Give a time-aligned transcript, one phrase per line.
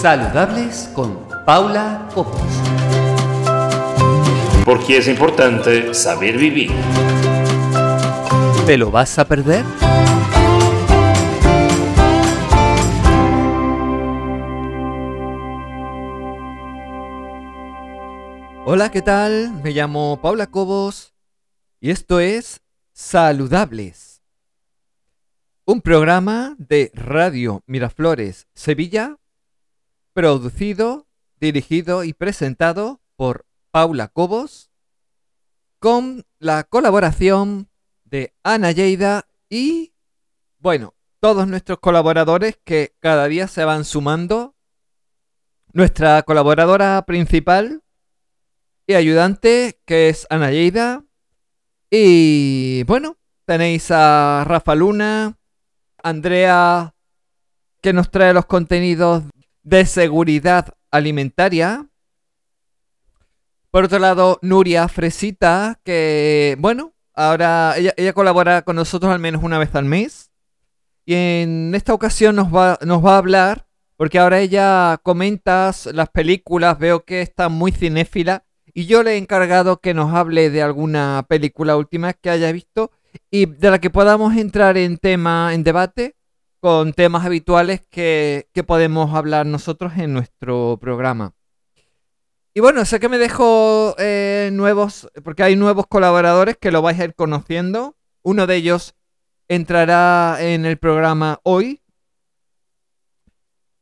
[0.00, 2.40] Saludables con Paula Copos.
[4.64, 6.70] Porque es importante saber vivir.
[8.64, 9.62] ¿Te lo vas a perder?
[18.64, 19.52] Hola, ¿qué tal?
[19.62, 21.12] Me llamo Paula Cobos
[21.78, 22.62] y esto es
[22.94, 24.22] Saludables.
[25.66, 29.19] Un programa de Radio Miraflores Sevilla,
[30.12, 31.06] producido,
[31.40, 34.70] dirigido y presentado por Paula Cobos,
[35.78, 37.70] con la colaboración
[38.04, 39.94] de Ana Lleida y,
[40.58, 44.54] bueno, todos nuestros colaboradores que cada día se van sumando.
[45.72, 47.82] Nuestra colaboradora principal,
[48.90, 51.04] y ayudante, que es Ana Lleida.
[51.90, 55.38] Y bueno, tenéis a Rafa Luna,
[56.02, 56.94] Andrea,
[57.80, 59.22] que nos trae los contenidos
[59.62, 61.86] de seguridad alimentaria.
[63.70, 69.42] Por otro lado, Nuria Fresita, que bueno, ahora ella, ella colabora con nosotros al menos
[69.42, 70.30] una vez al mes.
[71.04, 76.08] Y en esta ocasión nos va, nos va a hablar, porque ahora ella comenta las
[76.08, 80.62] películas, veo que está muy cinéfila y yo le he encargado que nos hable de
[80.62, 82.92] alguna película última que haya visto
[83.30, 86.16] y de la que podamos entrar en tema, en debate,
[86.60, 91.34] con temas habituales que, que podemos hablar nosotros en nuestro programa.
[92.52, 96.98] Y bueno, sé que me dejo eh, nuevos, porque hay nuevos colaboradores que lo vais
[96.98, 97.96] a ir conociendo.
[98.22, 98.94] Uno de ellos
[99.48, 101.80] entrará en el programa hoy.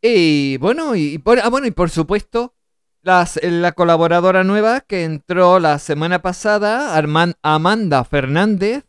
[0.01, 2.55] Y bueno, y, por, ah, bueno, y por supuesto,
[3.03, 6.95] la colaboradora nueva que entró la semana pasada,
[7.42, 8.85] Amanda Fernández.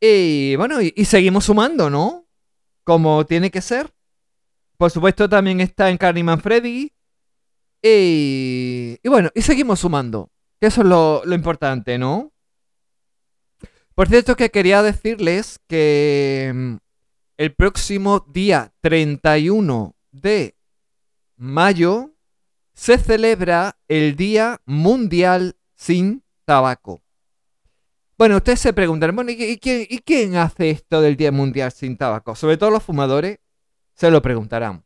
[0.00, 2.26] Y bueno, y, seguimos sumando, ¿no?
[2.90, 3.94] Como tiene que ser.
[4.76, 6.92] Por supuesto también está en Carniman Freddy.
[7.80, 10.32] Y, y, bueno, y seguimos sumando.
[10.60, 12.32] Que eso es lo, lo importante, ¿no?
[13.94, 16.74] Por cierto que quería decirles que mm,
[17.36, 20.56] el próximo día 31 de
[21.36, 22.10] mayo
[22.74, 27.00] se celebra el Día Mundial sin Tabaco.
[28.20, 31.96] Bueno, ustedes se preguntan, bueno, ¿y, quién, ¿y quién hace esto del Día Mundial sin
[31.96, 32.34] Tabaco?
[32.34, 33.38] Sobre todo los fumadores
[33.94, 34.84] se lo preguntarán.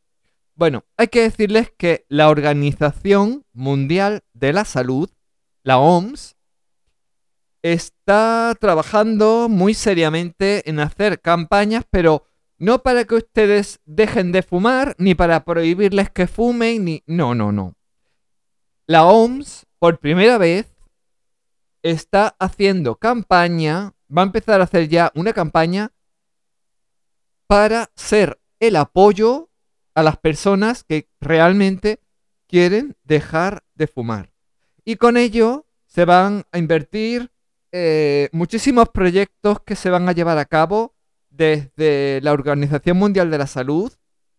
[0.54, 5.10] Bueno, hay que decirles que la Organización Mundial de la Salud,
[5.64, 6.36] la OMS,
[7.62, 12.28] está trabajando muy seriamente en hacer campañas, pero
[12.58, 17.02] no para que ustedes dejen de fumar, ni para prohibirles que fumen, ni...
[17.08, 17.74] No, no, no.
[18.86, 20.73] La OMS, por primera vez,
[21.84, 25.92] está haciendo campaña, va a empezar a hacer ya una campaña
[27.46, 29.50] para ser el apoyo
[29.94, 32.00] a las personas que realmente
[32.48, 34.32] quieren dejar de fumar.
[34.84, 37.30] Y con ello se van a invertir
[37.70, 40.94] eh, muchísimos proyectos que se van a llevar a cabo
[41.28, 43.92] desde la Organización Mundial de la Salud,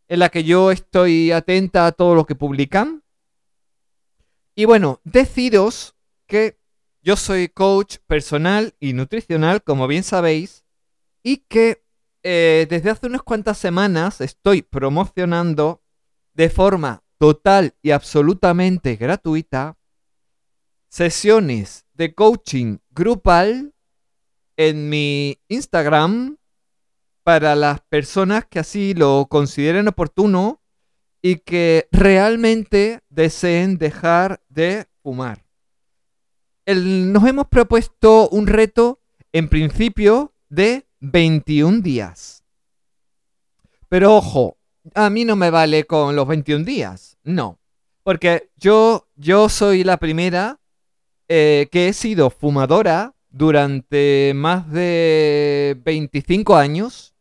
[0.08, 3.04] en la que yo estoy atenta a todo lo que publican.
[4.56, 5.96] Y bueno, deciros
[6.28, 6.58] que
[7.06, 10.66] yo soy coach personal y nutricional, como bien sabéis,
[11.22, 11.84] y que
[12.24, 15.84] eh, desde hace unas cuantas semanas estoy promocionando
[16.34, 19.78] de forma total y absolutamente gratuita
[20.90, 23.76] sesiones de coaching grupal
[24.58, 26.38] en mi Instagram
[27.22, 30.60] para las personas que así lo consideren oportuno
[31.22, 35.45] y que realmente deseen dejar de fumar.
[36.68, 39.00] Nos hemos propuesto un reto
[39.32, 42.44] en principio de 21 días.
[43.90, 44.58] Pero ojo,
[44.94, 47.60] a mí no me vale con los 21 días, no.
[48.04, 50.60] Porque yo, yo soy la primera
[51.28, 57.16] eh, que he sido fumadora durante más de 25 años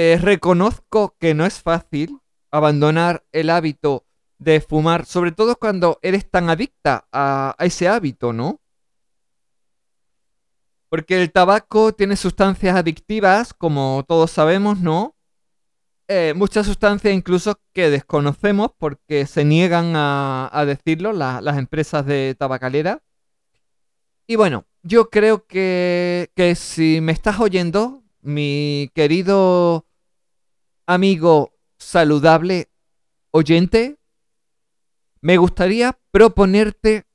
[0.00, 2.20] eh, reconozco que no es fácil
[2.50, 4.06] abandonar el hábito
[4.38, 8.60] de fumar, sobre todo cuando eres tan adicta a, ese hábito, ¿no?
[10.88, 15.14] Porque el tabaco tiene sustancias adictivas, como todos sabemos, ¿no?
[16.06, 23.02] Eh, muchas sustancias incluso que desconocemos porque se niegan a, decirlo las empresas de tabacalera.
[24.26, 29.86] Y bueno, yo creo que, que si me estás oyendo, mi querido
[30.86, 32.70] amigo saludable
[33.30, 33.97] oyente,
[35.20, 37.06] me gustaría proponerte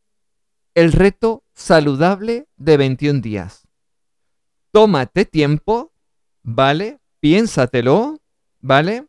[0.76, 3.68] el reto saludable de 21 días.
[4.72, 5.94] Tómate tiempo,
[6.42, 7.00] ¿vale?
[7.20, 8.20] Piénsatelo,
[8.60, 9.08] ¿vale?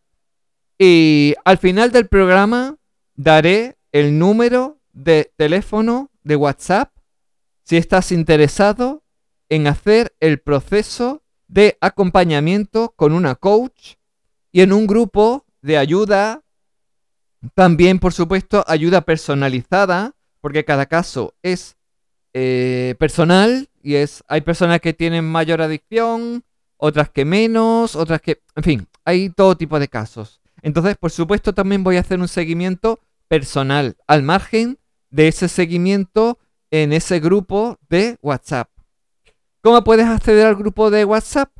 [0.79, 2.76] Y al final del programa
[3.14, 6.94] daré el número de teléfono de WhatsApp
[7.62, 9.02] si estás interesado
[9.49, 13.94] en hacer el proceso de acompañamiento con una coach
[14.52, 16.44] y en un grupo de ayuda,
[17.55, 21.76] también por supuesto ayuda personalizada, porque cada caso es
[22.32, 26.44] eh, personal y es hay personas que tienen mayor adicción,
[26.76, 30.41] otras que menos, otras que, en fin, hay todo tipo de casos.
[30.62, 34.79] Entonces, por supuesto, también voy a hacer un seguimiento personal al margen
[35.11, 36.38] de ese seguimiento
[36.70, 38.69] en ese grupo de WhatsApp.
[39.61, 41.50] ¿Cómo puedes acceder al grupo de WhatsApp?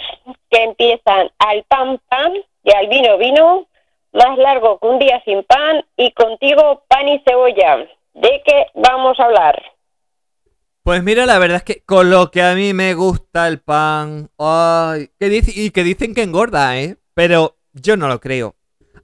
[0.49, 2.33] que empiezan al pan pan
[2.63, 3.67] y al vino vino,
[4.13, 7.85] más largo que un día sin pan y contigo pan y cebolla.
[8.13, 9.61] ¿De qué vamos a hablar?
[10.83, 14.29] Pues mira, la verdad es que con lo que a mí me gusta el pan,
[14.37, 16.97] ay, que dice, y que dicen que engorda, ¿eh?
[17.13, 18.55] Pero yo no lo creo.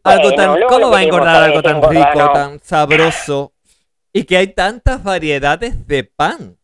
[0.03, 3.53] Algo tan, ¿Cómo va a engordar algo tan rico, tan sabroso?
[4.11, 6.57] Y que hay tantas variedades de pan.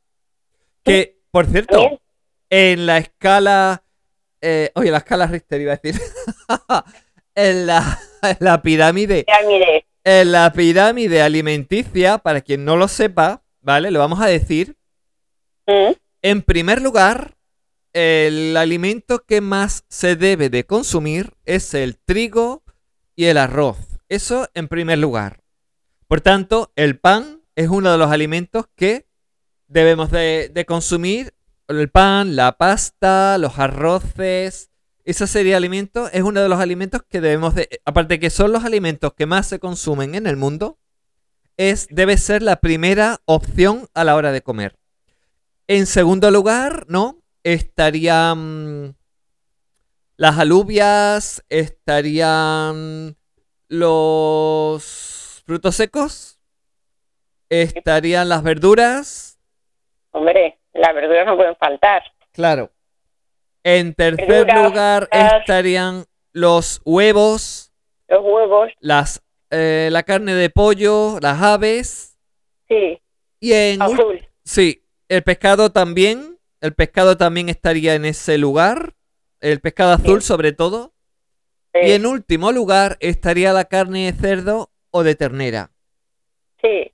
[0.83, 2.01] Que, por cierto,
[2.49, 3.83] en la escala...
[4.41, 6.01] Eh, oye, la escala Richter iba a decir.
[7.35, 7.99] en la,
[8.39, 9.85] la pirámide, Pirámide.
[10.03, 13.91] en la pirámide alimenticia, para quien no lo sepa, ¿vale?
[13.91, 14.75] Lo vamos a decir.
[16.21, 17.37] En primer lugar,
[17.93, 22.63] el alimento que más se debe de consumir es el trigo
[23.15, 23.77] y el arroz.
[24.09, 25.41] Eso en primer lugar.
[26.07, 29.07] Por tanto, el pan es uno de los alimentos que
[29.67, 31.33] debemos de, de consumir.
[31.67, 34.69] El pan, la pasta, los arroces.
[35.03, 37.81] Esa serie de alimentos es uno de los alimentos que debemos de...
[37.85, 40.79] Aparte que son los alimentos que más se consumen en el mundo,
[41.57, 44.77] es, debe ser la primera opción a la hora de comer.
[45.67, 47.17] En segundo lugar, ¿no?
[47.43, 48.95] Estarían
[50.17, 53.15] las alubias, estarían
[53.67, 56.39] los frutos secos,
[57.49, 59.31] estarían las verduras,
[60.11, 62.01] Hombre, las verduras no pueden faltar.
[62.31, 62.71] claro.
[63.67, 67.73] En tercer Verduras, lugar estarían los huevos,
[68.07, 72.15] Los huevos, las, eh, la carne de pollo, las aves
[72.67, 73.01] sí,
[73.39, 74.29] y en ul- azul.
[74.43, 76.39] Sí, el pescado también.
[76.61, 78.95] El pescado también estaría en ese lugar.
[79.39, 80.27] El pescado azul Sí.
[80.27, 80.93] sobre todo.
[81.73, 85.71] Sí, Y en último lugar estaría la carne de cerdo o de ternera.
[86.61, 86.91] sí,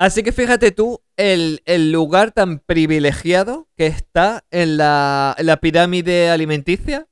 [0.00, 5.56] Así que fíjate tú el, el lugar tan privilegiado que está en la, en la
[5.56, 7.08] pirámide alimenticia,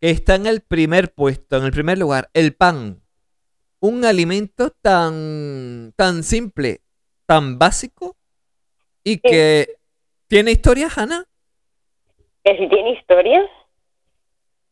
[0.00, 3.02] que está en el primer puesto, en el primer lugar, el pan.
[3.80, 6.82] Un alimento tan, tan simple,
[7.26, 8.16] tan básico
[9.04, 9.76] y que
[10.28, 11.24] tiene historia, Hanna.
[12.44, 13.42] que si tiene historia,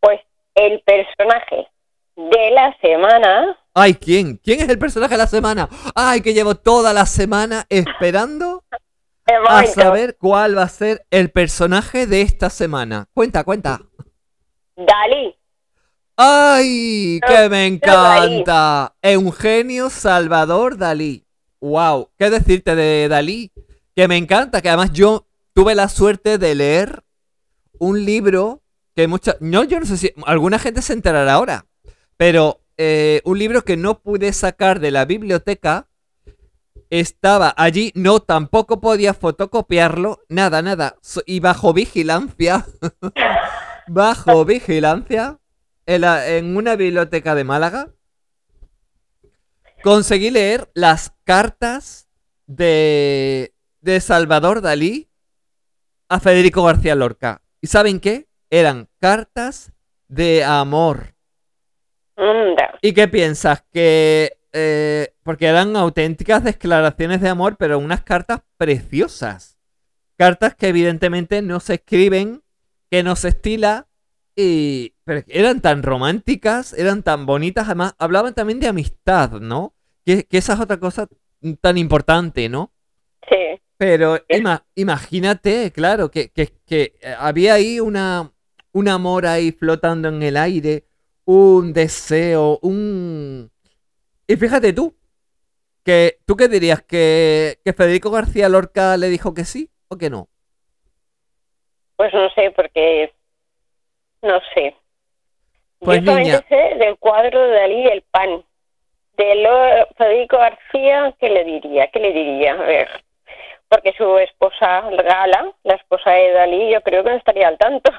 [0.01, 0.21] pues
[0.55, 1.69] el personaje
[2.17, 4.39] de la semana, Ay, ¿quién?
[4.39, 5.69] ¿Quién es el personaje de la semana?
[5.95, 8.65] Ay, que llevo toda la semana esperando
[9.49, 13.07] a saber cuál va a ser el personaje de esta semana.
[13.15, 13.81] Cuenta, cuenta.
[14.75, 15.33] Dalí.
[16.17, 17.21] ¡Ay!
[17.25, 18.97] ¡Que me encanta!
[19.01, 21.25] Eugenio Salvador Dalí.
[21.61, 22.11] ¡Wow!
[22.19, 23.53] ¿Qué decirte de Dalí?
[23.99, 27.03] Que me encanta, que además yo tuve la suerte de leer
[27.81, 28.63] un libro
[28.95, 29.37] que mucha...
[29.41, 31.67] No, yo no sé si alguna gente se enterará ahora,
[32.17, 35.89] pero eh, un libro que no pude sacar de la biblioteca
[36.91, 40.95] estaba allí, no, tampoco podía fotocopiarlo, nada, nada,
[41.27, 42.67] y bajo vigilancia,
[43.89, 45.41] bajo vigilancia,
[45.87, 47.89] en, una biblioteca de Málaga,
[49.83, 52.09] conseguí leer las cartas
[52.47, 53.55] de,
[53.89, 55.09] de Salvador Dalí
[56.11, 57.41] a Federico García Lorca.
[57.63, 58.27] ¿Y saben qué?
[58.51, 59.73] Eran cartas
[60.09, 61.15] de amor.
[62.83, 63.65] ¿Y qué piensas?
[63.73, 69.59] Que eh, porque eran auténticas declaraciones de amor, pero unas cartas preciosas.
[70.17, 72.43] Cartas que evidentemente no se escriben,
[72.91, 73.87] que no se estila,
[74.37, 79.75] y pero eran tan románticas, eran tan bonitas, además hablaban también de amistad, ¿no?
[80.05, 81.09] Que, esa es otra cosa
[81.61, 82.73] tan importante, ¿no?
[83.31, 83.61] Sí.
[83.79, 84.19] Pero
[84.75, 88.33] imagínate, claro, que, que, había ahí una,
[88.73, 90.85] un amor ahí flotando en el aire,
[91.25, 93.53] un deseo, un,
[94.27, 94.95] y fíjate tú,
[95.85, 100.29] que tú qué dirías, que, Federico García Lorca le dijo que sí o que no.
[101.95, 103.13] Pues no sé, porque
[104.23, 104.75] no sé.
[105.79, 108.45] Pues Yo sé del cuadro de Dalí el pan.
[109.17, 111.87] De Federico García, ¿qué le diría?
[111.93, 112.53] ¿Qué le diría?
[112.53, 112.89] A ver.
[113.69, 117.93] Porque su esposa Gala, la esposa de Dalí, yo creo que no estaría al tanto.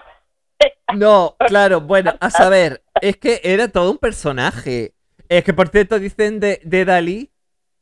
[0.93, 4.93] No, claro, bueno, a saber, es que era todo un personaje.
[5.29, 7.31] Es que, por cierto, dicen de, Dalí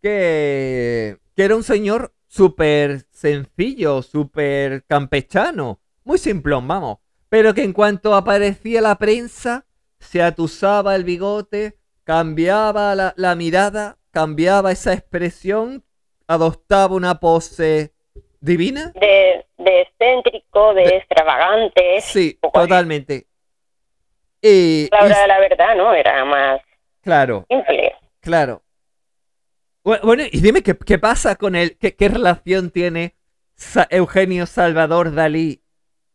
[0.02, 7.00] que, que era un señor súper sencillo, súper campechano, muy simplón, vamos.
[7.30, 9.66] Pero que en cuanto aparecía la prensa,
[10.00, 15.84] se atusaba el bigote, cambiaba la, mirada, cambiaba esa expresión,
[16.28, 17.94] adoptaba una pose
[18.40, 18.92] divina.
[18.96, 22.02] De, de excéntrico, de, extravagante.
[22.02, 23.28] Sí, totalmente.
[24.42, 25.94] Y, la hora de la verdad, ¿no?
[25.94, 26.62] Era más
[27.08, 27.46] Claro.
[28.20, 28.62] Claro.
[29.84, 33.16] Bueno, y dime qué, pasa con él, qué, qué relación tiene
[33.90, 35.62] Eugenio Salvador Dalí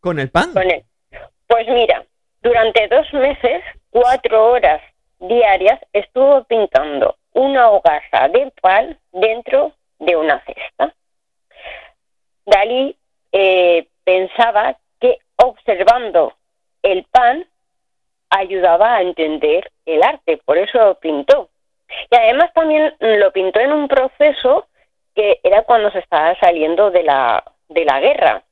[0.01, 0.53] con el pan.
[0.53, 2.05] Pues mira,
[2.43, 4.83] durante dos meses, cuatro horas
[5.21, 10.95] diarias, estuvo pintando una hogaza de pan dentro de una cesta.
[12.45, 12.97] Dalí
[13.31, 16.35] eh, pensaba que observando
[16.83, 17.47] el pan
[18.31, 21.49] ayudaba a entender el arte, por eso lo pintó.
[22.11, 24.67] Y además también lo pintó en un proceso
[25.15, 28.43] que era cuando se estaba saliendo de la, de la guerra.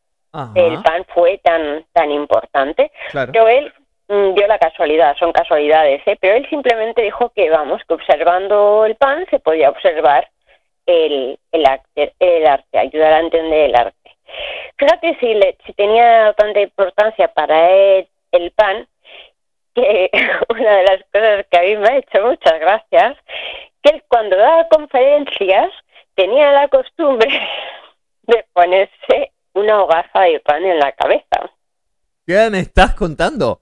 [0.54, 2.92] El pan fue tan, tan importante.
[3.12, 3.73] Pero él
[4.09, 6.16] mm, dio la casualidad, son casualidades, ¿eh?
[6.21, 10.28] pero él simplemente dijo que, vamos, que observando el pan se podía observar
[10.87, 14.16] el, el, arte, el arte, ayudar a entender el arte.
[14.78, 18.87] Fíjate si, le, si tenía tanta importancia para él el pan,
[19.75, 20.10] que
[20.49, 23.16] una de las cosas que a mí me ha hecho muchas gracias,
[23.82, 25.70] que él cuando daba conferencias
[26.14, 27.28] tenía la costumbre
[28.22, 31.50] de ponerse una hogaza de pan en la cabeza.
[32.26, 33.60] ¿Qué me estás contando?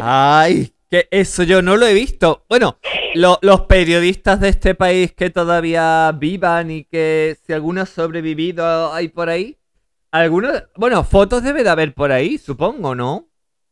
[0.00, 2.44] Ay, que eso yo no lo he visto.
[2.50, 2.76] Bueno,
[3.14, 9.08] los periodistas de este país que todavía vivan y que si alguno ha sobrevivido hay
[9.08, 9.56] por ahí,
[10.10, 13.24] algunos, bueno, fotos debe de haber por ahí, supongo, ¿no?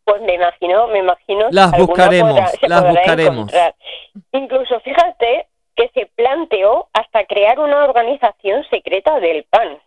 [0.04, 1.48] Pues me imagino, me imagino.
[1.50, 3.52] Las buscaremos, las buscaremos.
[4.32, 5.46] Incluso fíjate
[5.76, 9.78] que se planteó hasta crear una organización secreta del pan.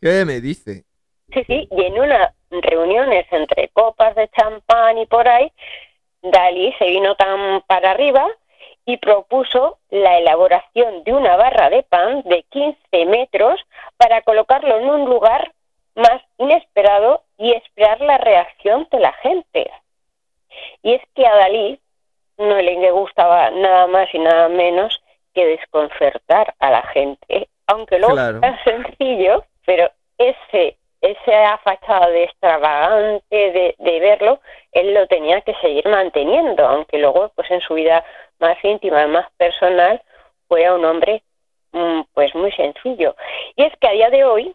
[0.00, 0.86] ¿Qué me dice?
[1.32, 5.52] Sí, sí, y en unas reuniones entre copas de champán y por ahí,
[6.22, 8.26] Dalí se vino tan para arriba
[8.84, 13.60] y propuso la elaboración de una barra de pan de 15 metros
[13.96, 15.52] para colocarlo en un lugar
[15.94, 19.70] más inesperado y esperar la reacción de la gente.
[20.82, 21.78] Y es que a Dalí
[22.38, 25.02] no le gustaba nada más y nada menos
[25.34, 28.40] que desconcertar a la gente, aunque luego claro.
[28.64, 34.40] sencillo, pero ese esa fachada de extravagante de, de, verlo,
[34.72, 38.04] él lo tenía que seguir manteniendo, aunque luego pues en su vida
[38.38, 40.02] más íntima, más personal,
[40.48, 41.22] fuera un hombre
[41.72, 43.16] mm, pues muy sencillo.
[43.56, 44.54] Y es que a día de hoy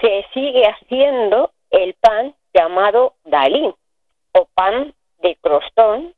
[0.00, 3.74] se sigue haciendo el pan llamado Dalí
[4.32, 6.14] o pan de crostón,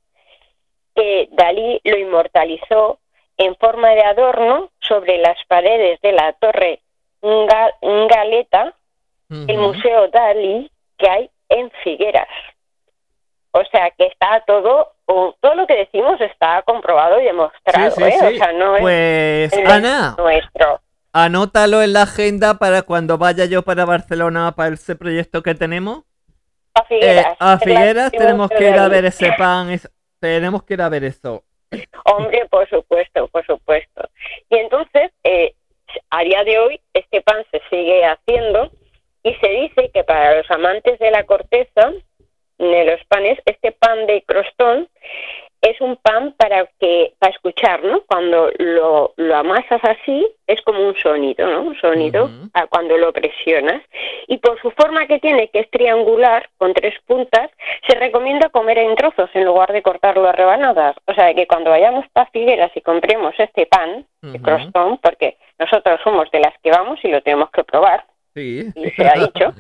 [0.95, 2.99] que Dalí lo inmortalizó
[3.37, 6.81] en forma de adorno sobre las paredes de la torre
[7.23, 8.75] Galeta
[9.31, 9.59] el.
[9.59, 12.29] Museo Dalí que hay en Figueras.
[13.53, 18.03] O sea que está todo, o todo lo que decimos está comprobado y demostrado, Sí,
[18.03, 18.17] sí, ¿eh?
[18.21, 18.27] sí.
[18.27, 20.81] O sea, no es Pues, el Ana, nuestro.
[21.13, 26.05] anótalo en la agenda para cuando vaya yo para Barcelona para ese proyecto que tenemos.
[26.75, 27.37] A Eh, Figueras.
[27.41, 29.71] a es la- Figueras tenemos que ir a ver ese pan.
[29.71, 31.43] es- tenemos que ir a ver eso.
[32.05, 34.09] Hombre, por supuesto, por supuesto.
[34.49, 35.55] Y entonces, eh,
[36.11, 38.71] a día de hoy, este pan se sigue haciendo
[39.23, 41.93] y se dice que para los amantes de la corteza
[42.59, 44.89] de los panes, este pan de crostón
[45.63, 48.03] es un pan para que para escuchar, ¿no?
[48.03, 51.63] Cuando lo, lo amasas así, es como un sonido, ¿no?
[51.63, 53.83] Un sonido a cuando lo presionas.
[54.27, 57.51] Y por su forma que tiene, que es triangular, con tres puntas,
[57.87, 60.97] se recomienda comer en trozos en lugar de cortarlo a rebanadas.
[61.07, 66.01] O sea, que cuando vayamos a Figueras y compremos este pan de crostón, porque nosotros
[66.03, 68.71] somos de las que vamos y lo tenemos que probar, Sí.
[68.75, 69.55] y se ha dicho,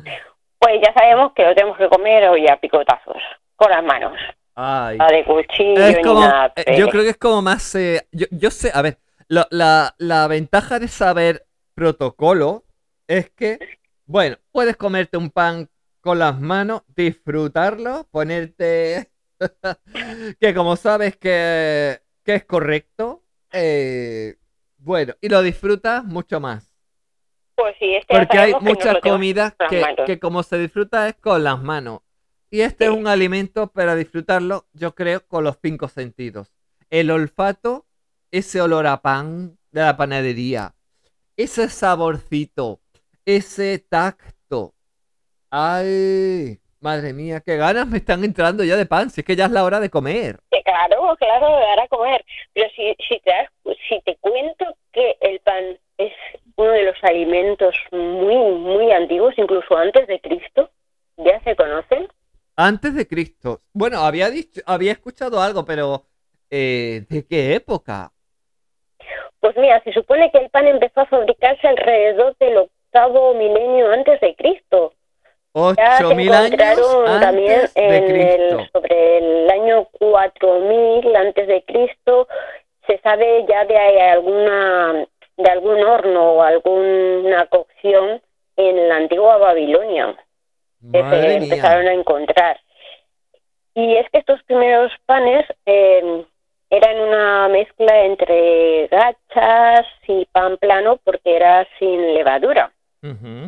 [0.58, 3.16] pues ya sabemos que lo tenemos que comer hoy a picotazos,
[3.56, 4.12] con las manos.
[4.54, 4.98] Ay.
[5.10, 6.52] De cuchillo Es ni como, nada.
[6.56, 7.74] eh, yo creo que es como más.
[7.74, 8.98] eh, yo, yo sé, a ver,
[9.28, 12.64] lo- la, la ventaja de saber protocolo
[13.08, 13.58] es que,
[14.06, 15.68] bueno, puedes comerte un pan
[16.00, 19.10] con las manos, disfrutarlo, ponerte.
[20.40, 23.22] que como sabes que, que es correcto,
[23.52, 24.36] eh,
[24.78, 26.69] bueno, y lo disfrutas mucho más.
[27.60, 31.44] Pues sí, este Porque hay sabemos que las que, que como se disfruta es con
[31.44, 32.00] las manos.
[32.50, 36.54] Y este es un alimento para disfrutarlo, yo creo, con los cinco sentidos.
[36.88, 37.84] El olfato,
[38.30, 40.74] ese olor a pan de la panadería,
[41.36, 42.80] ese saborcito,
[43.26, 44.72] ese tacto.
[45.50, 49.44] Ay, madre mía, qué ganas me están entrando ya de pan, si es que ya
[49.44, 50.40] es la hora de comer.
[50.64, 52.24] Claro, claro, de dar a comer.
[52.54, 53.32] Pero si, si, te,
[53.86, 56.12] si te cuento que el pan es
[56.56, 60.70] uno de los alimentos muy, muy antiguos, incluso antes de Cristo,
[61.16, 62.08] ya se conocen.
[62.56, 63.58] Antes de Cristo.
[63.72, 66.04] Bueno, había dicho, había escuchado algo, pero
[66.50, 68.12] eh, ¿de qué época?
[69.40, 74.20] Pues mira, se supone que el pan empezó a fabricarse alrededor del octavo milenio antes
[74.20, 74.92] de Cristo.
[75.52, 76.56] Ocho mil años
[77.20, 82.28] también antes de en el, sobre el año 4000 antes de Cristo
[82.86, 85.06] se sabe ya de alguna
[85.42, 88.20] de algún horno o alguna cocción
[88.56, 90.16] en la antigua Babilonia
[90.92, 91.92] que se empezaron mía.
[91.92, 92.60] a encontrar.
[93.74, 96.24] Y es que estos primeros panes eh,
[96.70, 102.72] eran una mezcla entre gachas y pan plano porque era sin levadura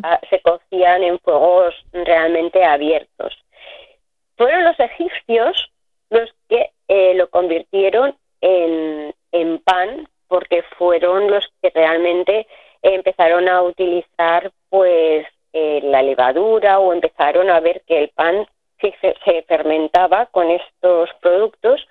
[0.03, 3.35] ah, se cocían en fuegos realmente abiertos.
[4.37, 5.71] Fueron los egipcios
[6.11, 12.47] los que eh, lo convirtieron en, en pan porque fueron los que realmente
[12.81, 18.47] empezaron a utilizar pues eh, la levadura o empezaron a ver que el pan
[18.81, 21.87] si se, se fermentaba con estos productos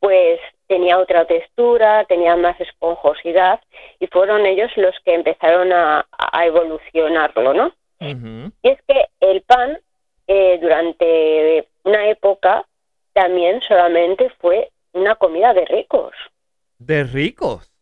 [0.00, 3.60] pues tenía otra textura, tenía más esponjosidad
[4.00, 7.70] y fueron ellos los que empezaron a, a evolucionarlo, ¿no?
[8.00, 9.78] Y es que el pan
[10.26, 12.64] eh, durante una época
[13.12, 16.14] también solamente fue una comida de ricos,
[16.78, 17.73] De ricos.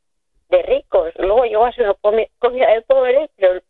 [0.53, 1.13] De ricos.
[1.19, 1.97] Luego llegó a ser
[2.39, 3.61] comida de pobres, pero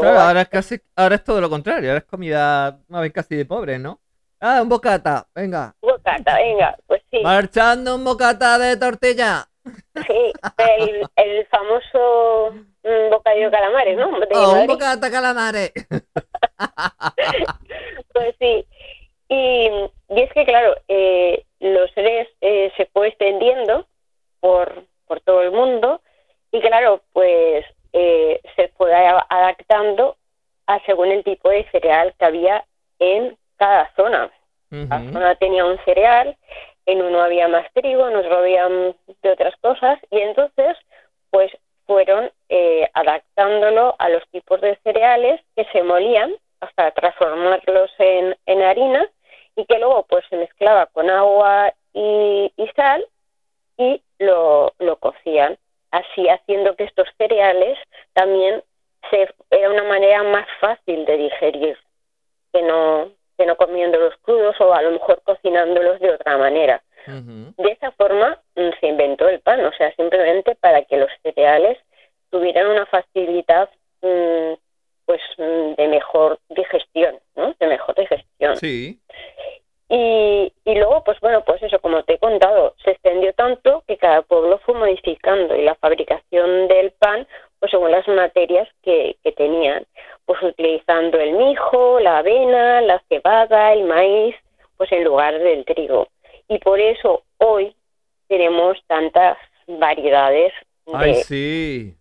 [0.00, 3.12] Claro, a ahora es casi, ahora es todo lo contrario, ahora es comida más bien
[3.12, 4.00] casi de pobre, ¿no?
[4.40, 5.74] Ah, un bocata, venga.
[5.80, 9.46] bocata, venga, pues sí, Marchando un bocata de tortilla.
[10.06, 12.52] sí, el, el famoso
[12.82, 14.20] mm, bocadillo calamares, ¿no?
[14.20, 15.72] De Oh, un bocata calamares.
[18.12, 18.66] Pues sí.
[19.28, 19.70] Y,
[20.10, 23.86] y es que, claro, eh, los seres eh, se fue extendiendo
[24.40, 26.02] por, por todo el mundo
[26.52, 30.16] y, claro, pues eh, se fue adaptando
[30.66, 32.64] a según el tipo de cereal que había
[32.98, 34.30] en cada zona.
[34.88, 35.12] Cada Ujú.
[35.12, 36.36] zona tenía un cereal,
[36.86, 40.76] en uno había más trigo, en otro había de otras cosas, y entonces,
[41.30, 41.52] pues
[41.86, 48.62] fueron eh, adaptándolo a los tipos de cereales que se molían hasta transformarlos en, en
[48.62, 49.08] harina
[49.56, 53.04] y que luego pues se mezclaba con agua y, y sal
[53.76, 55.58] y lo, lo cocían,
[55.92, 57.78] así haciendo que estos cereales
[58.14, 58.62] también
[59.10, 61.78] se, era una manera más fácil de digerir
[62.52, 66.82] que no, que no comiéndolos crudos o a lo mejor cocinándolos de otra manera.
[67.04, 71.76] De esa forma mm, se inventó el pan, o sea, simplemente para que los cereales
[72.30, 73.68] tuvieran una facilidad
[74.02, 74.52] mm,
[75.04, 77.54] pues mm, de mejor digestión, ¿no?
[77.58, 78.56] De mejor digestión.
[78.56, 79.00] Sí.
[79.94, 83.98] Y, y luego, pues bueno, pues eso, como te he contado, se extendió tanto que
[83.98, 87.28] cada pueblo fue modificando y la fabricación del pan,
[87.58, 89.84] pues según las materias que, que tenían,
[90.24, 94.34] pues utilizando el mijo la avena, la cebada, el maíz,
[94.78, 96.08] pues en lugar del trigo.
[96.48, 97.76] Y por eso hoy
[98.28, 100.54] tenemos tantas variedades
[100.86, 100.96] de...
[100.96, 101.94] Ay, sí.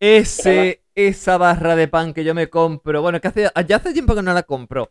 [0.00, 3.02] Ese, esa barra de pan que yo me compro.
[3.02, 4.90] Bueno, que hace, ya hace tiempo que no la compro.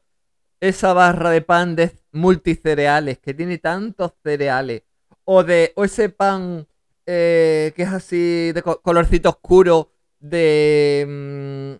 [0.62, 4.84] Esa barra de pan de multicereales, que tiene tantos cereales.
[5.26, 6.68] O de, o ese pan
[7.06, 9.92] eh, que es así de co- colorcito oscuro.
[10.20, 11.04] De.
[11.08, 11.72] mm,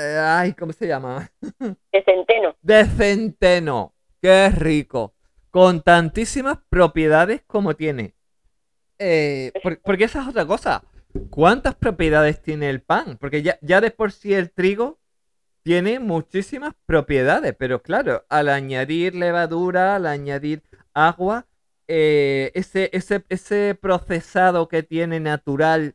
[0.00, 1.30] eh, ay, ¿cómo se llama?
[1.92, 2.56] de centeno.
[2.60, 3.94] De centeno.
[4.20, 5.14] Qué rico.
[5.50, 8.14] Con tantísimas propiedades como tiene.
[8.98, 10.82] Eh, por- porque esa es otra cosa.
[11.30, 13.16] ¿Cuántas propiedades tiene el pan?
[13.20, 14.98] Porque ya, ya de por sí el trigo
[15.64, 21.46] tiene muchísimas propiedades, pero claro, al añadir levadura, al añadir agua,
[21.88, 25.94] eh, ese, ese, ese procesado que tiene natural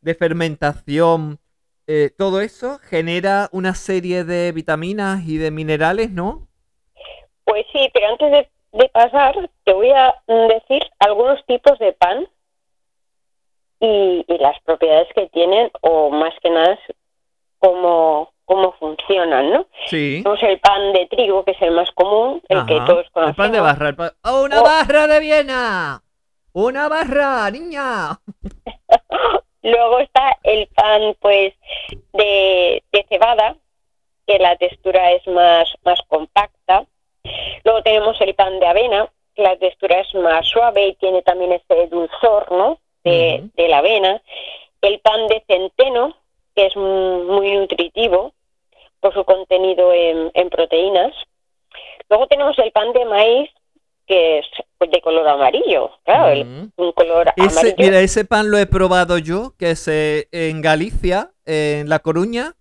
[0.00, 1.40] de fermentación,
[1.88, 6.46] eh, todo eso genera una serie de vitaminas y de minerales, ¿no?
[7.44, 12.28] Pues sí, pero antes de, pasar, te voy a mm, decir algunos tipos de pan
[13.80, 16.80] y, las propiedades que tienen, o más que nada, es
[18.50, 19.66] cómo, funcionan, ¿no?
[19.86, 20.22] Sí.
[20.24, 23.36] Tenemos el pan de trigo, que es el más común, el que todos El conocemos.
[23.36, 23.88] pan de barra.
[23.90, 24.64] el pan- ¡Oh, una Oh.
[24.64, 26.02] barra de Viena!
[26.52, 28.18] ¡Una barra, niña!
[29.62, 31.54] Luego está el pan, pues,
[32.12, 33.54] de, de cebada,
[34.26, 36.86] que la textura es más, más compacta.
[37.64, 41.52] Luego tenemos el pan de avena, que la textura es más suave y tiene también
[41.52, 42.78] ese dulzor, ¿no?
[43.04, 44.20] De, de la avena.
[44.82, 46.16] El pan de centeno,
[46.56, 48.32] que es muy nutritivo
[49.00, 51.12] por su contenido en, en proteínas.
[52.08, 53.50] Luego tenemos el pan de maíz,
[54.06, 54.46] que es
[54.78, 56.72] pues, de color amarillo, claro, el- Mm.
[56.76, 57.76] un color Ese, amarillo.
[57.78, 62.56] mira, ese pan lo he probado yo, que es eh, en Galicia, en La Coruña.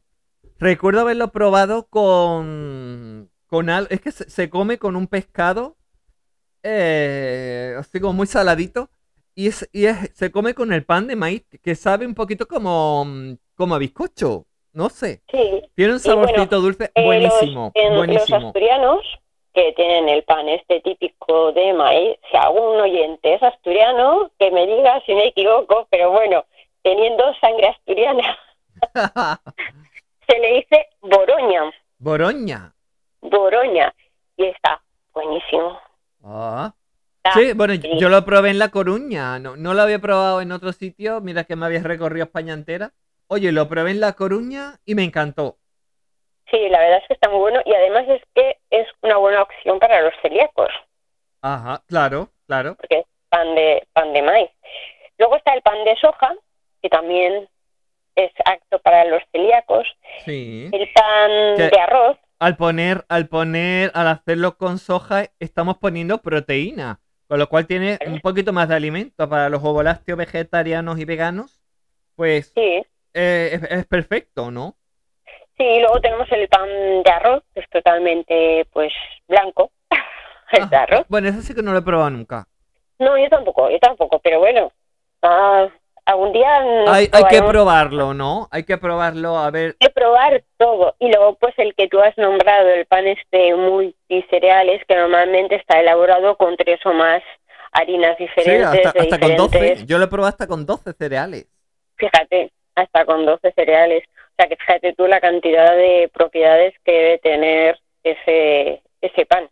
[0.60, 3.88] Recuerdo haberlo probado con, con algo.
[3.90, 5.78] Es que se, se come con un pescado,
[6.64, 8.90] eh, así como muy saladito.
[9.36, 12.48] Y, es, y es- se come con el pan de maíz, que sabe un poquito
[12.48, 13.06] como,
[13.56, 14.46] como a bizcocho.
[14.74, 15.22] No sé.
[15.32, 17.72] Sí, Tiene un bueno, saborcito dulce Eh, buenísimo.
[17.74, 18.48] los, en- los buenísimo.
[18.48, 19.02] asturianos
[19.54, 24.66] que tienen el pan este típico de maíz, si algún oyente es asturiano, que me
[24.68, 26.46] diga si me equivoco, pero bueno,
[26.84, 28.38] teniendo sangre asturiana,
[30.28, 32.74] se le dice boroña, Boroña.
[33.22, 33.94] boroña,
[34.38, 34.82] y está
[35.14, 35.80] buenísimo.
[36.24, 36.74] Ah.
[37.24, 37.90] Está Sí, bueno, sí.
[38.00, 41.44] yo lo probé en La Coruña, no, no lo había probado en otro sitio, mira
[41.44, 42.92] que me había recorrido España entera.
[43.32, 45.58] Oye, lo probé en La Coruña y me encantó.
[46.50, 49.44] Sí, la verdad es que está muy bueno y además es que es una buena
[49.44, 50.70] opción para los celíacos,
[51.44, 52.76] Ajá, claro, claro.
[52.76, 54.50] porque es pan de, pan de maíz.
[55.20, 56.34] Luego está el pan de soja,
[56.82, 57.48] que también
[58.16, 59.88] es apto para los celíacos.
[60.26, 60.68] Sí.
[60.74, 66.18] El pan Que- de arroz, Al poner, al poner, al hacerlo con soja, estamos poniendo
[66.18, 71.06] proteína, con lo cual tiene un poquito más de alimento para los ovolácteos vegetarianos y
[71.06, 71.62] veganos.
[72.16, 72.84] Pues sí.
[73.14, 74.76] Eh, es, es perfecto, ¿no?
[75.58, 76.68] Sí, y luego tenemos el pan
[77.04, 78.94] de arroz, que es totalmente, pues,
[79.28, 79.72] blanco.
[80.52, 81.06] el de Ah, arroz.
[81.10, 82.48] Bueno, eso sí que no lo he probado nunca.
[82.98, 84.72] No, yo tampoco, yo tampoco, pero bueno.
[85.22, 85.68] Ah,
[86.06, 88.48] algún día nos Hay, hay que probarlo, ¿no?
[88.52, 89.76] Hay que probarlo a ver.
[89.80, 90.96] Hay que probar todo.
[91.00, 95.80] Y luego, pues, el que tú has nombrado, el pan este multicereales, que normalmente está
[95.80, 97.22] elaborado con tres o más
[97.72, 98.86] harinas Sí, diferentes.
[98.86, 99.58] hasta, de hasta con 12.
[99.58, 101.48] diferentes- Yo lo he probado hasta con 12 cereales.
[101.98, 104.04] Fíjate, hasta con 12 cereales.
[104.08, 109.50] O sea, que fíjate tú la cantidad de propiedades que debe tener ese, ese pan,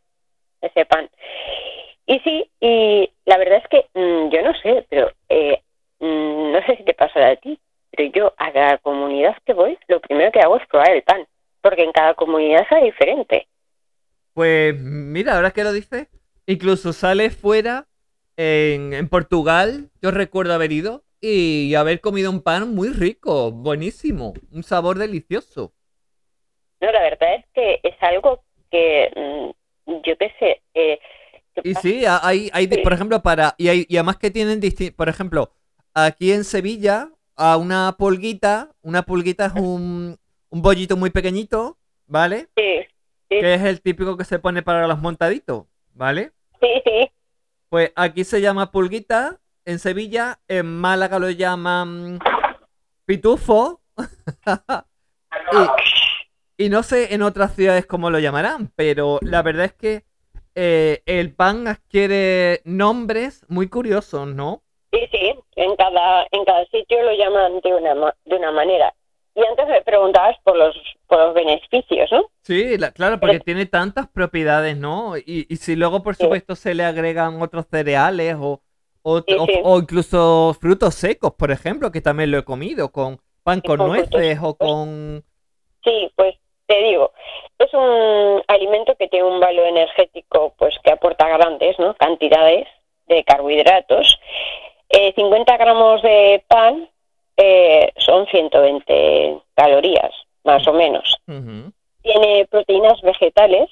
[0.62, 1.10] ese pan.
[2.06, 5.62] Y sí, y la verdad es que mm, yo no sé, pero eh,
[6.00, 7.60] mm, no sé si te pasa a ti,
[7.92, 11.28] pero yo a cada comunidad que voy, lo primero que hago es probar el pan,
[11.62, 13.48] porque en cada comunidad es diferente.
[14.34, 16.08] Pues mira, ahora que lo dices,
[16.46, 17.88] incluso sale fuera
[18.38, 19.90] en, en Portugal.
[20.02, 25.74] Yo recuerdo haber ido y haber comido un pan muy rico, buenísimo, un sabor delicioso.
[26.80, 29.12] No, la verdad es que es algo que
[29.86, 30.62] mm, yo qué sé.
[30.74, 31.00] Eh,
[31.64, 32.78] Y sí, ha- hay, hay, Sí.
[32.84, 33.56] por ejemplo, para.
[33.58, 34.96] Y, hay, y además que tienen distintos.
[34.96, 35.52] Por ejemplo,
[35.94, 40.18] aquí en Sevilla, a una pulguita, una pulguita es un,
[40.50, 42.48] un bollito muy pequeñito, ¿vale?
[42.56, 42.82] sí,
[43.30, 46.32] sí, Que es el típico que se pone para los montaditos, ¿vale?
[46.62, 47.10] sí, sí.
[47.70, 52.20] Pues aquí se llama pulguita, en Sevilla, en Málaga lo llaman
[53.06, 53.82] pitufo.
[56.58, 60.06] y, y no sé en otras ciudades cómo lo llamarán, pero la verdad es que
[60.56, 64.64] eh, el pan adquiere nombres muy curiosos, ¿no?
[64.92, 68.94] Sí, sí, en cada, en cada sitio lo llaman de una, de una manera.
[69.36, 70.76] y antes me preguntabas por los,
[71.08, 72.24] por los beneficios, ¿no?
[72.42, 75.18] Sí, la- claro, porque tiene tantas propiedades, ¿no?
[75.18, 76.24] Y, y si luego, por Sí.
[76.24, 78.62] supuesto, se le agregan otros cereales o,
[79.10, 79.60] o, Sí, o- sí.
[79.64, 83.88] o incluso frutos secos, por ejemplo, que también lo he comido, con pan con frutos
[83.88, 84.56] nueces o secos.
[84.58, 85.24] con...
[85.84, 87.14] Sí, pues te digo,
[87.60, 91.94] es un alimento que tiene un valor energético pues que aporta grandes ¿no?
[91.96, 92.68] cantidades
[93.08, 94.20] de carbohidratos.
[94.90, 96.90] Eh, 50 gramos de pan
[97.38, 100.12] eh, son 120 calorías,
[100.44, 101.16] más o menos.
[102.02, 103.70] Tiene proteínas vegetales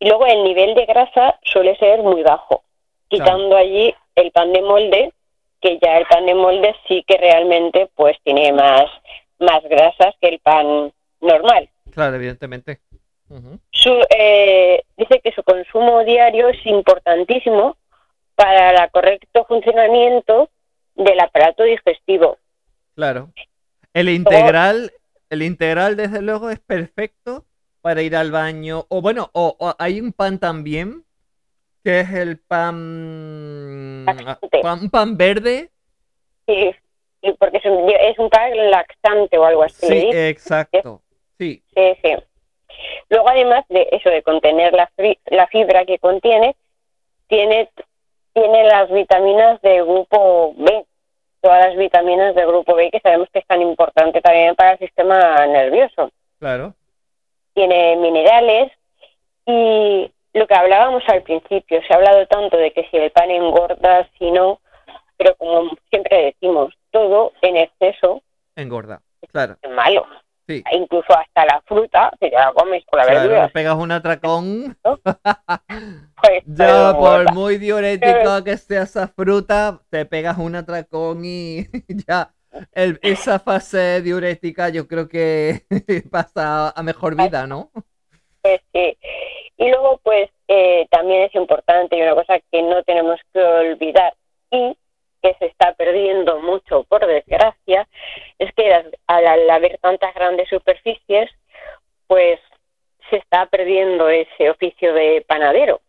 [0.00, 2.62] y luego el nivel de grasa suele ser muy bajo,
[3.08, 5.12] quitando allí el pan de molde,
[5.60, 8.84] que ya el pan de molde sí que realmente pues tiene más,
[9.38, 11.68] más grasas que el pan normal.
[11.92, 12.80] Claro, evidentemente.
[13.28, 17.76] Ujú, Su, eh, dice que su consumo diario es importantísimo
[18.34, 20.50] para el correcto funcionamiento
[20.94, 22.38] del aparato digestivo.
[22.94, 23.30] Claro.
[23.92, 24.92] El integral,
[25.30, 27.44] el integral, desde luego, es perfecto
[27.80, 28.84] para ir al baño.
[28.88, 31.04] O bueno, o, o hay un pan también,
[31.86, 34.04] que es el pan...
[34.06, 34.60] Laxante.
[34.90, 35.70] pan- verde.
[36.44, 36.74] Sí,
[37.38, 39.86] porque es un, es un pan laxante o algo así.
[39.86, 40.26] Sí, dicen.
[40.26, 41.00] exacto.
[41.38, 42.16] Sí, Sí, sí.
[43.08, 44.90] Luego, además de eso, de contener la,
[45.46, 46.56] fibra que contiene,
[47.28, 47.70] tiene,
[48.32, 50.84] tiene las vitaminas del grupo B,
[51.40, 54.78] todas las vitaminas del grupo B que sabemos que es tan importante también para el
[54.80, 56.10] sistema nervioso.
[56.40, 56.74] claro.
[57.54, 58.72] Tiene minerales
[59.46, 63.30] y lo que hablábamos al principio, se ha hablado tanto de que si el pan
[63.30, 64.60] engorda, si no,
[65.16, 68.22] pero como siempre decimos, todo en exceso
[68.54, 69.00] Engorda.
[69.32, 69.56] Claro.
[69.62, 70.06] es malo.
[70.46, 70.62] Sí.
[70.72, 74.76] Incluso hasta la fruta, si te la comes con la Claro, verdura, pegas un atracón.
[74.84, 77.32] pues Ya, por engorda.
[77.32, 81.66] muy diurético que sea esa fruta, te pegas un atracón y
[82.06, 82.30] ya.
[82.72, 85.62] el- esa fase diurética yo creo que
[86.10, 87.70] pasa a mejor vida, ¿no?
[88.46, 88.96] Pues sí.
[89.56, 94.14] Y luego, pues eh, también es importante y una cosa que no tenemos que olvidar
[94.52, 94.76] y
[95.20, 97.88] que se está perdiendo mucho, por desgracia,
[98.38, 98.72] es que
[99.08, 101.28] al haber tantas grandes superficies,
[102.06, 102.38] pues
[103.10, 105.80] se está perdiendo ese oficio de panadero.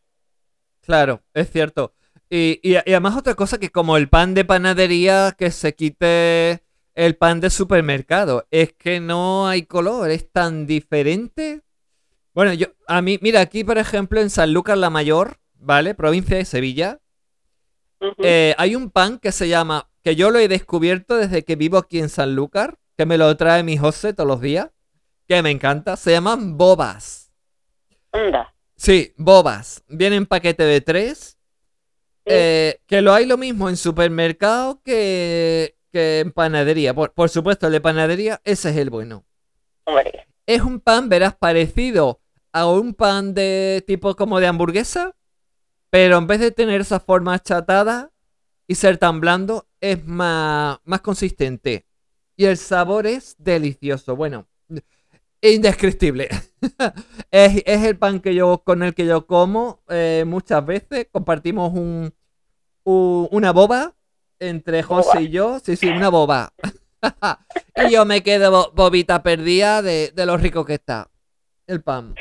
[0.82, 1.94] Claro, es cierto.
[2.30, 6.62] Y, y- y además otra cosa que como el pan de panadería, que se quite
[6.96, 8.48] el pan de supermercado.
[8.50, 11.62] Es que no hay color, es tan diferente.
[12.38, 15.96] Bueno, yo, a mí, mira, aquí por ejemplo en Sanlúcar la Mayor, ¿vale?
[15.96, 17.00] Provincia de Sevilla,
[18.20, 21.80] eh, hay un pan que se llama, que yo lo he descubierto desde que vivo
[21.80, 24.70] aquí en Sanlúcar, que me lo trae mi José todos los días,
[25.28, 27.32] que me encanta, se llaman bobas.
[28.12, 28.54] Anda.
[28.76, 29.84] Sí, bobas.
[29.88, 31.40] Viene en paquete de tres.
[32.18, 32.26] Sí.
[32.28, 36.94] Eh, que lo hay lo mismo en supermercado que, que en panadería.
[36.94, 39.26] Por, por supuesto, el de panadería, ese es el bueno.
[39.86, 40.28] Hombre.
[40.46, 42.22] Es un pan, verás, parecido
[42.54, 45.16] a un pan de tipo como de hamburguesa,
[45.90, 48.12] pero en vez de tener esa forma achatada
[48.68, 51.88] y ser tan blando, es más, más consistente.
[52.38, 54.16] Y el sabor es delicioso.
[54.16, 54.48] Bueno,
[55.42, 56.30] indescriptible.
[57.32, 61.08] es, es el pan que yo, con el que yo como eh, muchas veces.
[61.12, 62.14] Compartimos un,
[62.84, 63.96] un- una boba
[64.40, 65.22] entre José Boba.
[65.22, 65.60] y yo.
[65.60, 66.54] Sí, sí, una boba.
[67.76, 71.10] y yo me quedo bo- bobita perdida de, de lo rico que está
[71.68, 72.16] el pan.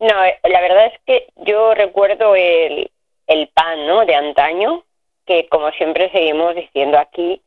[0.00, 2.90] No, eh, la verdad es que yo recuerdo el,
[3.26, 4.04] el pan, ¿no?
[4.04, 4.84] De antaño,
[5.26, 7.40] que como siempre seguimos diciendo aquí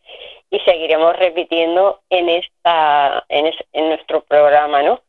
[0.50, 5.02] y seguiremos repitiendo en esta, en, es- en nuestro programa, ¿no?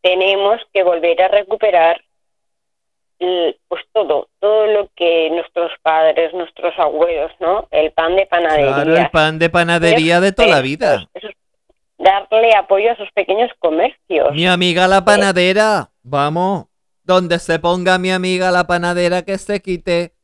[0.00, 2.00] Tenemos que volver a recuperar
[3.68, 7.66] pues todo, todo lo que nuestros padres, nuestros abuelos, ¿no?
[7.70, 8.74] El pan de panadería.
[8.74, 11.08] Claro, el pan de panadería de toda la vida.
[11.14, 11.32] Esos-
[11.98, 14.32] darle apoyo a esos pequeños comercios.
[14.32, 16.66] Mi amiga la panadera, vamos,
[17.06, 20.14] donde se ponga mi amiga la panadera que se quite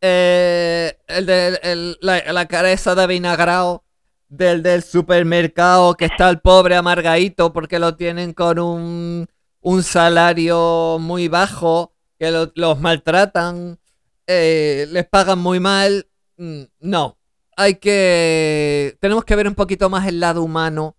[0.00, 3.84] eh, el de, el- la, la de vinagrao
[4.28, 9.26] del del supermercado que está el pobre amargadito porque lo tienen con un,
[9.60, 13.78] un salario muy bajo, que lo- los maltratan,
[14.26, 16.08] eh, les pagan muy mal.
[16.36, 17.18] Mm, No,
[17.56, 18.96] hay que...
[19.00, 20.96] Tenemos que ver un poquito más el lado humano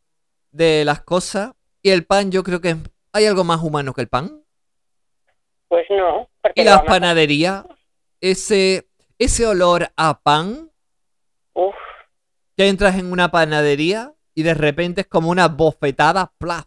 [0.52, 1.52] de las cosas.
[1.82, 2.76] Y el pan, yo creo que
[3.14, 4.44] hay algo más humano que el pan.
[5.70, 7.66] Pues no, porque Y las vamos a- panaderías,
[8.22, 10.72] ese, ese olor a pan,
[11.54, 11.76] Uf,
[12.58, 16.66] que entras en una panadería y de repente es como una bofetada, plaf,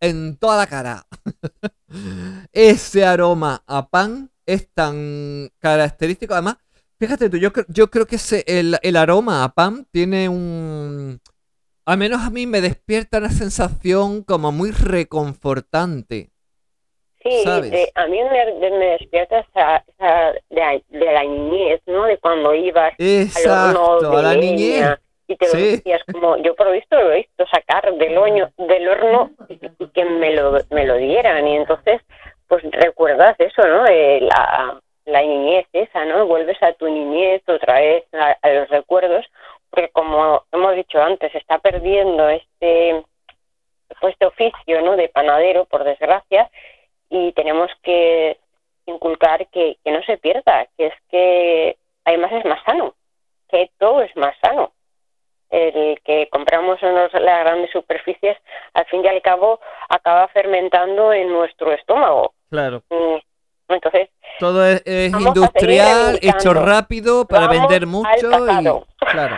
[0.00, 1.06] en toda la cara.
[2.52, 6.34] ese aroma a pan es tan característico.
[6.34, 6.56] Además,
[6.98, 11.20] fíjate tú, yo, yo creo que ese, el, el aroma a pan tiene un,
[11.84, 16.31] al menos a mí me despierta una sensación como muy reconfortante.
[17.22, 17.70] Sí, ¿Sabes?
[17.70, 22.04] de- a mí me, me despierta esa, esa de, de la niñez, ¿no?
[22.04, 24.98] De cuando ibas al horno de a la leña niñez.
[25.28, 25.70] y te Sí.
[25.76, 29.54] decías como, yo por lo visto lo he visto sacar del, oño, del horno y
[29.78, 32.00] y que me lo, me lo dieran y entonces
[32.48, 33.84] pues recuerdas eso, ¿no?
[33.84, 36.26] De la, la niñez esa, ¿no?
[36.26, 39.24] Vuelves a tu niñez otra vez, a, a los recuerdos,
[39.70, 43.02] porque como hemos dicho antes, se está perdiendo este,
[44.00, 44.96] pues, este oficio, ¿no?
[44.96, 46.50] De panadero, por desgracia,
[47.14, 48.38] y tenemos que
[48.86, 52.94] inculcar que, que no se pierda, que es que además es más sano,
[53.50, 54.72] que todo es más sano.
[55.50, 58.38] El que compramos en los- las grandes superficies,
[58.72, 62.32] al fin y al cabo, acaba fermentando en nuestro estómago.
[62.48, 62.82] Claro.
[63.68, 68.10] Entonces, Todo es, industrial, hecho rápido para Vamos vender mucho
[68.48, 68.64] y
[69.12, 69.36] claro.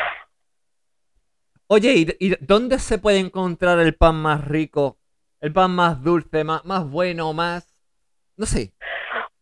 [1.67, 4.97] Oye, ¿y, y dónde se puede encontrar el pan más rico?
[5.45, 7.71] El pan más dulce, más, más bueno, más
[8.39, 8.73] no sé.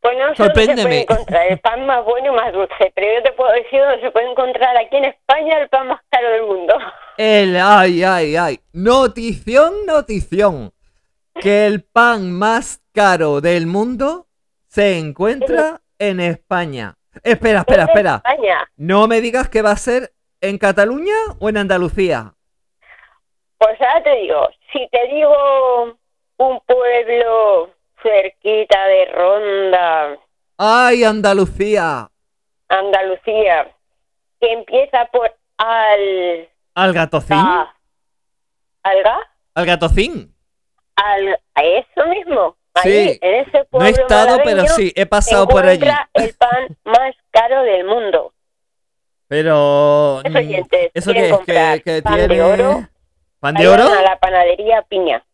[0.01, 0.83] pues no sé dónde se Sorpréndeme.
[0.83, 4.01] puede encontrar el pan más bueno y más dulce, pero yo te puedo decir dónde
[4.01, 6.75] se puede encontrar aquí en España el pan más caro del mundo.
[7.17, 8.61] El ay, ay, ay.
[8.73, 10.73] Notición, notición.
[11.41, 14.27] Que el pan más caro del mundo
[14.67, 16.97] se encuentra en España.
[17.23, 18.15] Espera, espera, espera.
[18.17, 18.69] España.
[18.77, 22.35] No me digas que va a ser en Cataluña o en Andalucía.
[23.59, 25.97] Pues ahora te digo, si te digo
[26.39, 27.71] un pueblo
[28.03, 30.19] cerquita de Ronda,
[30.59, 32.09] ¡Ay, Andalucía!
[32.69, 33.71] Andalucía,
[34.41, 37.37] que empieza por al, ¿Al gatocín?
[37.37, 37.75] a-
[38.83, 39.19] alga,
[39.55, 40.35] ¿Al gatocín?
[40.97, 42.57] al, a eso mismo.
[42.75, 43.19] Ahí, Sí.
[43.21, 45.77] en ese No pueblo he estado, pero sí, he pasado por allí.
[45.85, 48.33] encuentra el pan más caro del mundo.
[49.29, 50.23] Pero...
[50.29, 51.81] Mm, oyentes ¿Eso qué quieren es?
[51.83, 52.43] ¿Que, que pan de tiene...
[52.43, 52.89] oro,
[53.43, 53.83] ¿Pan de oro?
[53.83, 55.25] a la panadería Piña.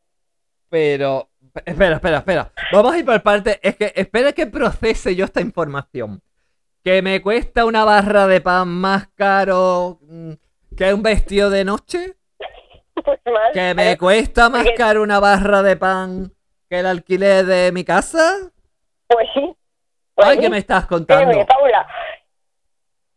[0.71, 1.29] Pero...
[1.65, 2.53] Espera, espera, espera.
[2.73, 3.59] Vamos a ir por parte.
[3.63, 6.23] Es que espera que procese yo esta información.
[6.83, 10.33] Que me cuesta una barra de pan más caro mm,
[10.77, 12.15] que un vestido de noche.
[12.95, 16.33] Pues más Que me cuesta más Porque- caro una barra de pan
[16.71, 18.35] que el alquiler de mi casa.
[19.07, 19.55] Pues sí.
[20.15, 20.43] Pues Ay, sí.
[20.43, 21.45] ¿qué me estás contando?
[21.47, 21.87] Paula,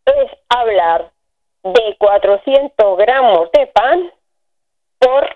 [0.06, 1.12] es hablar
[1.64, 4.12] de 400 gramos de pan
[5.02, 5.28] por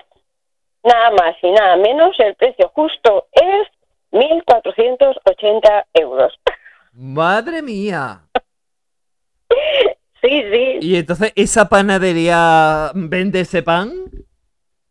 [0.83, 2.15] nada más y nada menos.
[2.19, 3.67] El precio justo es
[4.11, 6.33] 1.480 euros.
[6.93, 8.21] Madre mía.
[10.21, 13.91] Sí, sí, ¿Y entonces esa panadería vende ese pan?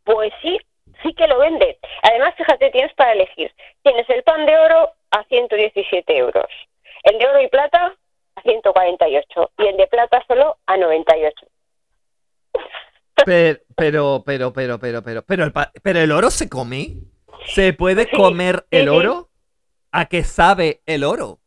[0.05, 0.57] pues sí,
[1.03, 1.77] sí que lo vende.
[2.03, 3.51] Además, fíjate, tienes para elegir.
[3.83, 6.47] Tienes el pan de oro a 117 euros,
[7.03, 7.97] el de oro y plata
[8.37, 11.47] a 148 y el de plata solo a 98.
[13.25, 16.97] Pero, pero, pero, pero, pero, pero, pero el, pero el oro se come.
[17.47, 18.89] ¿Se puede Sí, comer el sí.
[18.89, 19.29] oro?
[19.93, 21.39] ¿A qué sabe el oro?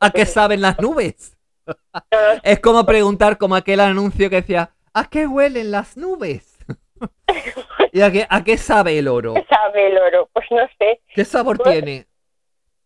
[0.00, 1.36] ¿A qué saben las nubes?
[2.42, 6.58] Es como preguntar como aquel anuncio que decía, ¿a qué huelen las nubes?
[7.92, 9.34] ¿Y a qué, a qué sabe el oro?
[9.34, 10.28] ¿Qué sabe el oro?
[10.32, 11.00] Pues no sé.
[11.14, 12.06] ¿Qué sabor Pues- tiene?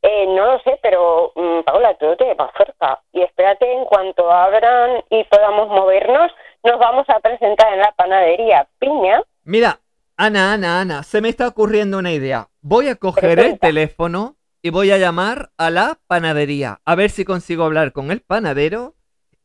[0.01, 3.03] Eh, no lo sé, pero mm, Paula, tú te vas cerca.
[3.13, 6.31] Y espérate, en cuanto abran y podamos movernos,
[6.69, 9.23] nos vamos a presentar en la panadería Piña.
[9.45, 9.81] Mira,
[10.17, 12.49] Ana, Ana, Ana, se me está ocurriendo una idea.
[12.61, 16.81] Voy a coger el teléfono y voy a llamar a la panadería.
[16.85, 18.97] A ver si consigo hablar con el panadero.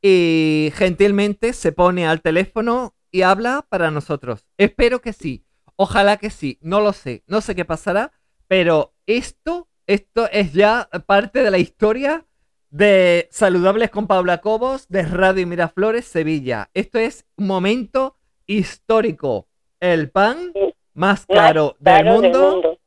[0.01, 4.49] Y gentilmente se pone al teléfono y habla para nosotros.
[4.57, 5.45] Espero que sí.
[5.77, 6.57] Ojalá que sí.
[6.61, 7.23] No lo sé.
[7.27, 8.11] No sé qué pasará.
[8.47, 12.25] Pero esto, esto es ya parte de la historia
[12.73, 16.71] de Saludables con Paula Cobos de Radio Miraflores, Sevilla.
[16.73, 19.45] Esto es un momento histórico.
[19.79, 20.51] El pan
[20.95, 22.79] más más caro, del, mundo,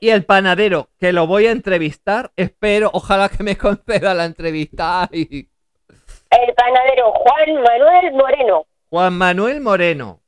[0.00, 2.32] y el panadero que lo voy a entrevistar.
[2.34, 5.02] Espero, ojalá que me conceda la entrevista.
[5.02, 5.50] Ay,
[6.30, 10.20] El panadero Juan Manuel Moreno, Juan Manuel Moreno.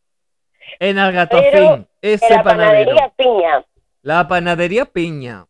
[0.80, 2.95] En de ese la panadero.
[2.95, 3.64] panadería Piña.
[4.03, 5.47] La panadería Piña.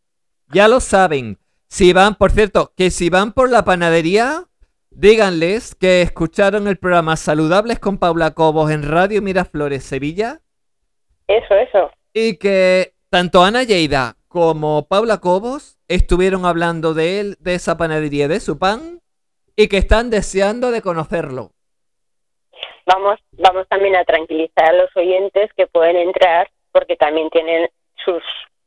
[0.46, 1.38] Ya lo saben.
[1.68, 4.44] Si van, por cierto, que si van por la panadería,
[4.90, 10.40] díganles que escucharon el programa Saludables con Paula Cobos en Radio Miraflores, Sevilla.
[11.26, 11.90] Eso, eso.
[12.14, 18.28] Y que tanto Ana Lleida como Paula Cobos estuvieron hablando de él, de esa panadería,
[18.28, 19.00] de su pan,
[19.54, 21.52] y que están deseando de conocerlo.
[22.86, 27.68] Vamos, vamos también a tranquilizar a los oyentes que pueden entrar porque también tienen
[28.02, 28.22] sus,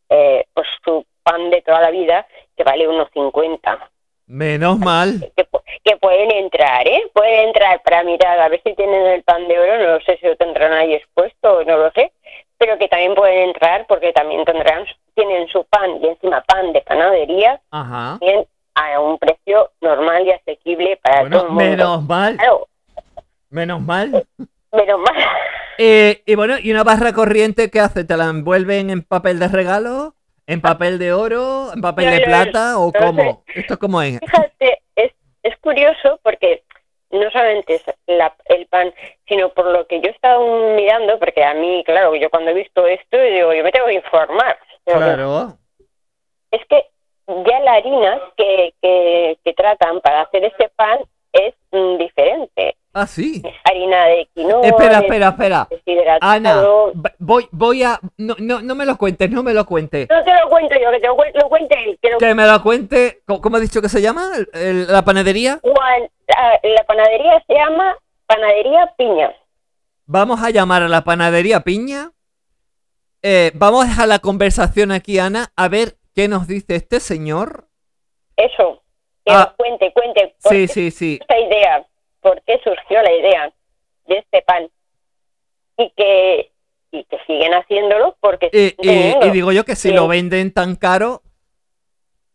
[0.10, 3.90] eh, pues su pan de toda la vida que vale unos 50.
[4.28, 5.32] Menos mal.
[5.36, 7.04] que, pu- que pueden entrar, ¿eh?
[7.14, 10.26] Pueden entrar para mirar a ver si tienen el pan de oro, no sé si
[10.28, 12.14] lo tendrán ahí expuesto, no lo sé,
[12.58, 16.82] pero que también pueden entrar porque también tendrán, tienen su pan y encima pan de
[16.82, 18.18] panadería, Ajá.
[18.22, 18.46] bien
[18.76, 21.70] a un precio normal y asequible para Bueno, todo el mundo.
[21.72, 22.68] menos mal, Claro,
[23.50, 24.26] menos mal.
[24.72, 25.16] menos mal.
[25.78, 28.04] Eh, y bueno, ¿y una barra corriente qué hace?
[28.06, 30.14] ¿Te la envuelven en papel de regalo?
[30.52, 31.72] ¿En papel de oro?
[31.74, 32.78] ¿En papel No, de no, plata?
[32.78, 33.44] ¿O cómo?
[33.56, 34.20] ¿Esto cómo es?
[34.20, 35.12] Fíjate, es,
[35.44, 36.64] es curioso porque
[37.10, 38.94] no solamente es la- el pan,
[39.28, 42.54] sino por lo que yo he estado mirando, porque a mí, claro, yo cuando he
[42.54, 44.58] visto esto, digo, yo me tengo que informar.
[44.86, 45.58] Claro.
[46.52, 46.86] Es que
[47.48, 51.00] ya la harina que, que, que tratan para hacer este pan
[51.32, 52.76] es mm, diferente.
[52.94, 53.42] Ah, sí.
[53.46, 55.68] Es harina de quinoa, Espera, es espera, espera.
[56.20, 56.62] Ana,
[57.20, 58.00] voy, voy a...
[58.18, 60.10] No, no, no me lo cuentes, no me lo cuentes.
[60.10, 61.98] No te lo cuento yo, que te lo, cuen- lo cuente él.
[62.02, 63.22] Que lo Que me lo cuente...
[63.26, 64.32] ¿Cómo, has dicho que se llama?
[64.36, 65.60] ¿El- el- ¿La panadería?
[65.62, 69.34] Juan- la, la panadería se llama Panadería Piña.
[70.06, 72.12] Vamos a llamar a la panadería Piña.
[73.24, 77.68] Eh, vamos a dejar la conversación aquí, Ana, a ver qué nos dice este señor.
[78.36, 78.82] Eso,
[79.24, 79.46] que Ah.
[79.46, 80.36] nos cuente, cuente.
[80.42, 81.20] ¿por Sí, sí, sí.
[81.22, 81.86] esta idea?
[82.22, 83.52] ¿Por qué surgió la idea
[84.08, 84.70] de este pan?
[85.78, 86.52] Y que,
[86.92, 89.94] y que siguen haciéndolo porque Y, digo yo que si Sí.
[89.96, 91.22] lo venden tan caro,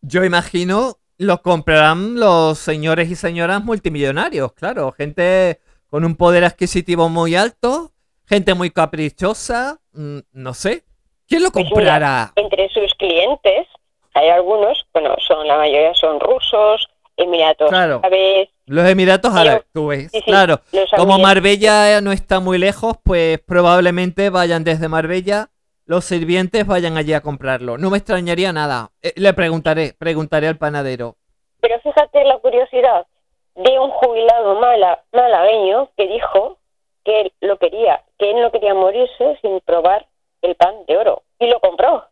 [0.00, 7.08] yo imagino lo comprarán los señores y señoras multimillonarios, claro, gente con un poder adquisitivo
[7.08, 7.92] muy alto,
[8.26, 10.84] gente muy caprichosa, mm, no sé.
[11.26, 12.32] ¿Quién lo Pues mira, comprará?
[12.36, 13.66] entre sus clientes
[14.14, 18.00] hay algunos, bueno, son la mayoría son rusos, Emiratos Claro.
[18.02, 20.10] Árabes, Los Emiratos Árabes, tú ves.
[20.10, 20.60] sí, sí, claro,
[20.96, 25.50] como Marbella no está muy lejos, pues probablemente vayan desde Marbella,
[25.84, 27.78] los sirvientes vayan allí a comprarlo.
[27.78, 28.90] No me extrañaría nada.
[29.02, 31.14] Eh, le preguntaré, preguntaré al panadero.
[31.60, 33.06] Pero fíjate la curiosidad
[33.54, 36.58] de un jubilado mala, malagueño que dijo
[37.04, 40.06] que él lo quería, que él no quería morirse sin probar
[40.42, 41.22] el pan de oro.
[41.38, 42.04] Y lo compró.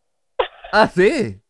[0.73, 1.41] Ah, sí.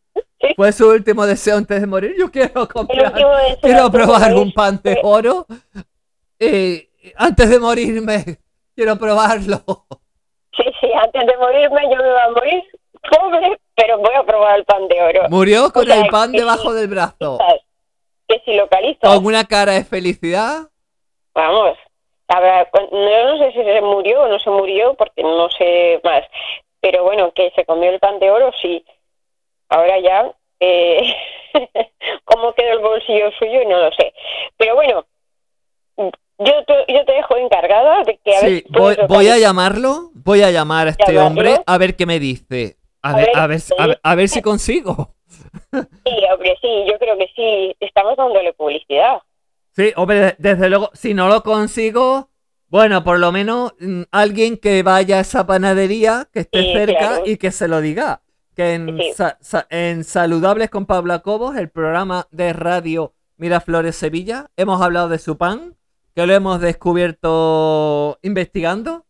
[0.56, 2.14] Fue su último deseo antes de morir.
[2.18, 3.12] Yo quiero comprar,
[3.60, 5.46] quiero probar un pan de oro.
[6.38, 8.38] Eh, antes de morirme,
[8.74, 9.62] quiero probarlo.
[10.56, 12.62] Sí, sí, antes de morirme yo me voy a morir
[13.10, 15.22] pobre, pero voy a probar el pan de oro.
[15.28, 17.38] Murió con O sea, el pan debajo si- del brazo.
[18.28, 20.68] Que si localizo, Con una cara de felicidad.
[21.34, 21.76] vamos,
[22.28, 26.22] habrá, no, no sé si se murió o no se murió, porque no sé más.
[26.80, 28.84] Pero bueno, que se comió el pan de oro, sí.
[29.74, 31.02] Ahora ya, eh,
[32.24, 34.12] cómo quedó el bolsillo suyo, no lo sé.
[34.56, 35.06] Pero bueno,
[35.96, 39.28] yo te, yo te dejo encargada de que a ver Sí, si puedes voy, voy
[39.28, 40.10] a llamarlo.
[40.14, 41.26] Voy a llamar a este Llamarlo.
[41.26, 42.76] hombre a ver qué me dice.
[43.02, 45.14] A A ver, ver, a ver, a ver, a ver si consigo.
[46.04, 49.22] Sí, hombre, sí, yo creo que sí, estamos dándole publicidad.
[49.72, 52.30] Sí, hombre, desde luego, si no lo consigo,
[52.68, 56.98] bueno, por lo menos mm, alguien que vaya a esa panadería, que esté Sí, cerca
[56.98, 57.22] claro.
[57.26, 58.22] y que se lo diga.
[58.54, 59.12] Que en, Sí.
[59.14, 65.08] Sa- Sa- en Saludables con Pablo Cobos, el programa de radio Miraflores Sevilla, hemos hablado
[65.08, 65.76] de su pan,
[66.14, 69.04] que lo hemos descubierto investigando.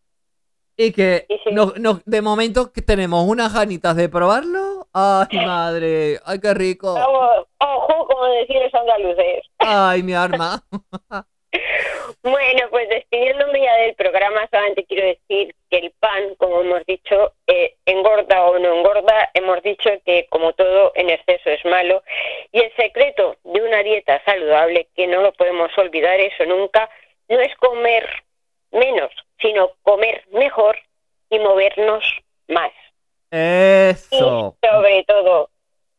[0.77, 2.03] Y que Sí, sí.
[2.05, 4.89] de momento que tenemos unas ganitas de probarlo.
[4.93, 6.95] Ay, madre, ay, qué rico.
[6.95, 9.43] Vamos, ojo, como decir los andaluces.
[9.59, 10.65] Ay, mi arma.
[12.23, 17.35] Bueno, pues despidiéndome ya del programa, solamente quiero decir que el pan, como hemos dicho,
[17.47, 22.03] eh, engorda o no engorda, hemos dicho que como todo en exceso es malo.
[22.53, 26.89] Y el secreto de una dieta saludable, que no lo podemos olvidar eso nunca,
[27.29, 28.09] no es comer
[28.71, 30.79] menos, sino comer mejor
[31.31, 32.05] y movernos
[32.49, 32.73] más.
[33.31, 33.37] Y
[33.91, 34.57] Eso.
[34.63, 35.51] sobre todo,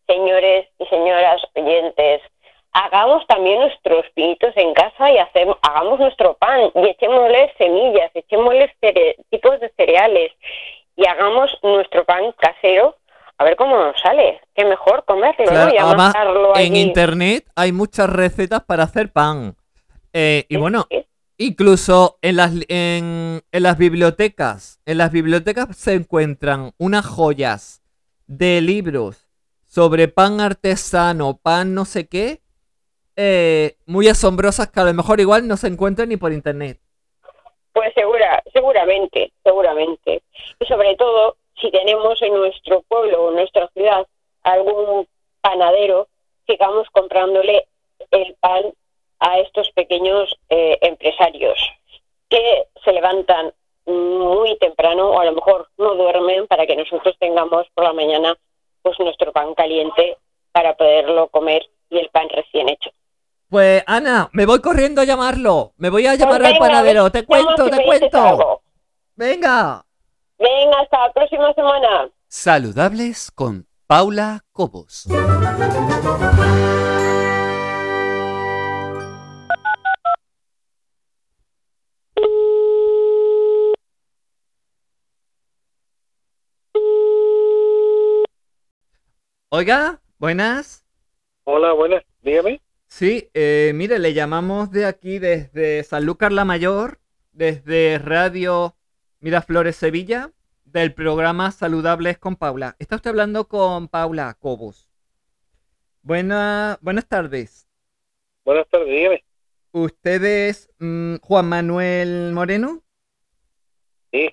[0.08, 2.22] señores y señoras oyentes,
[2.84, 8.70] hagamos también nuestros pinitos en casa y hacemos, hagamos nuestro pan y echémosle semillas, echémosle
[8.82, 10.34] cere- tipos de cereales
[10.98, 12.98] y hagamos nuestro pan casero
[13.38, 14.42] a ver cómo nos sale.
[14.54, 15.74] Qué mejor comerlo, Claro, ¿no?
[15.74, 16.82] Y amasarlo en allí.
[16.82, 19.56] internet hay muchas recetas para hacer pan.
[20.12, 21.06] Eh, y bueno, sí.
[21.38, 27.82] incluso en las, en, en las bibliotecas, en las bibliotecas se encuentran unas joyas
[28.28, 29.30] de libros
[29.66, 32.42] sobre pan artesano, pan no sé qué,
[33.16, 36.80] eh, muy asombrosas que a lo mejor igual no se encuentran ni por internet.
[37.74, 40.24] Pues segura, seguramente, seguramente.
[40.60, 44.08] Y sobre todo, si tenemos en nuestro pueblo o en nuestra ciudad
[44.44, 45.08] algún
[45.42, 46.08] panadero,
[46.48, 47.68] sigamos comprándole
[48.12, 48.64] el pan
[49.20, 51.58] a estos pequeños eh, empresarios
[52.30, 53.54] que se levantan
[53.86, 58.36] muy temprano o a lo mejor no duermen para que nosotros tengamos por la mañana
[58.82, 60.18] pues nuestro pan caliente
[60.52, 62.90] para poderlo comer y el pan recién hecho.
[63.50, 65.74] Pues Ana, me voy corriendo a llamarlo.
[65.78, 67.12] Me voy a Pues llamar al panadero.
[67.12, 68.62] Te cuento, te cuento.
[69.16, 69.86] Venga.
[70.38, 72.10] Venga, hasta la próxima semana.
[72.28, 75.08] Saludables con Paula Cobos.
[89.50, 90.84] Oiga, buenas.
[91.46, 92.60] Hola, buenas, dígame.
[92.88, 97.00] Sí, eh, mire, le llamamos de aquí desde Sanlúcar la Mayor,
[97.34, 98.76] desde Radio
[99.20, 100.32] Miraflores Sevilla,
[100.64, 102.76] del programa Saludables con Paula.
[102.80, 104.90] Está usted hablando con Paula Cobos.
[106.02, 107.68] Buena, buenas tardes.
[108.46, 109.24] Buenas tardes, dígame.
[109.72, 112.84] ¿Usted es mm, Juan Manuel Moreno?
[114.12, 114.30] Sí,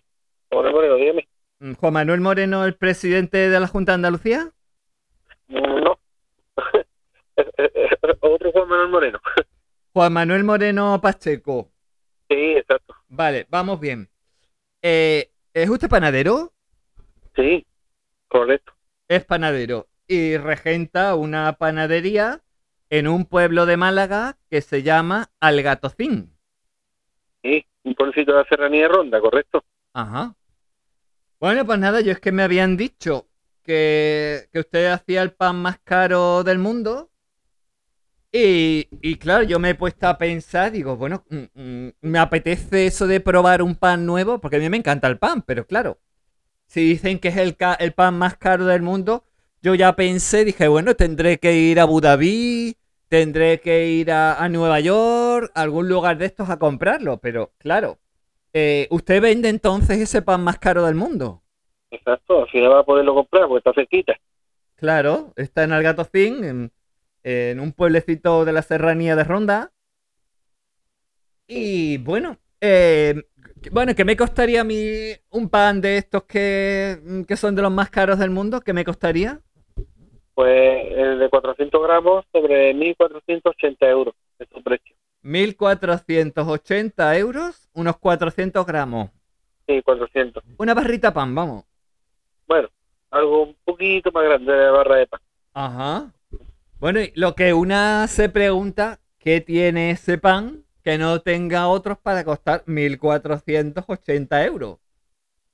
[0.51, 1.29] hola, Moreno, dígame.
[1.59, 4.53] Mm, ¿Juan Manuel Moreno, el presidente de la Junta de Andalucía?
[5.49, 5.82] No.
[8.21, 9.21] Otro Juan Manuel Moreno.
[9.93, 11.71] Juan Manuel Moreno Pacheco.
[12.29, 12.95] Sí, exacto.
[13.09, 14.09] Vale, vamos bien.
[14.81, 16.53] Eh, ¿Es usted panadero?
[17.37, 17.67] Sí,
[18.29, 18.73] correcto.
[19.09, 22.41] es panadero y regenta una panadería
[22.91, 26.35] en un pueblo de Málaga que se llama Algatocín.
[27.43, 29.65] Sí, un pueblecito de la serranía de Ronda, correcto.
[29.95, 30.35] Ajá.
[31.41, 33.27] Bueno, pues nada, yo es que me habían dicho
[33.63, 37.11] que, que usted hacía el pan más caro del mundo.
[38.35, 42.87] Y, y claro, yo me he puesto a pensar, digo, bueno, mm, mm, me apetece
[42.87, 46.01] eso de probar un pan nuevo, porque a mí me encanta el pan, pero claro,
[46.69, 49.25] si dicen que es el, ca- el pan más caro del mundo,
[49.63, 52.77] yo ya pensé, dije, bueno, tendré que ir a Abu Dhabi,
[53.09, 57.55] tendré que ir a, a Nueva York, a algún lugar de estos a comprarlo, pero
[57.59, 57.99] claro,
[58.55, 61.43] eh, ¿usted vende entonces ese pan más caro del mundo?
[61.93, 64.15] Exacto, final va a poderlo comprar porque está cerquita.
[64.77, 66.73] Claro, está en Algatocín,
[67.23, 69.73] en, un pueblecito de la serranía de Ronda.
[71.47, 73.23] Y bueno, eh,
[73.71, 77.73] bueno, ¿qué me costaría a mí un pan de estos que, que son de los
[77.73, 78.61] más caros del mundo?
[78.61, 79.41] ¿Qué me costaría?
[80.35, 84.97] Pues el de 400 gramos sobre 1.480 euros es su precio.
[85.23, 89.11] 1.480 euros, unos 400 gramos.
[89.67, 90.43] Sí, 400.
[90.59, 91.65] Una barrita pan, vamos.
[92.49, 92.69] Bueno,
[93.11, 95.21] algo un poquito más grande de barra de pan.
[95.55, 96.13] Ajá.
[96.83, 101.97] Bueno, y lo que una se pregunta, ¿qué tiene ese pan que no tenga otros
[101.97, 104.79] para costar 1.480 euros?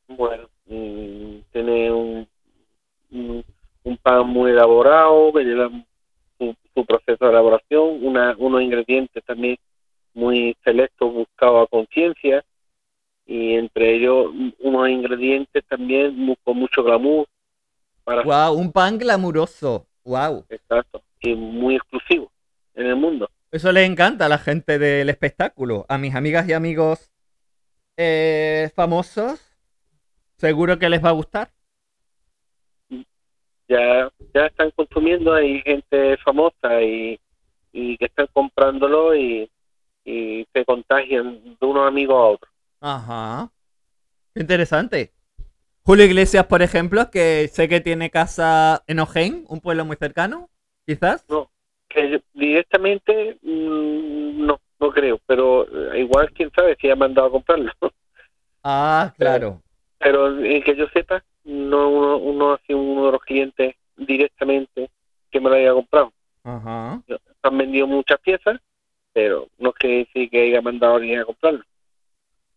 [0.08, 2.28] Bueno, mm, tiene un,
[3.10, 3.44] un,
[3.84, 5.70] un pan muy elaborado, que lleva
[6.38, 9.58] su, su proceso de elaboración, una, unos ingredientes también
[10.14, 12.42] muy selectos buscados a conciencia,
[13.26, 17.26] y entre ellos unos ingredientes también con mucho glamour,
[18.02, 19.87] para Wow, un pan glamuroso.
[20.08, 20.46] Wow.
[20.48, 22.32] exacto, y muy exclusivo
[22.74, 23.28] en el mundo.
[23.50, 25.84] Eso les encanta a la gente del espectáculo.
[25.86, 27.10] A mis amigas y amigos
[27.98, 29.38] eh, famosos,
[30.38, 31.50] seguro que les va a gustar.
[33.68, 37.20] Ya, ya están consumiendo, hay gente famosa y,
[37.72, 39.50] y que están comprándolo y,
[40.06, 42.52] y se contagian de unos amigos a otros.
[42.80, 43.52] Ajá.
[44.34, 45.12] Interesante.
[45.88, 50.50] Julio Iglesias, por ejemplo, que sé que tiene casa en Ojén, un pueblo muy cercano,
[50.84, 51.24] quizás.
[51.30, 51.50] No,
[51.88, 57.30] que directamente mm, no, no creo, pero eh, igual quién sabe si ha mandado a
[57.30, 57.72] comprarlo.
[58.62, 59.62] Ah, claro.
[59.98, 64.90] pero el que yo sepa, no uno, uno ha sido uno de los clientes directamente
[65.30, 66.12] que me lo haya comprado.
[66.42, 67.00] Ajá.
[67.42, 68.60] Han vendido muchas piezas,
[69.14, 71.64] pero no que decir que haya mandado a alguien a comprarlo.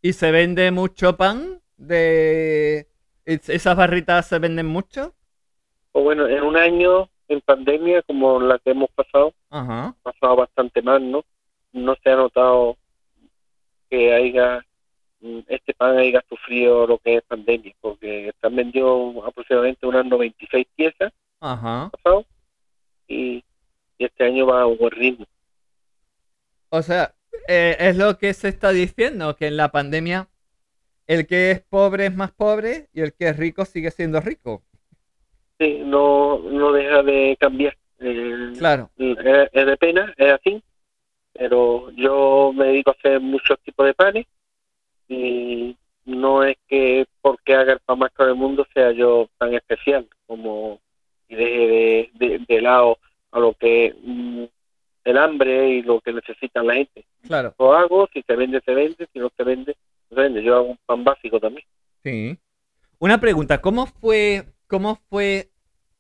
[0.02, 1.62] ¿Y se vende mucho pan?
[1.78, 2.91] De
[3.26, 5.14] esas barritas se venden mucho.
[5.92, 9.88] O bueno, en un año en pandemia como la que hemos pasado, Ajá.
[9.88, 11.24] ha pasado bastante mal, ¿no?
[11.72, 12.78] No se ha notado
[13.90, 14.66] que haya
[15.22, 20.68] mm, este pan haya sufrido lo que es pandemia, porque han vendido aproximadamente unas 96
[20.76, 21.90] piezas Ajá.
[21.92, 22.26] pasado
[23.08, 23.44] y,
[23.98, 25.26] y este año va a un buen ritmo.
[26.70, 27.14] O sea,
[27.48, 30.28] eh, es lo que se está diciendo, que en la pandemia
[31.08, 34.64] el que es pobre es más pobre y el que es rico sigue siendo rico.
[35.60, 37.78] Sí, no, no deja de cambiar.
[38.58, 38.90] Claro.
[38.98, 40.64] es, es de pena, es así,
[41.34, 44.26] pero yo me dedico a hacer muchos tipos de panes
[45.08, 49.54] y no es que porque haga el pan más caro del mundo sea yo tan
[49.54, 50.80] especial como
[51.28, 52.98] y deje de, de, de lado
[53.32, 54.44] a lo que mm,
[55.06, 57.06] el hambre y lo que necesita la gente.
[57.26, 57.56] Claro.
[57.58, 59.76] Lo hago, si se vende, se vende, si no se vende,
[60.12, 61.66] Yo hago un pan básico también.
[62.04, 62.38] Sí.
[63.00, 65.50] Una pregunta, ¿cómo fue, cómo fue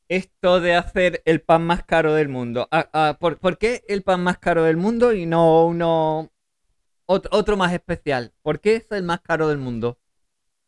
[0.09, 2.68] esto de hacer el pan más caro del mundo?
[2.72, 6.30] Ah, ah, ¿por, por qué el pan más caro del mundo y no uno
[7.07, 8.34] ot- otro más especial?
[8.41, 9.97] ¿Por qué es el más caro del mundo?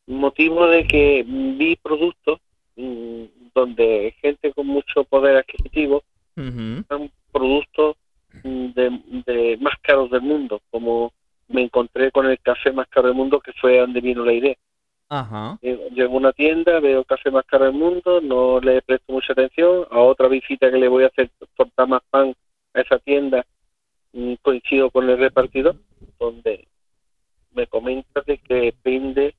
[0.08, 2.40] Motivo de que vi productos
[2.78, 3.24] mm,
[3.54, 6.04] donde gente con mucho poder adquisitivo
[6.88, 7.96] son productos
[8.44, 11.14] mm, de, de más caros del mundo, como
[11.54, 14.56] me encontré con el café más caro del mundo, que fue donde vino la idea.
[15.08, 15.60] Ajá.
[15.62, 19.34] Llego llego a una tienda, veo café más caro del mundo, no le presto mucha
[19.34, 19.86] atención.
[19.92, 22.34] A otra visita que le voy a hacer torta más pan
[22.74, 23.46] a esa tienda,
[24.14, 25.76] mm, coincido con el repartidor,
[26.20, 26.68] donde
[27.54, 29.36] me comenta de que vende,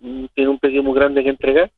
[0.00, 1.70] mm, tiene un pedido muy grande que entregar,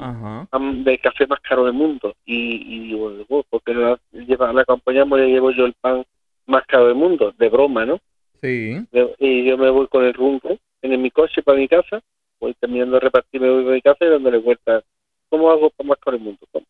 [0.00, 0.48] Ajá.
[0.50, 2.14] del café más caro del mundo.
[2.24, 5.74] Y, y digo, "Oh, ¿por qué no la, la acompañamos y le llevo yo el
[5.74, 6.04] pan
[6.46, 7.34] más caro del mundo?
[7.36, 8.00] De broma, ¿no?
[8.44, 8.86] Sí.
[9.18, 12.02] Y yo me voy con el rumbo en mi coche para mi casa,
[12.38, 14.82] voy terminando de repartir, me voy para mi casa y dándole vuelta,
[15.30, 16.46] ¿cómo hago para más con el mundo?
[16.52, 16.66] ¿Cómo?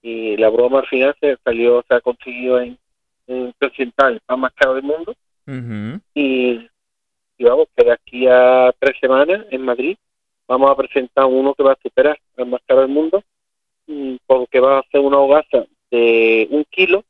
[0.00, 2.78] Y la broma al final se salió, se ha conseguido en,
[3.26, 5.14] en presentar el pan más caro del mundo
[6.14, 6.66] y,
[7.36, 9.98] y vamos, que de aquí a tres semanas en Madrid
[10.48, 13.22] vamos a presentar uno que va a superar el más caro del mundo
[13.86, 17.04] mm, porque va a hacer una hogaza de un kilo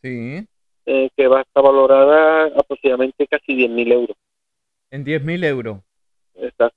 [0.00, 0.46] Sí.
[0.86, 4.16] Eh, que va a estar valorada aproximadamente casi 10.000 euros.
[4.90, 5.78] En 10.000 euros.
[6.34, 6.76] Exacto.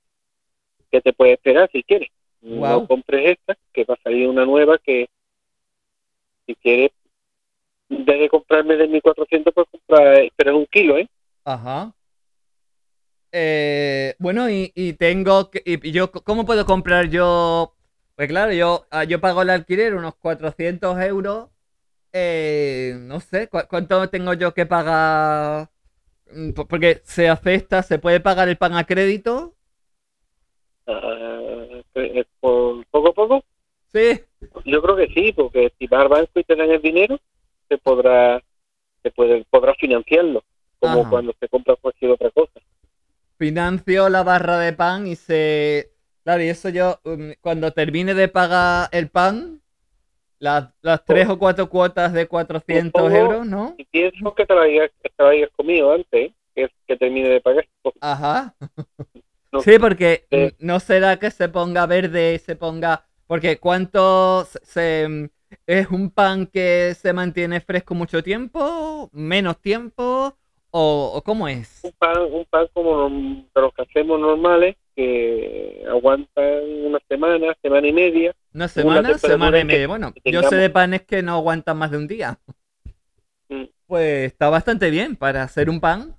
[0.90, 2.10] que te puede esperar si quieres.
[2.40, 5.08] No compres esta, que va a salir una nueva que
[6.46, 6.90] si quieres,
[7.88, 11.08] en vez de comprarme de 1400, pues comprar, esperar un kilo, ¿eh?
[11.44, 11.94] Ajá.
[13.32, 17.74] Eh, bueno, y, y tengo que, y yo, ¿cómo puedo comprar yo?
[18.14, 21.48] Pues claro, yo, ah, yo pago el alquiler unos 400 euros.
[22.16, 25.68] Eh, no sé, ¿cu- ¿cuánto tengo yo que pagar?
[26.32, 29.56] Mm, po- Porque se acepta, se puede pagar el pan a crédito.
[30.86, 33.44] Eh, por poco a poco,
[33.92, 34.24] Sí.
[34.64, 37.18] yo creo que sí, porque si vas al banco y te dan el dinero,
[37.68, 38.42] se podrá,
[39.02, 40.44] se puede, podrá financiarlo,
[40.80, 41.10] como Ajá.
[41.10, 42.60] cuando se compra cualquier otra cosa.
[43.38, 45.92] Financio la barra de pan y se...
[46.22, 49.60] Claro, y eso yo, um, cuando termine de pagar el pan,
[50.44, 53.74] las, las tres o cuatro cuotas de 400 Supongo- euros, ¿no?
[53.78, 54.90] Y pienso que te lo hayas,
[55.56, 57.66] comido antes, que, que termine de pagar.
[58.00, 58.54] Ajá.
[59.52, 59.60] No.
[59.60, 60.50] Sí, porque Eh.
[60.58, 63.04] no será que se ponga verde, se ponga...
[63.28, 65.30] Porque ¿cuánto se,
[65.64, 69.08] es un pan que se mantiene fresco mucho tiempo?
[69.12, 70.34] ¿Menos tiempo?
[70.72, 71.82] ¿O, o cómo es?
[71.84, 77.86] un pan, un pan como de los que hacemos normales, que aguantan una semana, semana
[77.86, 78.34] y media.
[78.54, 79.18] ¿Una semana?
[79.18, 79.88] Semana y media.
[79.88, 82.38] Bueno, yo sé de panes que no aguantan más de un día.
[83.48, 83.64] Mm.
[83.86, 86.14] Pues está bastante bien para hacer un pan.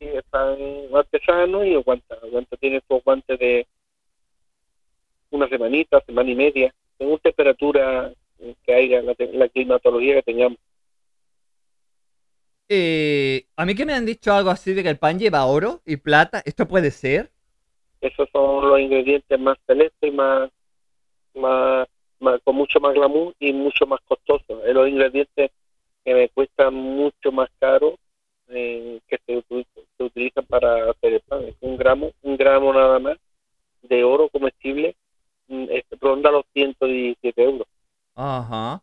[0.00, 0.56] Y es pan
[0.92, 3.66] artesano y aguanta, aguanta, tiene su aguante de
[5.30, 8.12] una semanita, semana y media, según temperatura
[8.66, 10.58] que haya, la, la climatología que tengamos.
[12.68, 15.80] Eh, a mí que me han dicho algo así de que el pan lleva oro
[15.86, 16.42] y plata.
[16.44, 17.30] ¿Esto puede ser?
[18.00, 20.50] Esos son los ingredientes más celestes y más,
[21.34, 21.88] más,
[22.20, 24.64] más- con mucho más glamour y mucho más costosos.
[24.64, 25.50] Es los ingredientes
[26.04, 27.98] que me cuestan mucho más caro
[28.48, 29.66] eh, que se, util-
[29.96, 31.44] se utilizan para hacer el pan.
[31.44, 33.16] Es un gramo, un gramo nada más
[33.82, 34.96] de oro comestible
[35.48, 35.66] mm,
[36.00, 37.66] ronda los 117 euros.
[38.14, 38.82] Ajá.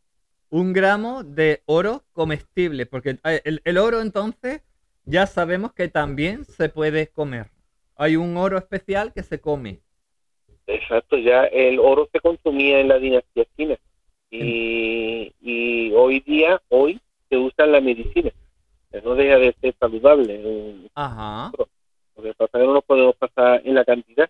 [0.49, 2.85] Un gramo de oro comestible.
[2.85, 4.61] Porque eh, el, el oro entonces
[5.05, 7.51] ya sabemos que también se puede comer.
[7.95, 9.81] Hay un oro especial que se come.
[10.69, 13.75] Exacto, ya el oro se consumía en la dinastía china
[14.29, 16.99] y, y hoy día, hoy
[17.29, 18.31] se usa en la medicina.
[19.03, 20.89] No deja de ser saludable.
[20.95, 21.51] Ajá.
[21.57, 24.29] Lo que pasa es que no nos podemos pasar en la cantidad,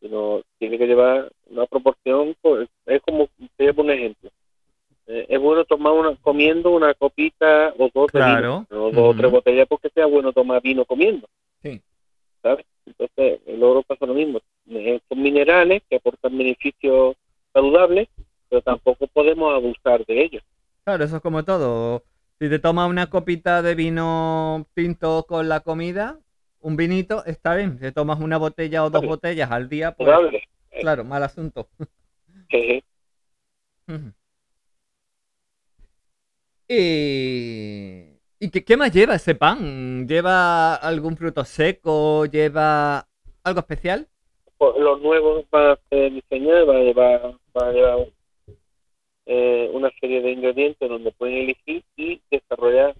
[0.00, 2.36] sino tiene que llevar una proporción.
[2.40, 4.30] pues, es como, te un ejemplo.
[5.06, 8.40] Eh, es bueno tomar una, comiendo una copita o dos de Claro.
[8.40, 11.28] vino, no dos o tres botellas porque sea bueno tomar vino comiendo.
[11.62, 11.80] Sí.
[12.44, 12.66] ¿Sabes?
[12.86, 14.40] Entonces, el oro pasa lo mismo.
[15.08, 17.16] Son minerales que aportan beneficios
[17.52, 18.08] saludables,
[18.48, 20.42] pero tampoco podemos abusar de ellos.
[20.84, 22.04] Claro, eso es como todo.
[22.38, 26.18] Si te tomas una copita de vino tinto con la comida,
[26.60, 27.74] un vinito, está bien.
[27.74, 30.42] Si te tomas una botella o dos botellas al día, pues Saludable.
[30.80, 31.68] claro, mal asunto.
[36.68, 38.13] ¿Y,
[38.44, 40.06] ¿y qué, qué más lleva ese pan?
[40.06, 42.26] ¿Lleva algún fruto seco?
[42.26, 43.08] ¿Lleva
[43.42, 44.06] algo especial?
[44.58, 46.12] Pues los nuevos van a ser
[46.66, 47.98] van a llevar, van a llevar
[49.26, 52.94] eh, una serie de ingredientes donde pueden elegir y desarrollar,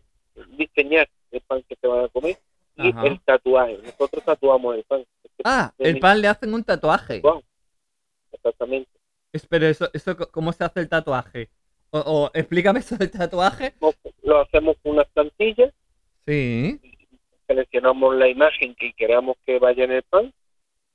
[0.56, 2.38] diseñar el pan que se van a comer
[2.76, 3.06] y Ajá.
[3.06, 3.78] el tatuaje.
[3.84, 5.04] Nosotros tatuamos el pan.
[5.44, 7.20] Ah, el pan le hacen un tatuaje.
[7.20, 7.42] Wow.
[8.32, 8.90] Exactamente.
[9.32, 11.50] Espera, eso, eso, ¿cómo se hace el tatuaje?
[11.94, 13.72] O, o explícame eso del tatuaje.
[14.24, 15.72] Lo hacemos con unas plantillas,
[16.26, 16.80] Sí.
[17.46, 20.32] seleccionamos la imagen que queramos que vaya en el pan,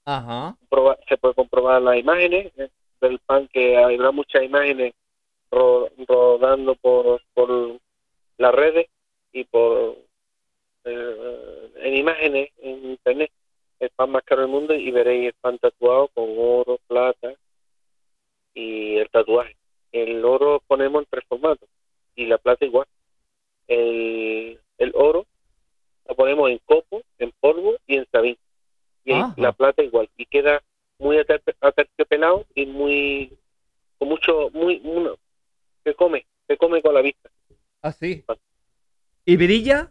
[0.03, 0.57] Ajá.
[0.69, 2.67] proba- se puede comprobar las imágenes eh,
[2.99, 4.93] del pan, que habrá muchas imágenes
[5.49, 7.79] ro- rodando por, por
[8.37, 8.87] las redes
[9.31, 9.95] y por
[10.83, 13.31] eh, en imágenes en internet
[13.79, 17.31] el pan más caro del mundo y veréis el pan tatuado con oro, plata
[18.53, 19.55] y el tatuaje.
[19.91, 21.67] El oro ponemos en tres formatos
[22.15, 22.87] y la plata igual.
[23.67, 25.25] El, el oro
[26.07, 28.37] lo ponemos en copo, en polvo y en sabín.
[29.05, 29.33] Y Ajá.
[29.37, 30.09] la plata igual.
[30.17, 30.61] Y queda
[30.99, 33.31] muy aterciopelado y muy
[33.97, 35.15] con mucho muy uno,
[35.83, 37.29] se come se come con la vista
[37.81, 38.25] Así.
[39.25, 39.89] ¿Y brilla?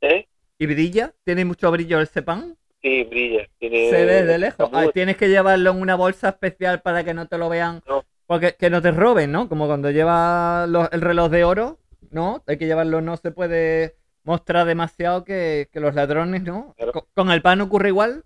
[0.00, 0.26] ¿eh?
[0.58, 1.14] ¿Y brilla?
[1.24, 2.56] ¿Tiene mucho brillo ese pan?
[2.82, 4.68] sí brilla tiene Se ve de lejos.
[4.72, 7.80] Ah, tienes que llevarlo en una bolsa especial para que no te lo vean.
[7.86, 8.04] No.
[8.26, 9.48] Porque que no te roben, ¿no?
[9.48, 11.78] Como cuando llevas el reloj de oro,
[12.10, 12.42] ¿no?
[12.46, 16.74] Hay que llevarlo, no se puede mostrar demasiado que, que los ladrones, ¿no?
[16.76, 16.92] Claro.
[17.14, 18.24] ¿Con el pan ocurre igual?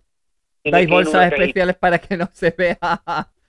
[0.62, 2.78] tiene ¿Dais bolsas cajita, especiales para que no se vea?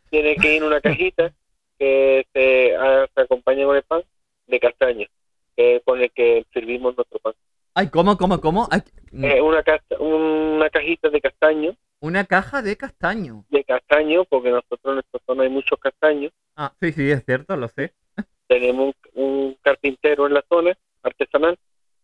[0.09, 1.33] tiene que ir una cajita
[1.79, 4.03] que se, ah, se acompaña con el pan
[4.47, 5.07] de castaño
[5.55, 7.33] que es con el que servimos nuestro pan
[7.80, 8.67] Ay, ¿cómo, cómo, cómo?
[8.71, 8.82] Ay,
[9.13, 9.63] Eh, una
[9.99, 13.45] una cajita de castaño una caja de castaño.
[13.49, 17.55] de castaño porque nosotros en nuestra zona hay muchos castaños Ah, sí, sí, es cierto,
[17.55, 17.93] lo sé.
[18.47, 21.55] tenemos un, un carpintero en la zona artesanal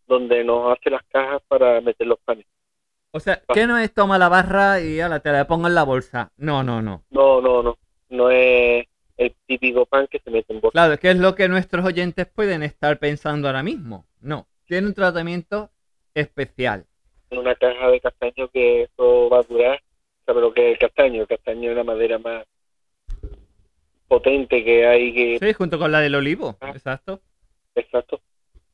[0.06, 2.46] donde nos hace las cajas para meter los panes.
[3.10, 5.82] O sea, que no es toma la barra y ahora te la pongo en la
[5.82, 6.30] bolsa.
[6.36, 7.02] No, no, no.
[7.10, 7.78] No, no, no.
[8.10, 10.72] No es el típico pan que se mete en bolsa.
[10.72, 14.06] Claro, que es lo que nuestros oyentes pueden estar pensando ahora mismo.
[14.20, 15.70] No, tiene un tratamiento
[16.14, 16.84] especial.
[17.30, 19.82] En una caja de castaño que eso va a durar.
[20.26, 21.22] ¿Sabe lo que es el castaño?
[21.22, 22.46] El castaño es la madera más
[24.08, 25.38] potente que hay que...
[25.40, 26.70] Sí, junto con la del olivo, Ah.
[26.70, 27.20] exacto.
[27.74, 28.20] Exacto.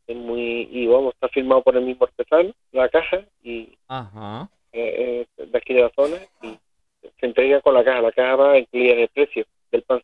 [0.06, 0.68] Es muy...
[0.70, 4.48] Y vamos, está firmado por el mismo artesano, la caja, y Ajá.
[4.72, 6.58] eh, es de aquí de la zona, y
[7.18, 8.02] se entrega con la caja.
[8.02, 10.02] La caja va incluida en el precio del pan.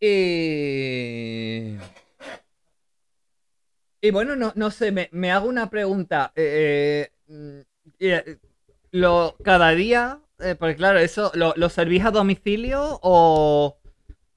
[0.00, 1.76] Y...
[4.04, 6.30] Y bueno, no, no sé, me, me hago una pregunta.
[6.36, 7.60] eh, mm,
[8.00, 8.36] eh,
[8.90, 13.78] lo, cada día, eh, porque claro, eso, lo, ¿lo servís a domicilio o,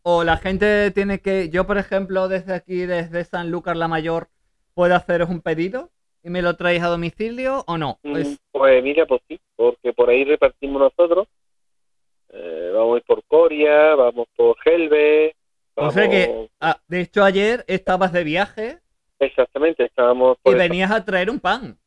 [0.04, 1.50] o la gente tiene que...
[1.50, 4.30] Yo, por ejemplo, desde aquí, desde San Lucas la Mayor,
[4.74, 5.92] ¿puedo haceros un pedido
[6.24, 8.00] y me lo traéis a domicilio o no?
[8.04, 11.28] Mm, Pues, Pues mira, pues sí, porque por ahí repartimos nosotros.
[12.30, 15.36] Eh, vamos a ir por Coria, vamos por Helve.
[15.76, 18.80] o sea que, ah, de hecho, ayer estabas de viaje
[19.20, 21.78] Exactamente, estábamos y esa- venías a traer un pan.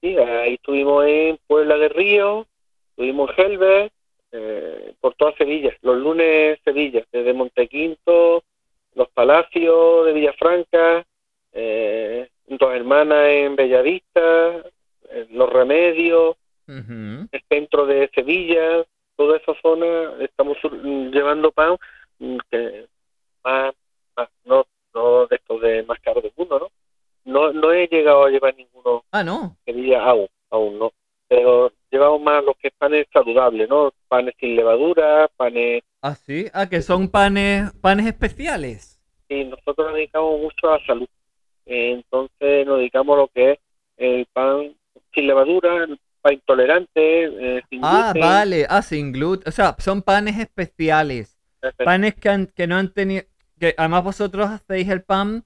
[0.00, 2.46] sí, ahí estuvimos en Puebla de Río,
[2.90, 3.90] estuvimos en Helve,
[4.32, 5.74] eh, por toda Sevilla.
[5.82, 8.42] Los lunes Sevilla, desde Montequinto,
[8.94, 11.04] Los Palacios de Villafranca,
[11.52, 14.56] eh, Dos Hermanas en Bellavista,
[15.10, 16.36] eh, Los Remedios,
[17.32, 18.84] el centro de Sevilla,
[19.16, 20.56] toda esa zona, estamos
[21.12, 21.76] llevando pan
[22.18, 22.86] mm, que
[23.44, 23.74] más,
[24.16, 26.68] más- no, no de estos de más caros del mundo, ¿no?
[27.24, 29.56] No, no he llegado a llevar ninguno Ah, no.
[29.64, 30.92] que diga aún, aún no,
[31.28, 33.92] pero llevamos más los que panes saludables, ¿no?
[34.08, 36.46] Panes sin levadura, panes, Ah, sí.
[36.52, 39.00] Ah, que son panes, panes especiales.
[39.28, 41.08] y nosotros nos dedicamos mucho a salud,
[41.66, 43.58] entonces nos dedicamos a lo que es
[43.96, 44.74] el pan
[45.14, 45.86] sin levadura,
[46.20, 47.24] pan intolerante,
[47.56, 48.66] eh, sin Ah, gluten, vale.
[48.68, 49.48] Ah, sin gluten.
[49.48, 51.38] O sea, son panes especiales.
[51.82, 53.24] Panes que, han- que no han tenido...
[53.64, 55.42] Que además vosotros hacéis el pan...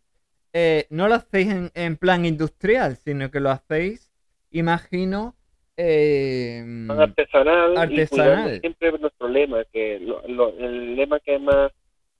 [0.52, 4.10] eh, no lo hacéis en, en plan industrial, sino que lo hacéis,
[4.50, 5.36] imagino...
[5.76, 8.08] eh, pan artesanal, y Artesanal.
[8.08, 11.70] cuidando siempre nuestro lema, que lo- lo- el lema que es más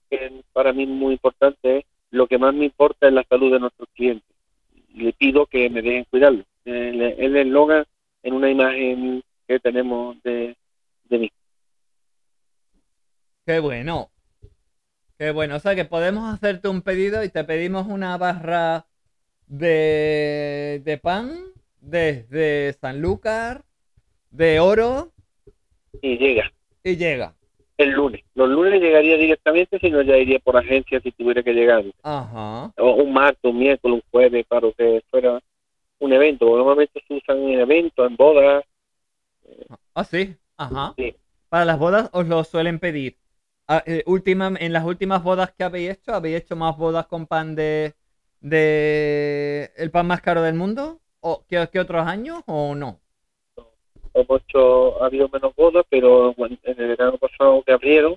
[0.09, 3.59] que para mí muy importante es lo que más me importa es la salud de
[3.59, 4.37] nuestros clientes.
[4.95, 6.45] Y le pido que me dejen cuidarlo.
[6.65, 7.85] El, el eslogan
[8.23, 10.57] en una imagen que tenemos de,
[11.09, 11.33] de mí.
[13.45, 14.11] Qué bueno.
[15.19, 15.57] Qué bueno.
[15.57, 18.87] O sea que podemos hacerte un pedido y te pedimos una barra
[19.47, 21.39] de, de pan
[21.81, 23.65] desde Sanlúcar,
[24.31, 25.13] de oro,
[26.03, 26.53] Y llega
[26.85, 27.35] y llega.
[27.79, 28.23] el lunes.
[28.35, 31.85] Los lunes llegaría directamente, si no ya iría por agencia si tuviera que llegar.
[32.03, 32.73] Ajá.
[32.77, 35.41] O un martes, un miércoles, un jueves, para que fuera
[35.99, 36.45] un evento.
[36.57, 38.65] Normalmente se usan en eventos, en bodas.
[39.95, 40.37] Ah, sí.
[40.57, 40.95] Ajá.
[40.97, 41.15] Sí.
[41.49, 43.17] Para las bodas os lo suelen pedir.
[43.69, 47.27] Ah, eh, última, en las últimas bodas que habéis hecho, ¿habéis hecho más bodas con
[47.27, 47.95] pan de,
[48.41, 51.01] de el pan más caro del mundo?
[51.21, 53.01] ¿O que, que otros años o no?
[54.15, 58.17] hemos hecho, ha habido menos bodas, pero en el verano pasado que abrieron,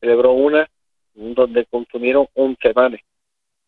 [0.00, 0.68] celebró una
[1.14, 3.00] donde consumieron 11 panes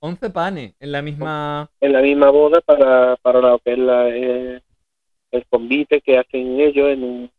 [0.01, 1.71] 11 panes en la misma...
[1.81, 4.61] en la misma boda para, para lo que es la, eh,
[5.31, 7.31] el convite que hacen ellos en un,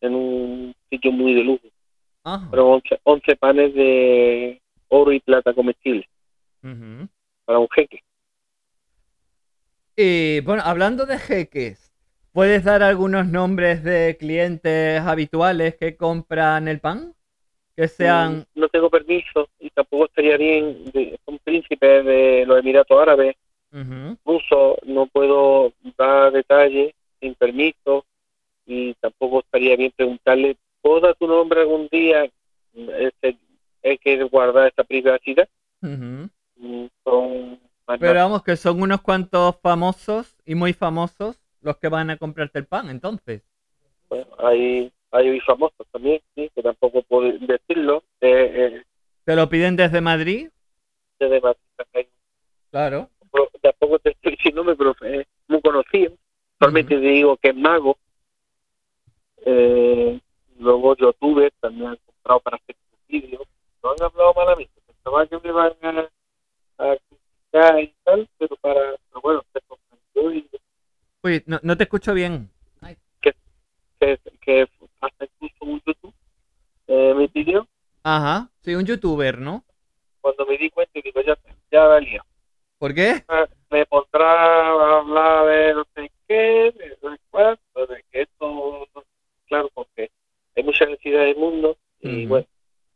[0.00, 1.73] en un sitio muy de lujo.
[2.24, 2.48] Ajá.
[2.50, 6.06] Pero 11, 11 panes de oro y plata comestibles
[7.44, 8.02] para un jeque.
[9.96, 11.92] Y bueno, hablando de jeques,
[12.32, 17.14] ¿puedes dar algunos nombres de clientes habituales que compran el pan?
[17.76, 18.38] Que sean...
[18.38, 23.36] Mm, No tengo permiso y tampoco estaría bien, de, son príncipes de los Emiratos Árabes,
[23.72, 24.16] Ujú.
[24.24, 28.04] rusos, no puedo dar detalles sin permiso
[28.66, 32.30] y tampoco estaría bien preguntarle, ¿puedo dar tu nombre algún día?
[32.74, 33.38] Este,
[33.82, 35.48] hay que guardar esta privacidad.
[35.80, 36.26] Mm,
[37.02, 37.58] Son
[37.98, 42.58] Pero vamos, que son unos cuantos famosos y muy famosos los que van a comprarte
[42.58, 43.42] el pan, entonces.
[44.10, 48.04] bueno, hay, hay famosos también, sí, que tampoco puedo decirlo.
[48.20, 48.82] Eh, eh,
[49.24, 50.50] ¿Te lo piden desde Madrid?
[51.18, 51.60] desde Madrid,
[51.94, 52.08] hay
[52.70, 53.08] Claro.
[53.32, 56.12] pero tampoco te estoy diciendo pero es muy conocido.
[56.58, 57.96] Solamente te digo que es mago.
[59.46, 60.20] Eh,
[60.58, 62.76] luego youtubers también han comprado para hacer
[63.08, 63.42] vídeos.
[63.82, 64.72] No han hablado malamente.
[64.86, 66.08] Pensaba que me van a,
[66.78, 70.48] a criticar y tal, pero para, pero bueno, se comprendió y
[71.22, 72.50] Uy, no, no te escucho bien.
[73.20, 73.34] que,
[74.42, 74.68] que
[75.00, 76.14] hasta incluso un YouTube
[76.86, 77.66] eh, me pidió
[78.02, 79.64] Ajá, sí, un youtuber, ¿no?
[80.20, 81.36] cuando me di cuenta y digo ya,
[81.70, 82.24] ya valía.
[82.78, 83.24] ¿Por qué?
[83.70, 88.86] me pondrá a hablar de no sé qué, de no sé cuánto, de que esto,
[88.94, 89.04] no-
[89.46, 90.10] claro, porque
[90.56, 92.46] hay mucha necesidad del mundo y bueno,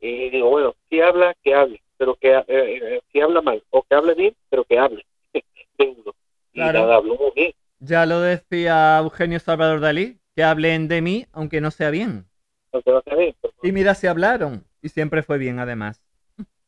[0.01, 3.83] y digo, bueno, si habla, que hable, pero que eh, eh, si habla mal o
[3.83, 5.43] que hable bien, pero que hable de
[5.87, 6.15] uno.
[6.53, 6.81] Y Claro.
[6.81, 11.61] nada, habló muy bien, Ya lo decía Eugenio Salvador Dalí, que hablen de mí aunque
[11.61, 12.27] no sea bien.
[12.73, 14.65] aunque no sea bien, pero Y mira si hablaron.
[14.83, 16.03] Y siempre fue bien, además.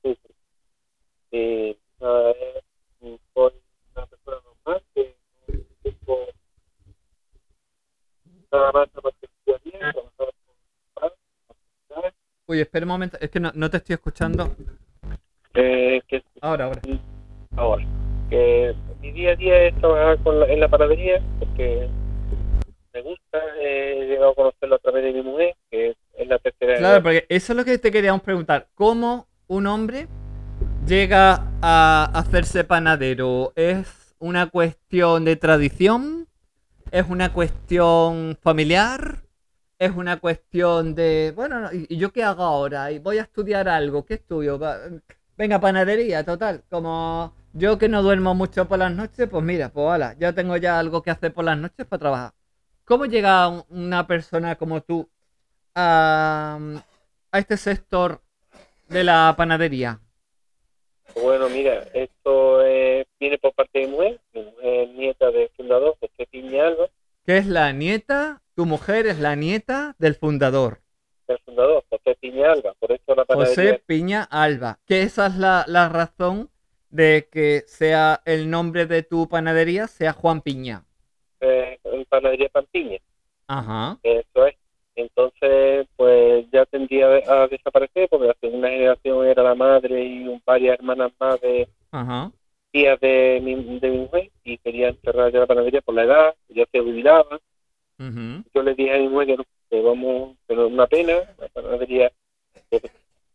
[0.03, 0.35] sí, sí.
[1.33, 1.77] Eh,
[3.35, 3.53] soy
[3.95, 5.17] una persona normal que
[5.83, 6.27] tengo
[8.53, 10.55] nada más nada más que estudiar bien, trabajar con
[10.95, 11.57] padres, con
[12.51, 14.57] Uy, espera un momento, es que no, no te estoy escuchando.
[15.55, 16.81] eh, que Ahora, ahora.
[17.57, 17.85] ahora.
[19.01, 21.89] Mi día a día es trabajar con la- en la panadería porque
[22.93, 26.77] me gusta, he llegado a conocerlo a través de mi mujer, que es la tercera
[26.79, 27.03] Claro, edad.
[27.05, 28.67] porque eso es lo que te queríamos preguntar.
[28.75, 30.09] ¿Cómo un hombre
[30.89, 33.53] llega a hacerse panadero?
[33.55, 36.27] ¿Es una cuestión de tradición?
[36.91, 39.19] ¿Es una cuestión familiar?
[39.81, 42.93] ¿Es una cuestión de, bueno, no, ¿y yo qué hago ahora?
[42.93, 44.05] ¿Y voy a estudiar algo?
[44.05, 44.61] ¿Qué estudio?
[45.39, 46.63] Venga, panadería, total.
[46.71, 50.57] Como yo que no duermo mucho por las noches, pues mira, pues hala, ya tengo
[50.59, 52.33] ya algo que hacer por las noches para trabajar.
[52.85, 55.09] ¿Cómo llega un- una persona como tú
[55.75, 56.59] a,
[57.33, 58.23] a este sector
[58.89, 60.01] de la panadería?
[61.15, 65.49] Bueno, mira, esto eh, viene por parte de mi mujer, mi mujer es nieta del
[65.57, 66.87] fundador, José Piña Alba,
[67.27, 70.83] Que es la nieta, tu mujer es la nieta del fundador,
[71.27, 74.79] del fundador, José Piña Alba, por eso la panadería José Piña Alba.
[74.85, 76.51] Que esa es la, la razón
[76.91, 80.85] de que sea el nombre de tu panadería sea Juan Piña.
[81.41, 81.79] eh,
[82.11, 82.99] panadería Pampiña.
[83.49, 83.99] Ajá.
[84.03, 84.57] Eso es.
[84.95, 90.43] Entonces, pues ya tendría a desaparecer porque la segunda generación era la madre y un-
[90.45, 92.31] varias hermanas más de Ajá.
[92.73, 96.35] tías de mi, de mi mujer y querían cerrar ya la panadería por la edad,
[96.51, 96.81] ya se
[98.01, 98.45] ujú.
[98.55, 99.39] Yo le dije a mi mujer
[99.69, 102.11] que, vamos, es una pena, la panadería,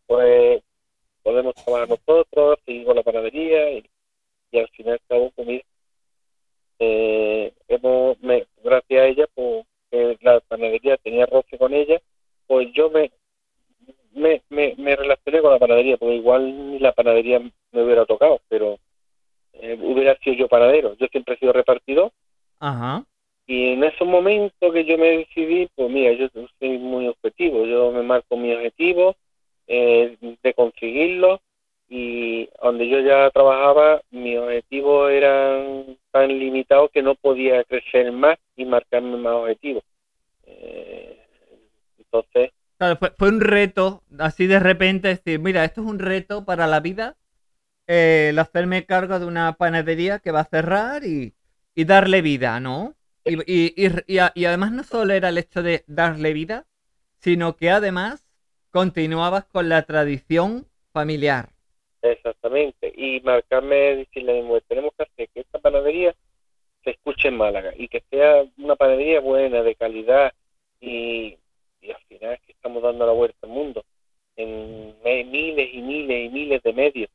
[0.08, 0.62] pues
[1.24, 3.90] podemos trabajar nosotros, seguir con la panadería y,
[4.52, 5.64] y al final pues mira,
[6.80, 12.02] eh, hemos, me, gracias a ella, pues que la panadería tenía roce con ella,
[12.48, 13.12] pues yo me,
[14.14, 18.40] me, me, me relacioné con la panadería, porque igual ni la panadería me hubiera tocado,
[18.50, 18.78] pero
[19.54, 20.96] eh, hubiera sido yo panadero.
[20.96, 22.12] Yo siempre he sido repartidor
[22.60, 23.04] Ajá.
[23.48, 26.28] Y en esos momentos que yo me decidí, pues mira, yo
[26.60, 29.16] soy muy objetivo, yo me marco mi objetivo
[29.68, 31.42] eh, de conseguirlo
[31.88, 38.38] y donde yo ya trabajaba, mis objetivos eran tan limitados que no podía crecer más
[38.56, 39.84] y marcarme más objetivos.
[40.48, 41.20] Eh,
[42.00, 46.44] entonces, Claro, fue, fue un reto, así de repente decir, mira, esto es un reto
[46.44, 47.16] para la vida,
[47.88, 51.34] eh, el hacerme cargo de una panadería que va a cerrar y
[51.76, 52.96] darle vida, ¿no?
[53.26, 56.68] Y, y- y- a- y además no solo era el hecho de darle vida,
[57.20, 58.28] sino que además
[58.72, 61.50] continuabas con la tradición familiar.
[62.02, 66.16] exactamente, y marcarme, decirle tenemos que hacer que esta panadería
[66.84, 70.34] se escuche en Málaga y que sea una panadería buena, de calidad
[70.82, 71.38] y,
[71.82, 73.86] y al final es que estamos dando la vuelta al mundo
[74.38, 74.96] en
[75.32, 77.10] miles y miles y miles de medios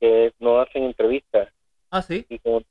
[0.00, 1.50] que nos hacen entrevistas
[1.90, 2.24] Ah, sí.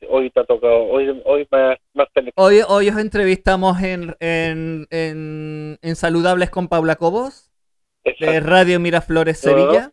[0.08, 5.78] hoy te ha tocado, hoy, hoy más, más Hoy, hoy os entrevistamos en, en, en,
[5.82, 7.52] en Saludables con Paula Cobos,
[8.04, 8.40] de.
[8.40, 9.40] Radio Miraflores.
[9.40, 9.92] Sevilla.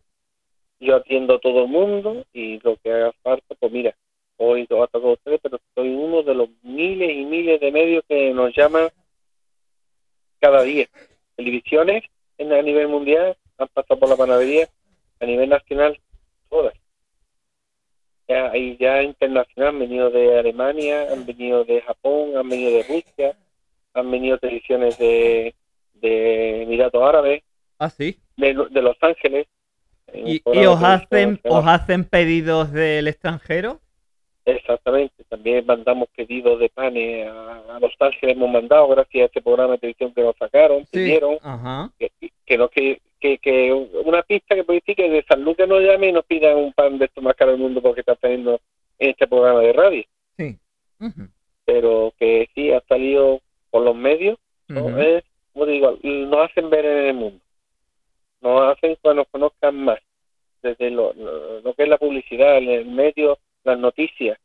[0.78, 3.96] yo atiendo a todo el mundo y lo que haga falta, pues mira,
[4.36, 7.72] hoy lo ha tocado a ustedes, pero soy uno de los miles y miles de
[7.72, 8.88] medios que nos llaman
[10.38, 10.86] cada día.
[11.34, 12.04] Televisiones
[12.38, 14.68] en, a nivel mundial han pasado por la panadería,
[15.20, 15.98] a nivel nacional,
[16.48, 16.74] todas.
[18.28, 22.82] Ya, y ya internacional han venido de Alemania, han venido de Japón, han venido de
[22.84, 23.37] Rusia,
[23.95, 25.55] han venido televisiones de,
[25.95, 27.43] de Emiratos Árabes,
[27.78, 28.16] Ah, sí.
[28.37, 29.47] de, de Los Ángeles.
[30.12, 33.80] un ¿Y, y os, hacen, os hacen pedidos del extranjero?
[34.45, 39.43] Exactamente, también mandamos pedidos de panes a, a Los Ángeles, hemos mandado gracias a este
[39.43, 41.91] programa de televisión que nos sacaron, pidieron, Ajá.
[41.99, 42.11] que,
[42.47, 45.82] que, no, que, que, que una pista que puede decir que de San Lucas nos
[45.82, 48.61] llame y nos pidan un pan de estos más caros del mundo porque está teniendo
[48.99, 50.05] en este programa de radio,
[50.38, 50.59] Sí.
[51.64, 53.40] Pero que sí ha salido
[53.70, 54.38] por los medios,
[54.68, 54.99] ¿no?
[54.99, 57.40] es, como digo, nos hacen ver en el mundo,
[58.40, 59.99] nos hacen que nos conozcan más,
[60.62, 64.38] desde lo, lo, lo que es la publicidad, el medio, las noticias,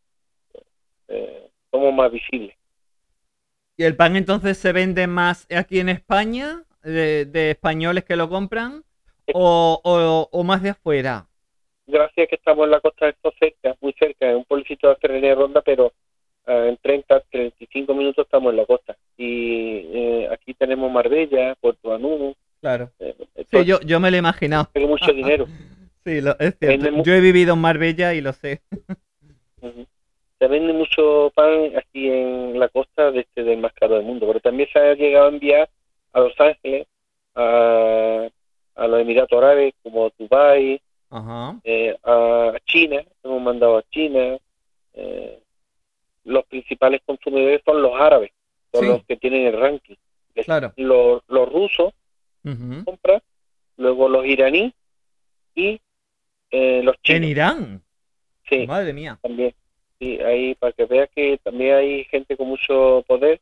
[1.08, 2.56] eh, somos más visibles.
[3.78, 8.30] ¿Y el pan entonces se vende más aquí en España, de, de españoles que lo
[8.30, 8.84] compran,
[9.34, 11.28] o, o, o más de afuera?
[11.92, 14.94] Gracias que estamos en la costa de esto cerca, muy cerca, en un pueblecito de
[14.94, 15.92] Asturias de Ronda, pero
[16.48, 18.96] ah, en 30, 35 minutos estamos en la costa.
[19.18, 22.92] Y eh, aquí tenemos Marbella, Puerto Banús, Claro.
[23.00, 23.16] eh,
[23.52, 24.70] Sí, yo, yo me lo he imaginado.
[24.74, 25.46] tengo mucho dinero.
[26.06, 27.04] Sí, lo- es cierto.
[27.04, 28.62] Yo he vivido en Marbella y lo sé.
[30.40, 34.26] Se vende mucho pan aquí en la costa de este del más caro del mundo,
[34.28, 35.70] pero también se ha llegado a enviar
[36.14, 36.88] a Los Ángeles,
[37.36, 38.28] a,
[38.76, 40.82] a los Emiratos Árabes, como Dubái,
[41.12, 41.60] Ajá.
[41.64, 44.38] eh, a China, hemos mandado a China.
[44.94, 45.40] eh,
[46.26, 48.32] los principales consumidores son los árabes,
[48.74, 48.88] son Sí.
[48.90, 49.96] los que tienen el ranking.
[50.46, 50.74] Claro.
[50.78, 51.94] Los, los rusos
[52.86, 53.22] compran,
[53.78, 54.74] luego los iraníes
[55.56, 55.80] y
[56.52, 57.30] eh, los En chinos.
[57.30, 57.82] Irán.
[58.50, 59.18] Sí, Madre mía.
[59.22, 59.54] también.
[60.00, 63.40] Sí, ahí para que veas que también hay gente con mucho poder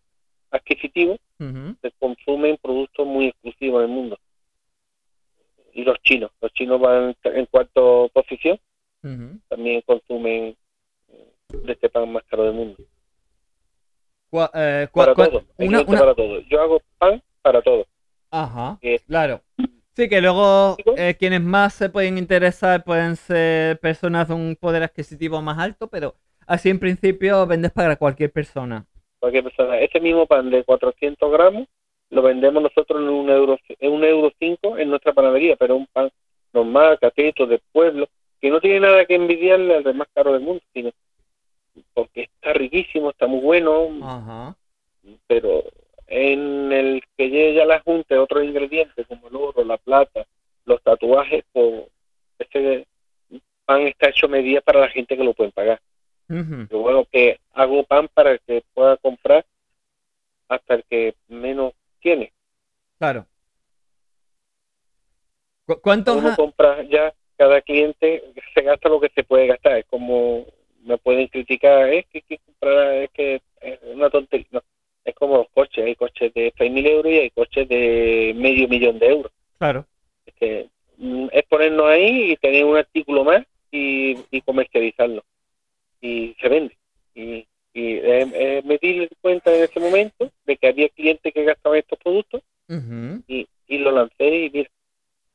[0.52, 1.76] adquisitivo Ujú.
[1.82, 4.20] que consumen productos muy exclusivos en el mundo.
[5.74, 7.82] Y los chinos, los chinos van en cuarta
[8.14, 8.60] posición,
[9.48, 10.56] también consumen
[11.10, 12.78] eh, de este pan más caro del mundo.
[14.32, 16.40] Cua- eh, cua- Para cua- todo, una- una- para todo.
[16.42, 17.86] Yo hago pan para todo.
[18.32, 19.42] Ajá, Que- claro.
[19.96, 24.84] Sí, que luego eh, quienes más se pueden interesar pueden ser personas de un poder
[24.84, 26.16] adquisitivo más alto, pero
[26.48, 28.86] así en principio vendes para cualquier persona.
[29.20, 29.78] Cualquier persona.
[29.80, 31.68] Este mismo pan de 400 gramos
[32.10, 35.88] lo vendemos nosotros en un euro, en un euro cinco en nuestra panadería, pero un
[35.88, 36.10] pan
[36.54, 38.08] normal, cateto, de pueblo,
[38.42, 40.92] que no tiene nada que envidiarle al más caro del mundo, sino
[41.94, 44.56] porque está riquísimo, está muy bueno, Ajá.
[45.28, 45.64] pero
[46.08, 50.26] en el que llegue ya la junta otros ingredientes como el oro, la plata,
[50.66, 51.84] los tatuajes, pues
[52.40, 52.88] este
[53.66, 55.80] pan está hecho medida para la gente que lo pueden pagar.
[56.30, 56.68] Ujú.
[56.68, 59.46] Pero bueno, que hago pan para el que pueda comprar
[60.48, 62.32] hasta el que menos tiene.
[62.98, 63.26] Claro.
[65.66, 68.24] ¿Cu- ¿Cuántos Uno ha- compra ya, cada cliente
[68.54, 69.78] se gasta lo que se puede gastar.
[69.78, 70.46] Es como
[70.84, 74.48] me pueden criticar, es que que comprar, es que es una tontería.
[74.52, 74.62] No,
[75.06, 78.98] es como los coches, hay coches de 6.000 euros y hay coches de medio millón
[79.00, 79.32] de euros.
[79.58, 79.86] Claro.
[80.26, 85.24] Es, que, mm, es ponernos ahí y tener un artículo más y, y comercializarlo.
[86.02, 86.78] Y se vende.
[87.14, 87.46] Y,
[87.80, 91.80] y eh, eh, me di cuenta en ese momento de que había clientes que gastaban
[91.80, 92.42] estos productos
[93.28, 94.70] y, y lo lancé y mira,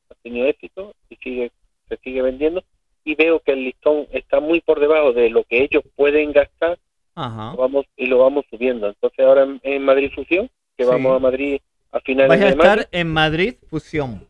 [0.09, 1.51] ha tenido éxito y sigue
[1.89, 2.63] se sigue vendiendo
[3.03, 6.77] y veo que el listón está muy por debajo de lo que ellos pueden gastar
[7.15, 7.51] Ajá.
[7.51, 8.87] lo vamos y lo vamos subiendo.
[8.87, 10.89] Entonces ahora en, en Madrid Fusión, que Sí.
[10.89, 11.59] vamos a Madrid
[11.91, 14.27] a finales Vais a de mayo, estar en Madrid Fusión.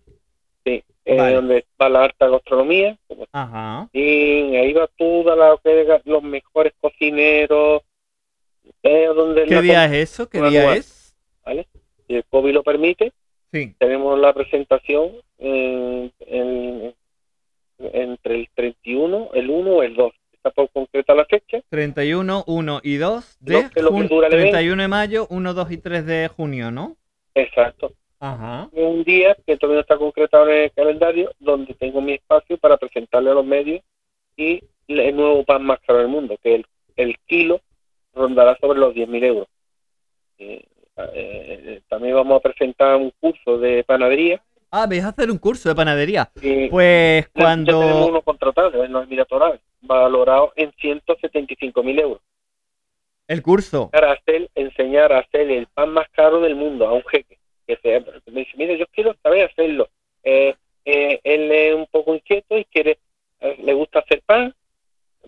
[0.64, 2.98] sí, eh, donde va la alta gastronomía,
[3.32, 3.90] Ajá.
[3.94, 5.58] y ahí va toda la
[6.06, 7.82] los mejores cocineros,
[8.84, 10.30] eh, donde ¿Qué día es eso?
[10.30, 11.16] ¿Qué día nueva- es?
[11.46, 11.68] ¿vale?
[12.08, 13.12] Si el COVID lo permite,
[13.52, 13.74] Sí.
[13.80, 16.94] tenemos la presentación en- en-
[17.80, 20.14] entre el 31, el 1 o el 2.
[20.34, 21.60] Está por concreta la fecha.
[21.70, 24.52] 31, 1 y 2 Lo de que- lo que dura el evento.
[24.52, 26.96] 31 de mayo, 1, 2 y 3 de junio, ¿no?
[27.34, 27.92] Exacto.
[28.20, 28.70] Ajá.
[28.72, 32.78] Un día que todavía no está concretado en el calendario, donde tengo mi espacio para
[32.78, 33.82] presentarle a los medios
[34.38, 37.60] y el nuevo pan más caro del mundo, que el, el kilo
[38.16, 39.48] rondará sobre los 10.000 euros.
[40.38, 40.66] Eh,
[41.14, 44.42] eh, también vamos a presentar un curso de panadería.
[44.72, 46.30] Ah, vais a hacer un curso de panadería.
[46.34, 48.08] Pues ya- ya tenemos cuando...
[48.08, 52.22] uno contratado en los Emiratos Árabes, valorado en 175.000 euros.
[53.28, 53.90] El curso.
[53.92, 57.38] Para hacer, enseñar a hacer el pan más caro del mundo a un jeque.
[57.66, 59.90] Que se, me dice, mire, yo quiero saber hacerlo.
[60.24, 60.56] Eh,
[60.86, 63.00] eh, él es un poco inquieto y quiere,
[63.40, 64.54] eh, le gusta hacer pan,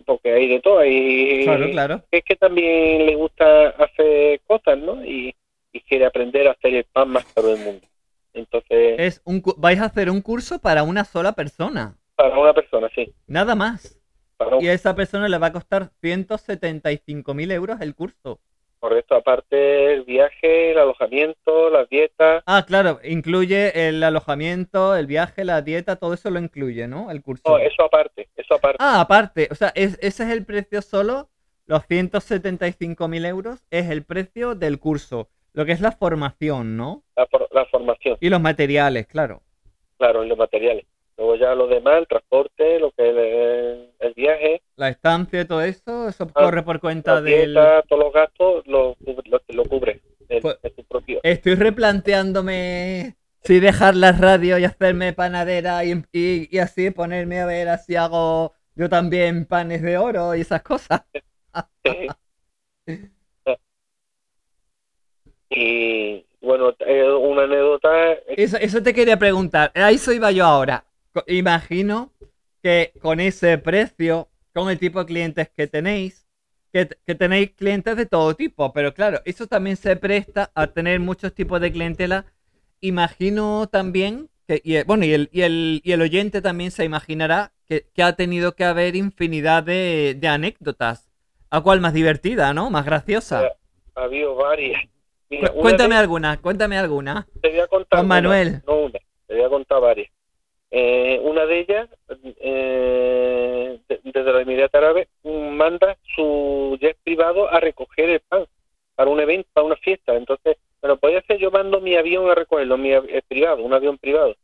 [0.06, 0.84] porque hay de todo.
[0.86, 2.04] Y Claro, claro.
[2.12, 5.04] es que también le gusta hacer cosas, ¿no?
[5.06, 5.34] Y,
[5.72, 7.86] y quiere aprender a hacer el pan más caro del mundo.
[8.34, 11.98] Entonces, Es un, cu- vais a hacer un curso para una sola persona.
[12.16, 13.12] para una persona, sí.
[13.28, 14.00] Nada más.
[14.40, 18.40] Un, Y a esa persona le va a costar 175.000 euros el curso.
[18.80, 25.44] Correcto, aparte el viaje, el alojamiento, las dietas, Ah, claro, incluye el alojamiento, el viaje,
[25.46, 27.10] la dieta, todo eso lo incluye, ¿no?
[27.12, 27.44] El curso.
[27.48, 28.78] no, eso aparte, eso aparte.
[28.80, 31.30] Ah, aparte, o sea, es- ese es el precio solo,
[31.66, 37.04] los 175.000 euros es el precio del curso, lo que es la formación, ¿no?
[37.16, 39.42] La, for- la formación, Y los materiales, claro.
[39.98, 40.86] claro, y los materiales.
[41.18, 45.62] Luego ya lo demás, el transporte, lo que el, el viaje, La estancia y todo
[45.62, 47.54] eso, eso Ah, corre por cuenta la del...
[47.54, 48.96] dieta, todos los gastos lo,
[49.26, 50.00] lo, lo cubre
[50.30, 51.20] el, Pues- el propio.
[51.24, 57.46] Estoy replanteándome si dejar la radio y hacerme panadera y, y- y así ponerme a
[57.48, 61.02] ver si hago yo también panes de oro y esas cosas.
[65.50, 67.90] y bueno, eh, una anécdota,
[68.28, 69.72] Eso, eso te quería preguntar.
[69.74, 70.84] A eso iba yo ahora.
[71.28, 72.12] Imagino
[72.62, 76.28] que con ese precio, con el tipo de clientes que tenéis,
[76.74, 81.34] que, tenéis clientes de todo tipo, pero claro, eso también se presta a tener muchos
[81.34, 82.26] tipos de clientela.
[82.82, 86.86] Imagino también que, y, el- bueno, y el, y, el, y el oyente también se
[86.86, 91.10] imaginará que, que ha tenido que haber infinidad de, de anécdotas.
[91.50, 92.70] ¿A cuál más divertida, no?
[92.70, 93.54] Más graciosa.
[93.96, 94.82] ha habido varias.
[95.30, 97.28] Mira, cuéntame alguna, cuéntame alguna.
[97.42, 98.62] te voy a contar una, Manuel.
[98.68, 100.10] no una, te voy a contar varias.
[100.72, 101.90] Eh, una de ellas,
[102.36, 108.46] eh, de- desde los Emiratos Árabes, manda su jet privado a recoger el pan
[108.96, 110.16] para un evento, para una fiesta.
[110.16, 113.98] Entonces, bueno, podía ser yo mando mi avión a recogerlo, mi eh, privado, un avión
[113.98, 114.36] privado,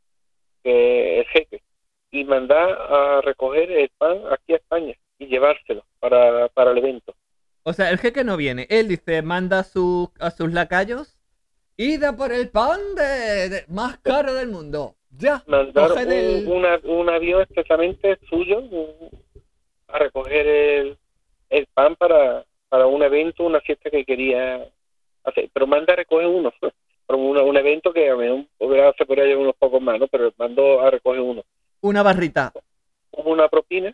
[0.64, 1.62] el jefe,
[2.12, 7.16] y mandar a recoger el pan aquí a España y llevárselo para, para el evento.
[7.64, 8.68] O sea, el jeque no viene.
[8.70, 11.18] Él dice, manda a, su- a sus lacayos,
[11.78, 14.96] id a por el pan de- más caro del mundo.
[15.18, 18.64] Ya, un, una- un avión expresamente suyo
[19.88, 20.98] a recoger el,
[21.50, 24.68] el pan para, para un evento, una fiesta que quería
[25.24, 25.50] hacer.
[25.54, 26.52] Pero manda a recoger uno,
[27.06, 28.48] para un, un evento que a mí
[28.98, 30.08] se podría llevar unos pocos más, ¿no?
[30.08, 31.44] pero mandó a recoger uno.
[31.82, 32.52] una barrita.
[33.12, 33.94] Hubo una propina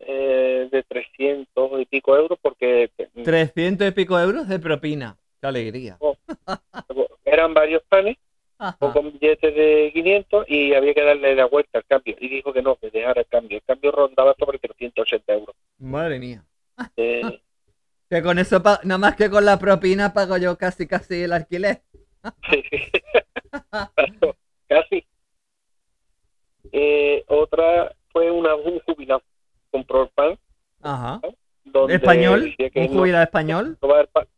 [0.00, 2.90] eh, de 300 y pico euros porque
[3.22, 5.16] 300 y pico euros de propina.
[5.40, 5.96] Qué alegría.
[7.24, 8.16] eran varios panes.
[8.78, 12.16] O con billetes de 500 y había que darle la vuelta al cambio.
[12.20, 13.58] Y dijo que no, que dejara el cambio.
[13.58, 15.56] El cambio rondaba sobre 380 euros.
[15.78, 16.44] Madre mía.
[16.96, 17.22] Eh,
[18.10, 21.80] Que con eso, nada más que con la propina pago yo casi casi el alquiler.
[22.50, 22.62] sí.
[24.68, 25.06] Casi.
[26.72, 29.22] Eh, otra fue una, un jubilado.
[29.70, 30.38] Compró el pan.
[30.82, 31.20] Ajá.
[31.64, 32.54] Donde ¿Español?
[32.74, 33.78] ¿Un no- jubilado español?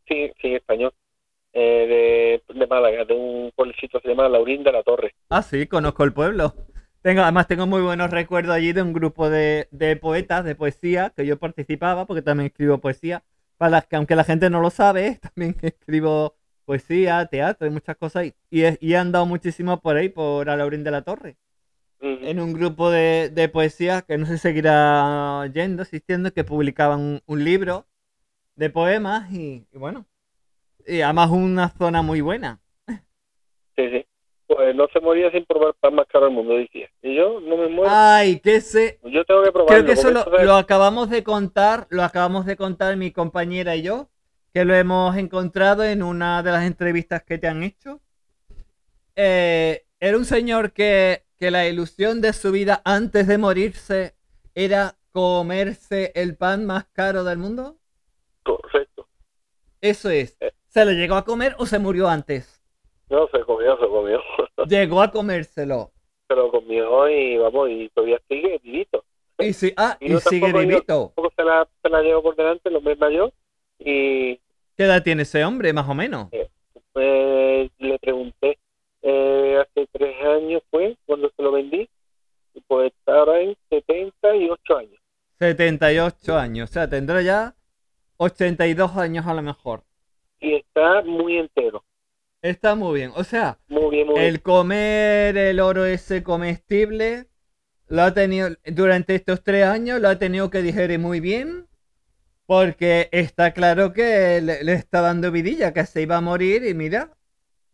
[0.09, 0.93] sí, sí, español.
[1.57, 5.15] Eh, de, de Málaga, de un pueblecito que se llama Laurín de la Torre.
[5.31, 6.55] Ah, sí, conozco el pueblo.
[7.03, 11.13] Tengo, además tengo muy buenos recuerdos allí de un grupo de, de poetas, de poesía,
[11.17, 13.23] que yo participaba, porque también escribo poesía.
[13.57, 17.97] Para las que, aunque la gente no lo sabe, también escribo poesía, teatro y muchas
[17.97, 18.27] cosas.
[18.27, 21.37] Y, y he, y he andado muchísimo por ahí, por Alaurín de la Torre.
[22.01, 27.23] En un grupo de, de poesía que no se seguirá yendo, existiendo, que publicaban un,
[27.27, 27.87] un libro
[28.57, 30.07] de poemas y, y bueno.
[30.87, 32.61] Y además una zona muy buena.
[33.77, 34.07] Sí, sí.
[34.47, 36.89] Pues no se moría sin probar pan más caro del mundo, decía.
[37.03, 37.91] Y yo no me muero.
[37.93, 39.67] Ay, que se, yo tengo que probarlo.
[39.67, 44.11] Creo que eso lo, acabamos de contar, lo acabamos de contar mi compañera y yo,
[44.53, 48.01] que lo hemos encontrado en una de las entrevistas que te han hecho.
[49.17, 54.15] Eh, era un señor que, que la ilusión de su vida antes de morirse
[54.55, 57.79] era comerse el pan más caro del mundo.
[58.43, 59.09] Correcto.
[59.81, 60.37] Eso es.
[60.75, 62.61] ¿Se lo llegó a comer o se murió antes?
[63.09, 64.21] No, se comió, se comió.
[64.67, 65.93] Llegó a comérselo.
[66.29, 69.05] se lo comió y vamos, y todavía sigue vivito.
[69.39, 71.13] Y, si, ah, Y y yo sigue yo- vivito.
[71.15, 73.31] Tampoco se la, se la llevo por delante, lo mismo yo.
[73.79, 74.35] Y
[74.77, 76.29] ¿Qué edad tiene ese hombre, más o menos?
[76.93, 78.59] pues le pregunté,
[79.03, 81.89] eh, hace tres años fue cuando se lo vendí,
[82.55, 85.01] y pues ahora en 78 años.
[85.39, 87.55] 78 años, o sea, tendrá ya
[88.17, 89.83] 82 años a lo mejor.
[90.45, 91.83] Y está muy entero.
[92.43, 93.13] Está muy bien.
[93.17, 94.33] O sea, Muy bien, muy bien.
[94.33, 97.29] el comer el oro ese comestible
[97.89, 101.69] lo ha tenido durante estos tres años, lo ha tenido que digerir muy bien.
[102.47, 106.75] Porque está claro que le, le está dando vidilla, que se iba a morir y
[106.75, 107.17] mira,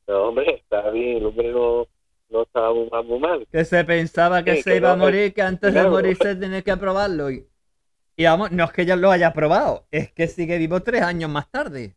[0.07, 1.87] No, hombre, está bien, el hombre no,
[2.31, 2.73] no estaba
[3.03, 5.87] muy mal, que se pensaba que Sí, se que iba a morir, que antes de
[5.87, 5.87] claro.
[5.87, 7.31] morirse tenía que probarlo.
[7.31, 7.49] Y,
[8.17, 11.31] y vamos, no es que ya lo haya probado, es que sigue vivo tres años
[11.31, 11.97] más tarde.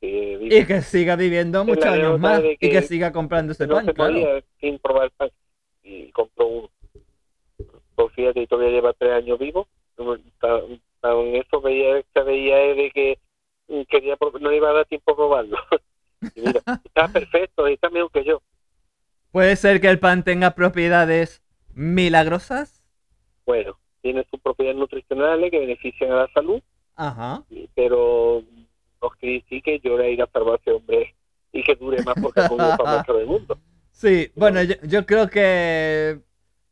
[0.00, 3.94] Y que siga viviendo muchos años más y que siga comprando ese no pan, se
[3.94, 4.42] claro.
[4.60, 5.30] sin probar pan.
[5.82, 6.70] Y compró uno.
[7.94, 9.68] Pues fíjate, todavía lleva tres años vivo.
[9.98, 13.18] En eso veía, veía de que
[13.88, 15.56] quería no iba a dar tiempo a probarlo.
[16.36, 18.40] Y mira, está perfecto, está mejor que yo.
[19.32, 21.42] Puede ser que el pan tenga propiedades
[21.74, 22.80] milagrosas.
[23.44, 26.62] Bueno, tiene sus propiedades nutricionales que benefician a la salud,
[26.94, 27.42] Ajá.
[27.74, 28.44] pero
[29.02, 31.14] no quiere decir que yo le iré a salvar a ese hombre
[31.52, 33.58] y que dure más porque para maestro del mundo.
[33.90, 36.20] Sí, bueno, yo, yo creo que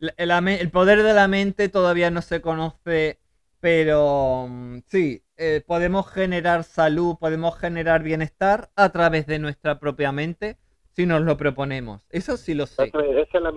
[0.00, 3.18] el poder de la mente todavía no se conoce,
[3.60, 10.12] pero mm, sí, eh, podemos generar salud, podemos generar bienestar a través de nuestra propia
[10.12, 10.58] mente
[10.92, 12.06] si nos lo proponemos.
[12.10, 12.92] Eso sí lo sé.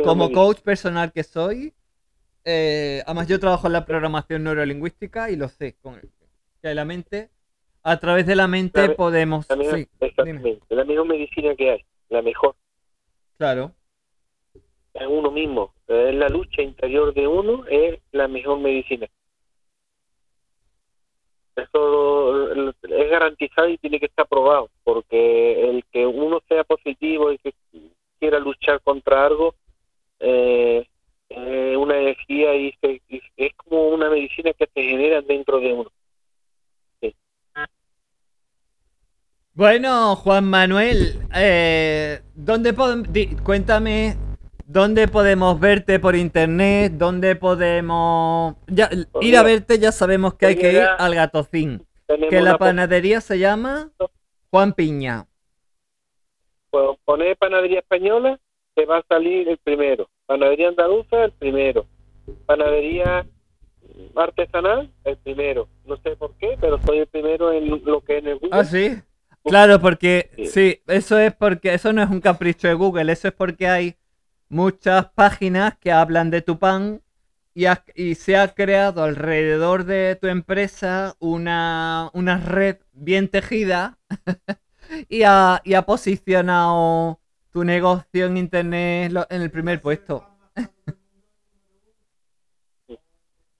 [0.03, 1.73] Como coach personal que soy,
[2.45, 5.99] eh, además yo trabajo en la programación neurolingüística y lo sé, con,
[6.61, 7.31] que la mente,
[7.83, 9.49] a través de la mente La- podemos...
[9.49, 12.55] La mejor, Sí, exactamente, la mejor medicina que hay, la mejor,
[13.37, 13.71] Claro.
[14.93, 15.73] es uno mismo.
[15.87, 19.07] Es la lucha interior de uno, es la mejor medicina.
[21.55, 27.37] Eso es garantizado y tiene que estar probado, porque el que uno sea positivo y
[27.37, 27.53] que
[28.19, 29.53] quiera luchar contra algo,
[30.19, 30.85] eh,
[31.77, 35.91] una energía y, se- y es como una medicina que se genera dentro de uno.
[39.55, 42.73] Bueno, Juan Manuel, eh, ¿dónde
[43.43, 44.17] cuéntame
[44.65, 48.89] dónde podemos verte por internet, dónde podemos ya,
[49.21, 51.85] ir a verte, ya sabemos que hay que ir al Gatocín,
[52.31, 53.91] que la panadería se llama
[54.49, 55.27] Juan Piña.
[56.71, 58.39] Pues poner panadería española,
[58.73, 60.09] te va a salir el primero.
[60.25, 61.85] Panadería andaluza, el primero.
[62.47, 63.23] Panadería
[64.15, 65.67] artesanal, el primero.
[65.85, 68.59] No sé por qué, pero soy el primero en lo que es en el Google.
[68.59, 68.99] Ah, sí.
[69.45, 70.45] Claro, porque Sí.
[70.47, 73.95] sí, eso es porque eso no es un capricho de Google, eso es porque hay
[74.49, 77.01] muchas páginas que hablan de tu pan
[77.53, 83.97] y, ha- y se ha creado alrededor de tu empresa una, una red bien tejida
[85.09, 87.19] y ha, y ha posicionado
[87.51, 90.25] tu negocio en internet en el primer puesto.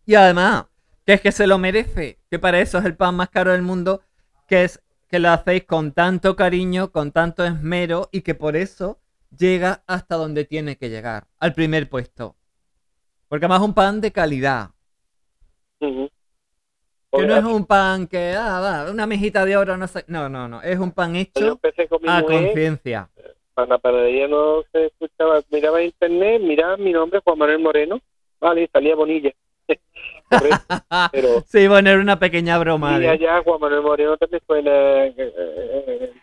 [0.05, 0.65] y además,
[1.05, 3.61] que es que se lo merece, que para eso es el pan más caro del
[3.61, 4.01] mundo,
[4.47, 4.81] que es
[5.14, 8.98] que lo hacéis con tanto cariño, con tanto esmero y que por eso
[9.30, 12.35] llega hasta donde tiene que llegar, al primer puesto.
[13.27, 14.72] Porque además es un pan de calidad,
[15.80, 16.10] que
[17.11, 20.03] no es un pan que, ah, va, una mejita de oro, no sé.
[20.07, 21.60] No, no, no, es un pan hecho
[22.02, 23.07] mi a conciencia.
[23.53, 27.99] para la panadería no se escuchaba, miraba internet, miraba mi nombre, Juan Manuel Moreno,
[28.40, 29.31] vale, salía Bonilla.
[31.11, 32.99] Pero Sí, bueno, era una pequeña broma.
[32.99, 36.14] y allá Juan Manuel Moreno también suena, eh, eh,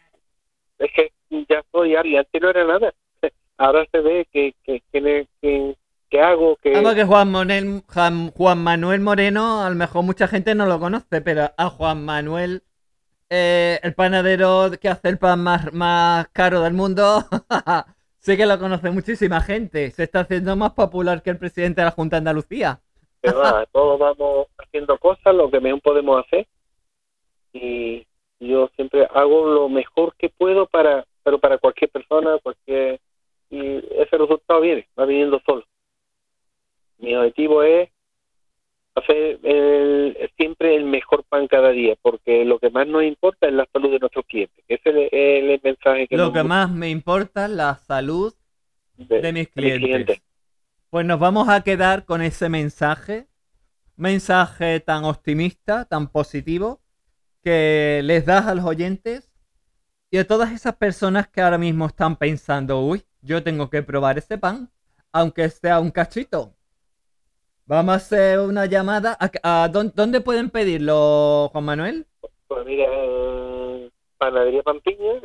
[0.79, 1.13] es que
[1.49, 2.93] ya soy alguien, antes no era nada.
[3.59, 5.77] Ahora se ve que, que, que, que,
[6.09, 6.73] que hago, que...
[6.73, 11.21] Que Juan, Monel- Juan, Juan Manuel Moreno, a lo mejor mucha gente no lo conoce,
[11.21, 12.63] pero a Juan Manuel,
[13.29, 17.25] eh, el panadero que hace el pan más, más caro del mundo,
[18.19, 19.91] sí que lo conoce muchísima gente.
[19.91, 22.81] Se está haciendo más popular que el presidente de la Junta de Andalucía.
[23.23, 26.47] Que va, todos vamos haciendo cosas, lo que mejor podemos hacer.
[27.53, 28.07] Y
[28.39, 33.01] yo siempre hago lo mejor que puedo para, pero para cualquier persona, cualquier
[33.51, 35.65] y ese resultado viene, va viniendo solo.
[36.99, 37.91] Mi objetivo es
[38.95, 43.55] hacer el- siempre el mejor pan cada día, porque lo que más nos importa es
[43.55, 44.65] la salud de nuestros clientes.
[44.69, 48.33] Ese es el, el mensaje que Lo nos que más me importa es la salud
[48.97, 50.23] de, de mis de mis clientes.
[50.91, 53.29] Pues nos vamos a quedar con ese mensaje,
[53.95, 56.81] mensaje tan optimista, tan positivo,
[57.45, 59.31] que les das a los oyentes
[60.11, 64.19] y a todas esas personas que ahora mismo están pensando, uy, yo tengo que probar
[64.19, 64.69] ese pan,
[65.13, 66.55] aunque sea un cachito.
[67.67, 69.17] Vamos a hacer una llamada.
[69.45, 72.07] ¿A, dónde, pueden pedirlo, Juan Manuel?
[72.49, 75.21] Pues mira, eh, Panadería Pampiña,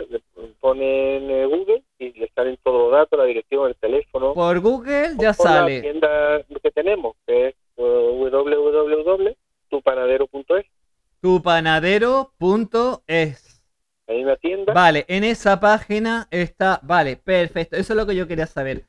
[0.59, 1.83] ponen Google
[2.13, 4.33] le salen todos los datos, la dirección, el teléfono.
[4.33, 5.81] Por Google ya por la sale.
[5.81, 10.65] tienda que tenemos, que es eh, www.tupanadero.es.
[11.21, 13.55] tupanadero.es.
[14.07, 14.71] Hay una tienda.
[14.73, 16.79] Vale, en esa página está.
[16.83, 17.75] Vale, perfecto.
[17.75, 18.85] Eso es lo que yo quería saber.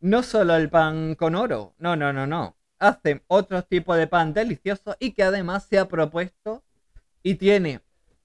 [0.00, 2.56] no solo el pan con oro, no, no, no, no.
[2.80, 6.64] Hacen otro tipo de pan delicioso y que además se ha propuesto
[7.22, 7.80] y tiene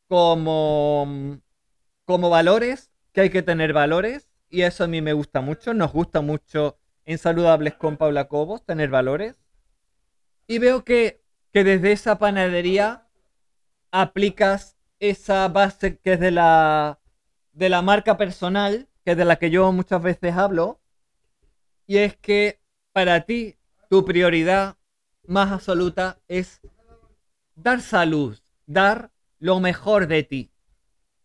[0.08, 1.40] como,
[2.06, 5.94] como valores, que hay que tener valores, y eso a mí me gusta mucho, nos
[5.94, 9.36] gusta mucho en Saludables con Paula Cobos, tener valores.
[10.48, 11.22] Y veo que,
[11.54, 13.08] que desde esa panadería
[13.92, 17.00] aplicas esa base que es de la,
[17.58, 20.80] de la marca personal, que es de la que yo muchas veces hablo,
[21.88, 22.60] y es que
[22.94, 23.56] para ti
[23.90, 24.78] tu prioridad
[25.26, 26.62] más absoluta es
[27.56, 29.10] dar salud, dar
[29.40, 30.52] lo mejor de ti.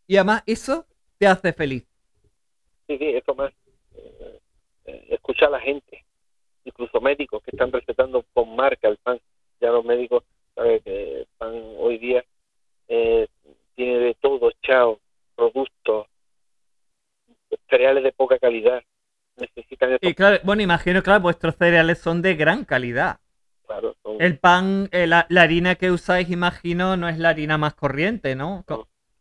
[0.07, 0.87] Y además eso
[1.19, 1.87] te hace feliz.
[2.87, 3.53] Sí, sí, eso más.
[4.87, 6.03] Eh, escuchar a la gente,
[6.65, 9.21] incluso médicos que están recetando con marca el pan.
[9.61, 12.25] Ya los médicos saben que el pan hoy día
[12.89, 13.29] eh,
[13.75, 14.99] tiene de todo, chao,
[15.37, 16.07] productos,
[17.73, 18.83] cereales de poca calidad.
[19.37, 23.19] Necesitan Y claro, bueno, imagino, claro, vuestros cereales son de gran calidad.
[23.67, 27.57] claro, son- El pan, eh, la, la harina que usáis, imagino, no es la harina
[27.57, 28.63] más corriente, ¿no?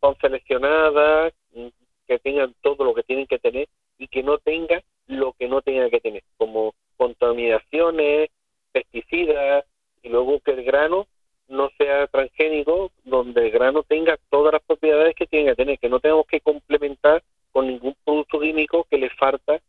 [0.00, 1.68] Son seleccionadas, mm,
[2.06, 3.68] que tengan todo lo que tienen que tener
[3.98, 8.28] y que no tengan lo que no tengan que tener, como contaminaciones,
[8.72, 9.64] pesticidas,
[10.02, 11.06] y luego que el grano
[11.48, 15.88] no sea transgénico, donde el grano tenga todas las propiedades que tiene que tener, que
[15.88, 17.22] no tengamos que complementar
[17.52, 19.60] con ningún producto químico que le falta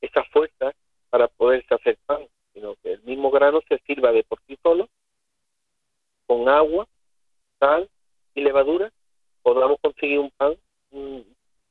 [0.00, 0.72] esa fuerza
[1.10, 4.88] para poderse hacer pan, sino que el mismo grano se sirva de por sí solo,
[6.26, 6.86] con agua,
[7.58, 7.88] sal
[8.34, 8.90] y levadura,
[9.42, 10.56] podamos conseguir un pan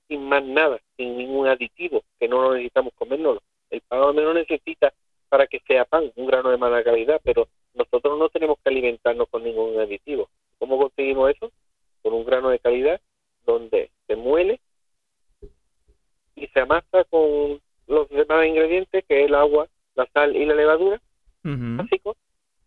[0.08, 3.42] sin más nada, sin ningún aditivo, que no lo necesitamos comérnoslo.
[3.70, 4.94] El pan al menos necesita
[5.30, 9.30] para que sea pan, un grano de mala calidad, pero nosotros no tenemos que alimentarnos
[9.30, 10.30] con ningún aditivo.
[10.60, 11.52] ¿Cómo conseguimos eso?
[12.02, 13.00] Con un grano de calidad
[13.46, 14.60] donde se muele
[16.36, 20.56] y se amasa con los demás ingredientes, que es el agua, la sal y la
[20.56, 21.02] levadura,
[21.44, 21.78] Ujú.
[21.78, 22.16] básico,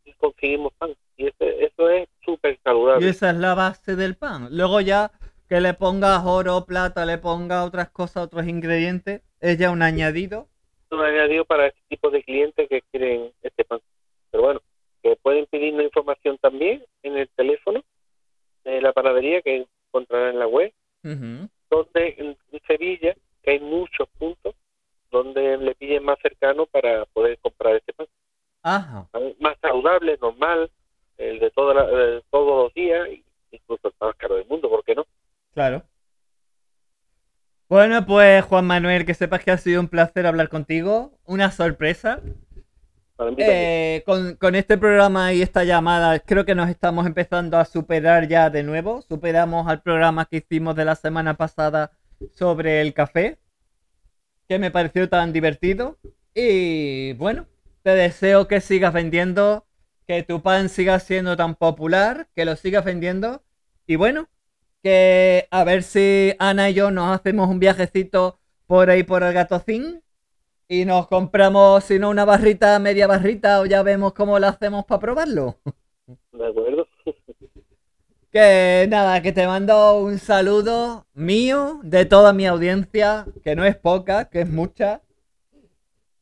[0.05, 0.95] y conseguimos pan.
[1.17, 3.07] Y ese- eso es súper saludable.
[3.07, 4.49] Y esa es la base del pan.
[4.51, 5.11] Luego ya
[5.49, 10.49] que le pongas oro, plata, le pongas otras cosas, otros ingredientes, es ya un añadido
[11.47, 13.81] para este tipo de clientes que quieren este pan.
[14.31, 14.61] Pero bueno,
[15.03, 17.83] que pueden pedirnos información también en el teléfono
[18.65, 20.73] de la panadería que encontrarán en la web,
[21.05, 21.49] Ujú.
[21.71, 24.55] donde en en Sevilla que hay muchos puntos
[25.11, 28.07] donde le piden más cercano para poder comprar este pan.
[28.63, 29.07] Ajá.
[29.11, 30.71] Pan Más saludable, normal,
[31.19, 34.47] el de, toda la- de todos los días, y incluso el pan más caro del
[34.47, 35.05] mundo, ¿por qué no?
[35.53, 35.83] Claro.
[38.05, 41.19] Bueno, pues Juan Manuel, que sepas que ha sido un placer hablar contigo.
[41.25, 42.21] Una sorpresa.
[43.17, 43.51] Para mí también.
[43.51, 48.29] Eh, con, con este programa y esta llamada, creo que nos estamos empezando a superar
[48.29, 49.03] ya de nuevo.
[49.03, 51.93] Superamos al programa que hicimos de la semana pasada
[52.35, 53.39] sobre el café,
[54.49, 55.99] que me pareció tan divertido.
[56.35, 57.47] Y bueno,
[57.83, 59.67] te deseo que sigas vendiendo,
[60.07, 63.43] que tu pan siga siendo tan popular, que lo sigas vendiendo.
[63.87, 64.29] Y bueno,
[64.85, 69.33] que a ver si Ana y yo nos hacemos un viajecito por ahí por el
[69.33, 70.03] gatocín
[70.69, 74.85] y nos compramos, si no, una barrita, media barrita, o ya vemos cómo lo hacemos
[74.85, 75.57] para probarlo.
[76.33, 76.87] ¿De acuerdo?
[78.31, 83.77] Que nada, que te mando un saludo mío, de toda mi audiencia, que no es
[83.77, 85.01] poca, que es mucha.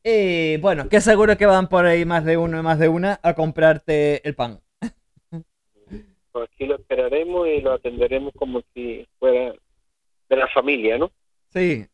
[0.05, 3.19] Y bueno, que seguro que van por ahí más de uno y más de una
[3.25, 4.61] a comprarte el pan.
[6.33, 9.55] Pues aquí lo esperaremos y lo atenderemos como si fuera
[10.29, 11.11] de la familia, ¿no?
[11.51, 11.87] Sí.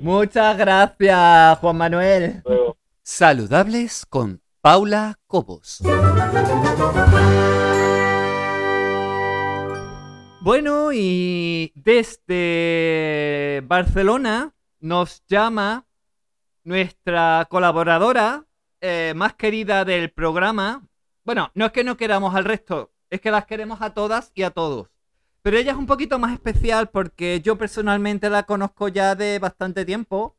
[0.00, 2.42] Muchas gracias, Juan Manuel.
[2.44, 5.82] Luego, Saludables con Paula Cobos.
[10.40, 15.86] Bueno, y desde Barcelona nos llama
[16.62, 18.46] nuestra colaboradora
[18.80, 20.86] eh, más querida del programa.
[21.24, 24.42] Bueno, no es que no queramos al resto, es que las queremos a todas y
[24.42, 24.88] a todos.
[25.42, 29.84] Pero ella es un poquito más especial porque yo personalmente la conozco ya de bastante
[29.84, 30.36] tiempo.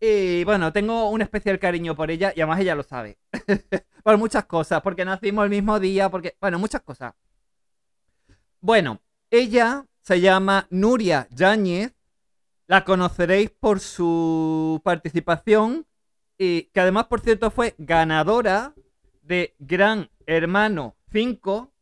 [0.00, 3.18] Y bueno, tengo un especial cariño por ella y además ella lo sabe.
[4.02, 6.36] por muchas cosas, porque nacimos el mismo día, porque...
[6.40, 7.14] Bueno, muchas cosas.
[8.60, 11.92] Bueno, ella se llama Nuria Yáñez.
[12.66, 15.86] La conoceréis por su participación
[16.38, 18.74] y que además, por cierto, fue ganadora
[19.20, 21.72] de Gran Hermano 5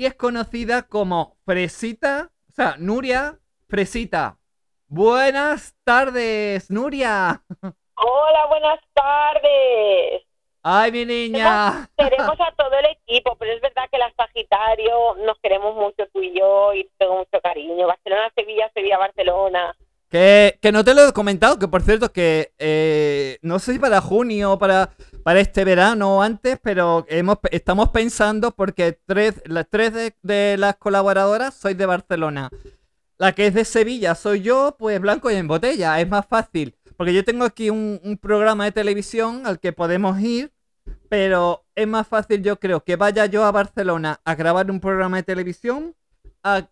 [0.00, 4.38] y es conocida como Fresita, o sea, Nuria Fresita.
[4.86, 7.42] Buenas tardes, Nuria.
[7.60, 10.22] Hola, buenas tardes.
[10.62, 11.86] Ay, mi niña.
[11.98, 16.22] Queremos a todo el equipo, pero es verdad que las Sagitario nos queremos mucho tú
[16.22, 17.86] y yo y tengo mucho cariño.
[17.86, 19.76] Barcelona, Sevilla, Sevilla, Barcelona.
[20.08, 23.78] Que, que no te lo he comentado, que por cierto, que eh, no sé si
[23.78, 24.88] para junio o para,
[25.22, 30.76] para este verano o antes, pero hemos, estamos pensando porque tres, las tres de, las
[30.76, 32.50] colaboradoras sois de Barcelona.
[33.18, 36.74] La que es de Sevilla soy yo, pues blanco y en botella, es más fácil.
[36.96, 40.52] Porque yo tengo aquí un, programa de televisión al que podemos ir,
[41.08, 45.18] pero es más fácil, yo creo, que vaya yo a Barcelona a grabar un programa
[45.18, 45.94] de televisión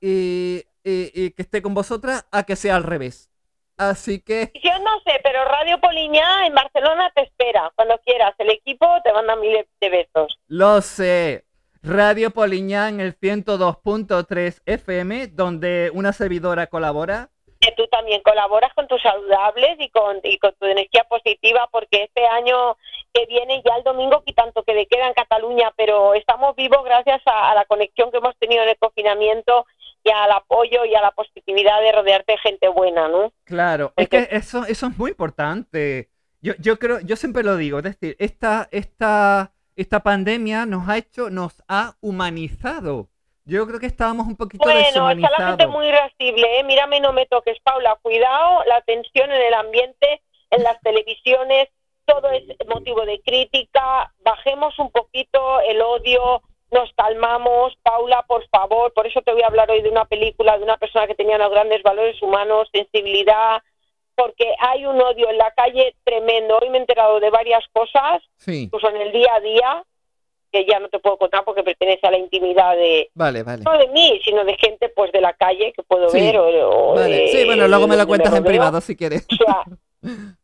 [0.01, 3.31] y que esté con vosotras a que sea al revés.
[3.79, 8.35] Así que, Yo no sé, pero Radio Poliñá en Barcelona te espera cuando quieras.
[8.39, 10.39] El equipo te manda miles de besos.
[10.49, 11.45] lo sé.
[11.81, 17.31] Radio Poliñá en el 102.3 FM, donde una servidora colabora.
[17.61, 22.05] que tú también colaboras con tus saludables y con, y con tu energía positiva, porque
[22.05, 22.77] este año
[23.13, 26.85] que viene, ya el domingo, que tanto que le queda en Cataluña, pero estamos vivos
[26.85, 29.67] gracias a, a la conexión que hemos tenido en el confinamiento
[30.05, 33.33] y al apoyo y a la positividad de rodearte de gente buena, ¿no?
[33.45, 36.09] Claro, es que eso, eso es muy importante.
[36.41, 40.97] Yo, yo creo, yo siempre lo digo, es decir, esta, esta, esta pandemia nos ha
[40.97, 43.09] hecho, nos ha humanizado.
[43.45, 45.75] Yo creo que estábamos un poquito Bueno, está la gente deshumanizados.
[45.75, 46.65] muy irascible, ¿eh?
[46.65, 47.97] Mírame, no me toques, Paula.
[48.03, 51.69] Cuidado, la tensión en el ambiente, en las televisiones,
[52.05, 54.13] todo es motivo de crítica.
[54.21, 57.75] Bajemos un poquito el odio, nos calmamos.
[57.83, 60.77] Paula, por favor, por eso te voy a hablar hoy de una película de una
[60.77, 63.63] persona que tenía unos grandes valores humanos, sensibilidad,
[64.15, 66.59] porque hay un odio en la calle tremendo.
[66.59, 69.85] Hoy me he enterado de varias cosas, Sí, incluso en el día a día,
[70.51, 73.65] que ya no te puedo contar porque pertenece a la intimidad de, vale, vale.
[73.65, 76.39] no de mí, sino de gente pues de la calle que puedo Sí, ver.
[76.39, 79.27] O, o Vale, de- sí, bueno, luego me la cuentas en privado si quieres.
[79.31, 79.63] O sea,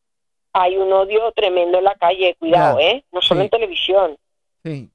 [0.52, 3.04] hay un odio tremendo en la calle, cuidado, Ya, ¿eh?
[3.12, 3.44] No solo sí.
[3.46, 4.16] en televisión.
[4.62, 4.90] Sí,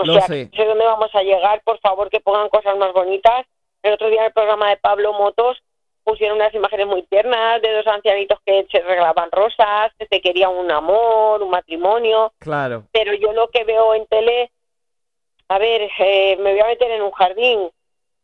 [0.00, 0.48] O Lo sea, sé.
[0.52, 3.46] no sé dónde vamos a llegar, por favor, que pongan cosas más bonitas.
[3.82, 5.62] El otro día en el programa de Pablo Motos
[6.04, 10.50] pusieron unas imágenes muy tiernas de dos ancianitos que se regalaban rosas, que se querían
[10.50, 12.32] un amor, un matrimonio.
[12.38, 12.84] claro.
[12.92, 14.50] pero yo lo que veo en tele,
[15.48, 17.70] a ver, eh, me voy a meter en un jardín.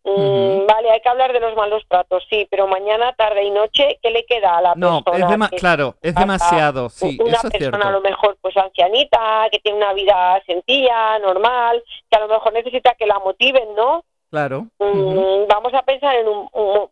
[0.08, 0.66] Mm.
[0.66, 4.10] Vale, hay que hablar de los malos tratos, sí, pero mañana, tarde y noche, ¿qué
[4.10, 5.44] le queda a la No, persona?
[5.46, 7.90] es que- claro, es demasiado, sí, una eso es persona a cierto.
[7.90, 12.94] lo mejor pues ancianita, que tiene una vida sencilla, normal, que a lo mejor necesita
[12.94, 14.04] que la motiven, ¿no?
[14.30, 14.66] Claro.
[14.78, 15.46] Mm.
[15.48, 16.88] Vamos a pensar en un, un-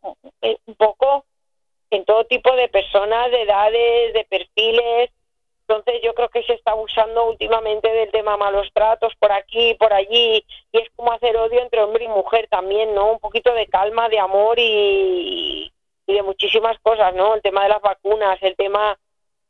[0.67, 1.25] un poco
[1.91, 5.11] en todo tipo de personas, de edades, de perfiles.
[5.67, 9.93] Entonces yo creo que se está usando últimamente del tema malos tratos por aquí, por
[9.95, 13.13] allí, y es como hacer odio entre hombre y mujer también, ¿no?
[13.13, 15.73] Un poquito de calma, de amor y,
[16.07, 17.35] y de muchísimas cosas, ¿no?
[17.35, 18.99] El tema de las vacunas, el tema,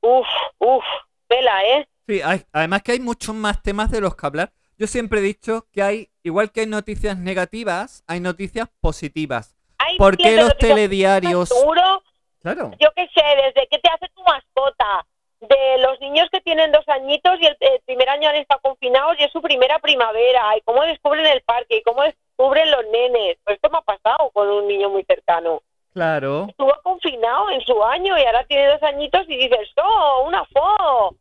[0.03, 0.27] uff,
[0.59, 0.85] uff,
[1.27, 1.89] tela, ¿eh?
[2.07, 4.53] Sí, hay- además que hay muchos más temas de los que hablar.
[4.79, 9.57] Yo siempre he dicho que hay, igual que hay noticias negativas, hay noticias positivas.
[9.79, 11.49] Hay ¿Por qué los telediarios?
[11.49, 12.03] Seguro
[12.41, 15.07] Claro, yo qué sé, desde que te hace tu mascota,
[15.49, 19.17] de los niños que tienen dos añitos y el, el primer año han estado confinados
[19.19, 23.37] y es su primera primavera, y cómo descubren el parque, y cómo descubren los nenes.
[23.45, 25.63] Pues esto me ha pasado con un niño muy cercano.
[25.93, 26.47] claro.
[26.49, 31.17] Estuvo confinado en su año y ahora tiene dos añitos y dices, ¡oh, una fo!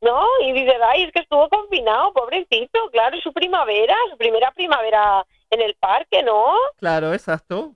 [0.00, 0.24] ¿No?
[0.42, 5.24] Y dices, ay, es que estuvo confinado, pobrecito, claro, es su primavera, su primera primavera
[5.50, 6.44] en el parque, ¿no?
[6.78, 7.72] Claro, exacto.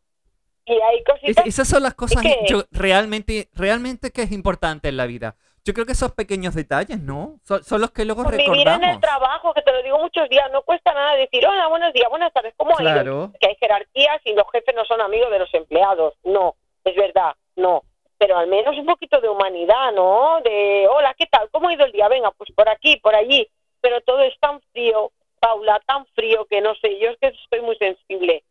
[0.67, 4.89] Y hay Es- cositas esas son las cosas que- yo, realmente, realmente que es importante
[4.91, 5.35] en la vida.
[5.65, 7.39] Yo creo que esos pequeños detalles, ¿no?
[7.45, 9.01] Son, son los que luego Por vivir en el recordamos.
[9.01, 12.33] trabajo, que te lo digo muchos días, no cuesta nada decir, hola, buenos días, buenas
[12.33, 12.93] tardes, ¿cómo ha ido?".
[12.93, 13.33] Claro.
[13.39, 16.15] Que hay jerarquías y los jefes no son amigos de los empleados.
[16.25, 17.83] No, es verdad, no.
[18.17, 20.41] Pero al menos un poquito de humanidad, ¿no?
[20.43, 21.49] De, hola, ¿qué tal?
[21.51, 22.09] ¿Cómo ha ido el día?
[22.09, 23.49] Venga, pues por aquí, por allí.
[23.81, 25.11] Pero todo es tan frío,
[25.41, 28.45] Paula, tan frío que no sé, yo es que estoy muy sensible.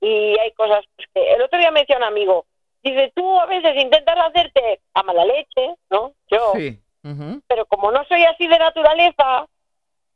[0.00, 1.32] Y hay cosas pues, que...
[1.32, 2.44] El otro día me decía un amigo,
[2.84, 6.12] dice, tú a veces intentas hacerte a mala leche, ¿no?
[6.30, 6.78] Yo Sí.
[7.48, 9.46] pero como no soy así de naturaleza,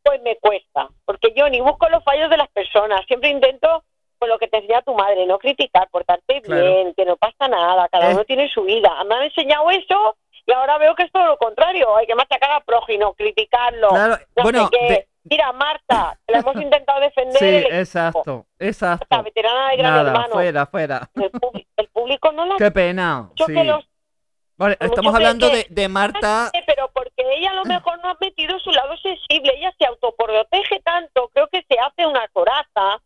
[0.03, 3.85] pues me cuesta, porque yo ni busco los fallos de las personas, siempre intento
[4.19, 6.63] con lo que te enseña tu madre, no criticar, portarte Claro.
[6.63, 8.15] bien, que no pasa nada, cada Eh.
[8.15, 8.93] uno tiene su vida.
[9.05, 10.17] Me han enseñado eso
[10.47, 13.89] y ahora veo que es todo lo contrario, hay que machacar a prójimo, criticarlo.
[13.91, 19.23] Claro, no bueno, de- Mira, Marta, la hemos intentado defender, sí, equipo, exacto, la exacto.
[19.23, 20.33] veterana de Gran Nada, Hermano.
[20.33, 21.11] fuera, fuera.
[21.77, 23.31] El, público no la Qué pena.
[23.37, 23.47] Sí.
[23.55, 23.85] que los
[24.57, 26.51] Vale, estamos hablando que- de, de Marta.
[26.67, 30.81] Pero porque ella a lo mejor no ha metido su lado sensible, ella se autoprotege
[30.81, 33.01] tanto, creo que se hace una coraza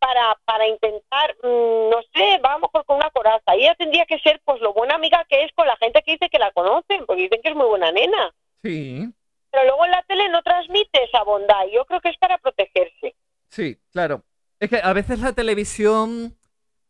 [0.00, 3.54] para, para intentar, mm, no sé, va a lo mejor con una coraza.
[3.54, 6.28] Ella tendría que ser, pues, lo buena amiga que es con la gente que dice
[6.28, 8.32] que la conocen, porque dicen que es muy buena nena.
[8.64, 9.08] Sí,
[9.52, 11.66] Pero luego en la tele no transmite esa bondad.
[11.72, 13.14] Yo creo que es para protegerse.
[13.48, 14.24] sí, claro.
[14.58, 16.36] Es que a veces la televisión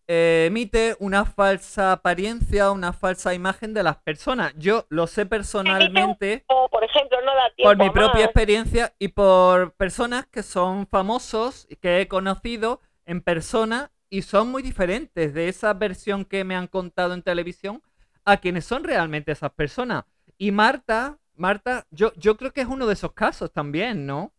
[0.06, 4.52] eh, emite una falsa apariencia, una falsa imagen de las personas.
[4.58, 9.08] Yo lo sé personalmente O, por ejemplo, no da tiempo por mi propia experiencia y
[9.08, 15.32] por personas que son famosos y que he conocido en persona y son muy diferentes
[15.32, 17.82] de esa versión que me han contado en televisión
[18.26, 20.04] a quienes son realmente esas personas.
[20.36, 24.32] Y Marta, Marta, yo, yo creo que es uno de esos casos también, ¿no?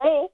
[0.00, 0.30] Sí.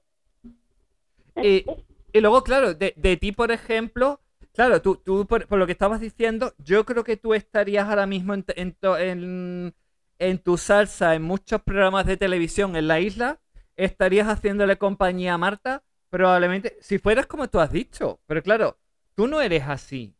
[1.41, 1.65] Y,
[2.13, 4.21] y luego, claro, de, de ti, por ejemplo,
[4.53, 8.05] claro, tú, tú por, por lo que estabas diciendo, yo creo que tú estarías ahora
[8.05, 9.75] mismo en, en-
[10.17, 13.39] en tu salsa, en muchos programas de televisión en la isla,
[13.75, 18.77] estarías haciéndole compañía a Marta, probablemente, si fueras como tú has dicho, pero claro,
[19.15, 20.15] tú no eres así.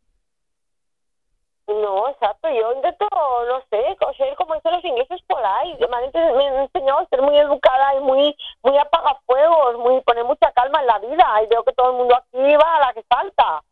[1.66, 2.48] No, exacto.
[2.48, 5.76] Yo intento, no sé, co- ser como dicen los ingleses por ahí.
[5.90, 10.80] Me han, enseñado a ser muy educada y muy muy apagafuegos, muy poner mucha calma
[10.80, 11.42] en la vida.
[11.42, 13.62] Y veo que todo el mundo aquí va a la que salta.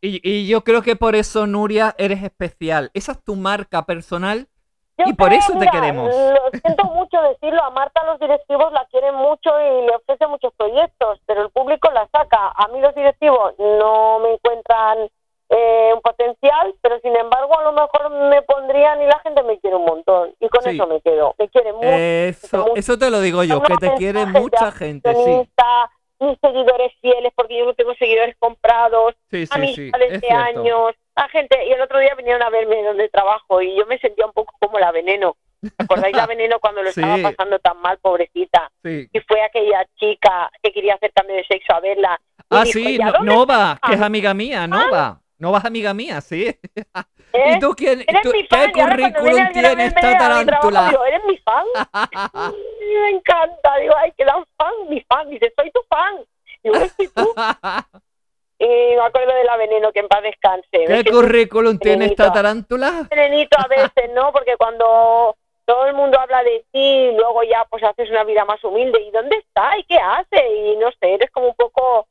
[0.00, 2.90] Y, y yo creo que por eso, Nuria, eres especial.
[2.94, 4.48] Esa es tu marca personal
[4.96, 6.14] Yo Y por eso te queremos.
[6.14, 7.62] Lo siento mucho decirlo.
[7.64, 11.90] A Marta los directivos la quieren mucho y le ofrece muchos proyectos, pero el público
[11.90, 12.52] la saca.
[12.54, 15.10] A mí los directivos no me encuentran
[15.52, 19.58] eh, un potencial, pero sin embargo a lo mejor me pondrían y la gente me
[19.58, 20.32] quiere un montón.
[20.40, 20.70] Y con Sí.
[20.70, 21.34] eso me quedo.
[21.38, 21.88] Me quiere mucho.
[21.88, 22.76] Eso, mucho.
[22.76, 25.48] eso te lo digo yo, que te quiere mucha gente, sí.
[26.22, 30.26] Mis seguidores fieles, porque yo no tengo seguidores comprados, Sí, sí, sí, amistades es de
[30.28, 30.44] cierto.
[30.60, 33.98] años, la gente, y el otro día vinieron a verme donde trabajo y yo me
[33.98, 35.36] sentía un poco como la veneno.
[35.78, 37.00] ¿Acordáis la veneno cuando lo Sí.
[37.00, 38.70] estaba pasando tan mal, pobrecita?
[38.84, 39.08] Sí.
[39.10, 42.20] Y fue aquella chica que quería hacer también de sexo a verla.
[42.50, 44.06] Ah, dijo, sí, "¿Y a no- dónde Nova, que es estás?".
[44.06, 45.20] amiga mía, Nova.
[45.40, 46.46] Nova es amiga mía, sí.
[47.32, 47.54] ¿Eh?
[47.56, 48.00] ¿Y tú quién?
[48.06, 50.88] Eres tú- mi ¿Qué fan, cuando currículum tiene esta tarántula?
[50.90, 51.64] digo, ¿eres mi fan?
[52.54, 55.28] Me encanta, digo, ay, que dan fan, mi fan.
[55.30, 56.24] Dice, soy tu fan.
[56.62, 57.34] Digo, soy tú.
[58.62, 60.68] Y me acuerdo de la veneno, que en paz descanse.
[60.70, 62.32] ¿Qué currículum tiene esta Venenito.
[62.34, 63.06] tarántula?
[63.10, 64.32] venenito a veces, ¿no?
[64.32, 65.34] Porque cuando
[65.64, 69.00] todo el mundo habla de ti, luego ya pues haces una vida más humilde.
[69.00, 69.78] ¿Y dónde está?
[69.78, 70.46] ¿Y qué hace?
[70.56, 72.06] Y no sé, eres como un poco...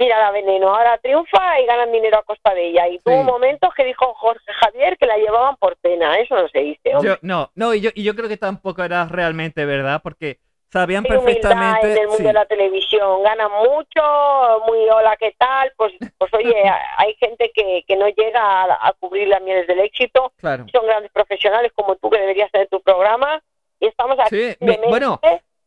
[0.00, 2.88] Mira la veneno, ahora triunfa y ganan dinero a costa de ella.
[2.88, 3.22] Y tuvo Sí.
[3.24, 6.16] momentos que dijo Jorge Javier que la llevaban por pena.
[6.18, 7.10] Eso no se dice, hombre.
[7.12, 10.38] Yo, no, no, y yo, y yo creo que tampoco era realmente verdad, porque
[10.72, 11.92] sabían humildad perfectamente.
[11.92, 15.70] en el mundo sí, de la televisión, ganan mucho, muy hola, ¿qué tal?
[15.76, 16.54] Pues, pues oye,
[16.96, 20.64] hay gente que, que no llega a, a cubrir las mieles del éxito, claro.
[20.72, 23.42] son grandes profesionales como tú que deberías tener tu programa
[23.80, 24.52] y estamos aquí.
[24.52, 25.20] Sí, mi- bueno,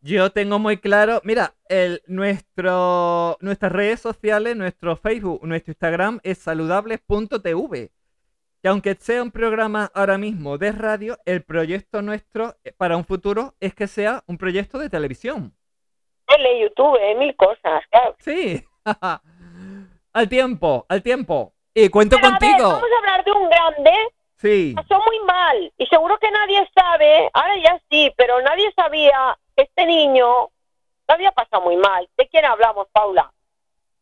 [0.06, 6.40] Yo tengo muy claro, mira, el, nuestro, nuestras redes sociales, nuestro Facebook, nuestro Instagram es
[6.40, 7.90] saludables.tv.
[8.62, 13.06] Y aunque sea un programa ahora mismo de radio, el proyecto nuestro eh, para un
[13.06, 15.54] futuro es que sea un proyecto de televisión.
[16.28, 18.18] Tele, YouTube, mil cosas, claro.
[18.20, 18.62] Sí.
[20.14, 21.54] al tiempo, al tiempo.
[21.74, 22.70] Y cuento Pero a ver, contigo.
[22.74, 23.92] vamos a hablar de un grande,
[24.36, 24.74] Sí.
[24.76, 29.86] pasó muy mal y seguro que nadie sabe, ahora ya sí, pero nadie sabía este
[29.86, 30.28] niño
[31.08, 32.08] lo había pasado muy mal.
[32.18, 33.32] ¿De quién hablamos, Paula?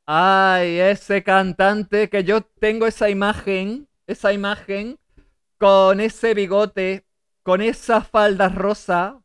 [0.06, 4.98] Ay, ese cantante que yo tengo esa imagen, esa imagen
[5.58, 7.06] con ese bigote,
[7.44, 9.22] con esa falda rosa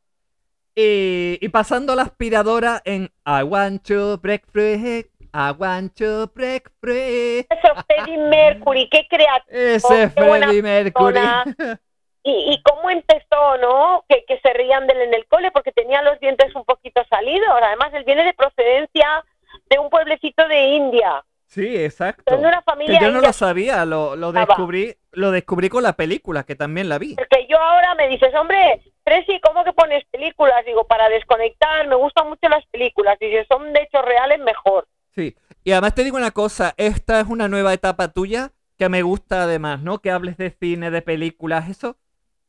[0.75, 6.71] y, y pasando la aspiradora en I want to break free, I want to break
[6.81, 7.47] free.
[7.51, 9.59] Eso, Freddie Mercury, qué creativo.
[9.59, 11.15] Ese Freddie Mercury.
[11.15, 11.45] persona.
[12.29, 14.05] Y, y cómo empezó, ¿no?
[14.09, 17.03] Que, que se rían de él en el cole porque tenía los dientes un poquito
[17.09, 17.49] salidos.
[17.63, 19.25] Además, él viene de procedencia
[19.71, 21.25] de un pueblecito de India.
[21.47, 22.25] Sí, exacto.
[22.29, 23.29] Son de una Que familia yo no india.
[23.29, 27.15] lo sabía, lo, lo Ah, descubrí, lo descubrí con la película, que también la vi.
[27.15, 30.65] Porque yo ahora me dices, hombre, Presi, ¿cómo que pones películas?
[30.67, 33.17] Digo, para desconectar, me gustan mucho las películas.
[33.21, 34.89] Y si son de hechos reales, mejor.
[35.15, 39.03] Sí, y además te digo una cosa, esta es una nueva etapa tuya que me
[39.03, 40.01] gusta además, ¿no?
[40.01, 41.97] Que hables de cine, de películas, eso,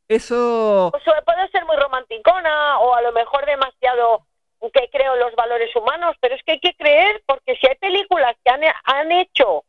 [0.08, 4.26] eso, Pues puede ser muy romanticona o a lo mejor demasiado
[4.74, 8.36] que creo los valores humanos, pero es que hay que creer porque si hay películas
[8.44, 9.64] que han, han hecho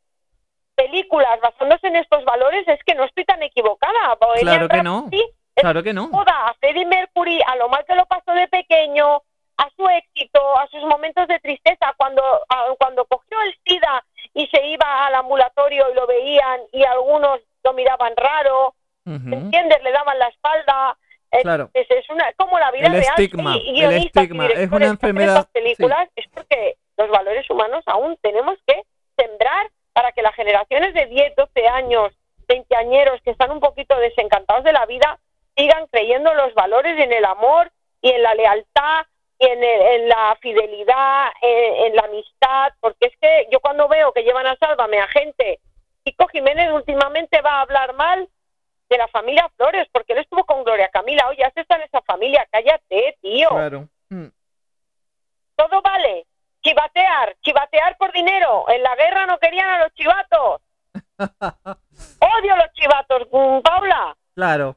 [0.75, 4.17] películas basándose en estos valores, es que no estoy tan equivocada.
[4.41, 5.09] Claro que no.
[5.13, 6.09] Es claro que no.
[6.11, 9.23] toda a Freddie Mercury, a lo mal que lo pasó de pequeño,
[9.57, 14.05] a su éxito, a sus momentos de tristeza, cuando, a- cuando cogió el SIDA
[14.35, 18.75] y se iba al ambulatorio y lo veían y algunos lo miraban raro,
[19.15, 19.83] ¿entiendes?
[19.83, 20.97] Le daban la espalda.
[21.43, 21.71] Claro.
[21.75, 23.05] Es, es una, como la vida El real.
[23.05, 28.57] estigma, el estigma, es una enfermedad, estas películas es porque los valores humanos aún tenemos
[28.67, 28.83] que
[29.17, 32.13] sembrar para que las generaciones de 10, 12 años,
[32.49, 35.19] 20 añeros que están un poquito desencantados de la vida,
[35.55, 37.71] sigan creyendo en los valores, en el amor
[38.01, 39.05] y en la lealtad
[39.39, 43.87] y en, el- en la fidelidad, en, en la amistad, porque es que yo cuando
[43.87, 45.61] veo que llevan a Sálvame a gente,
[46.05, 48.29] Kiko Jiménez últimamente va a hablar mal
[48.89, 52.01] de la familia Flores, porque él estuvo con Gloria Camila, oye, has estado en esa
[52.03, 53.89] familia, cállate, tío, Claro.
[54.11, 54.27] Mm.
[55.57, 56.27] todo vale,
[56.63, 60.61] chivatear, chivatear por dinero, en la guerra no querían a los chivatos,
[62.21, 64.17] odio los chivatos, mm, Paula.
[64.35, 64.77] Claro.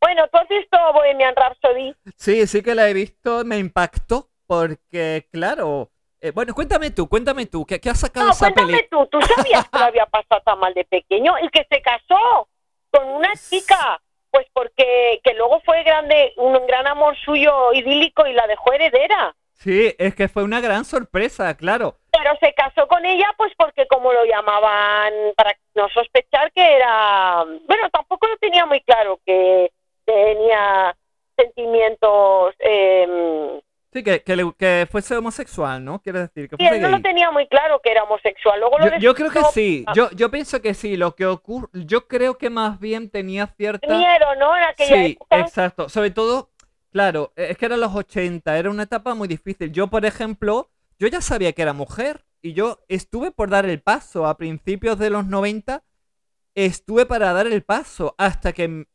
[0.00, 1.94] Bueno, ¿tú has visto Bohemian Rhapsody?
[2.16, 5.90] Sí, sí que la he visto, me impactó porque, claro.
[6.20, 8.88] eh, bueno, cuéntame tú, cuéntame tú, ¿qué, qué has sacado No, esa cuéntame peli?
[8.90, 11.36] tú, ¿tú sabías que lo había pasado tan mal de pequeño?
[11.38, 12.48] El que se casó
[12.96, 14.00] con una chica,
[14.30, 19.34] pues porque que luego fue grande, un gran amor suyo idílico y la dejó heredera.
[19.52, 21.96] Sí, es que fue una gran sorpresa, claro.
[22.12, 27.44] Pero se casó con ella, pues porque como lo llamaban, para no sospechar que era...
[27.66, 29.70] Bueno, tampoco lo tenía muy claro que
[30.04, 30.94] tenía
[31.36, 32.54] sentimientos...
[32.58, 33.60] Eh,
[33.96, 36.02] Sí, que, que, le- que fuese homosexual, ¿no?
[36.02, 38.60] Quiero decir, que fuese él no lo tenía muy claro que era homosexual.
[38.60, 41.68] Luego lo Yo, yo creo que sí, yo, yo pienso que sí, lo que ocurre,
[41.72, 43.86] yo creo que más bien tenía cierta...
[43.96, 44.54] miedo, ¿no?
[44.56, 45.40] En aquella Sí, época.
[45.40, 45.88] exacto.
[45.88, 46.50] Sobre todo,
[46.92, 49.72] claro, eh, es que eran los 80, era una etapa muy difícil.
[49.72, 53.80] Yo, por ejemplo, yo ya sabía que era mujer y yo estuve por dar el
[53.80, 55.82] paso a principios de los 90,
[56.54, 58.86] estuve para dar el paso hasta que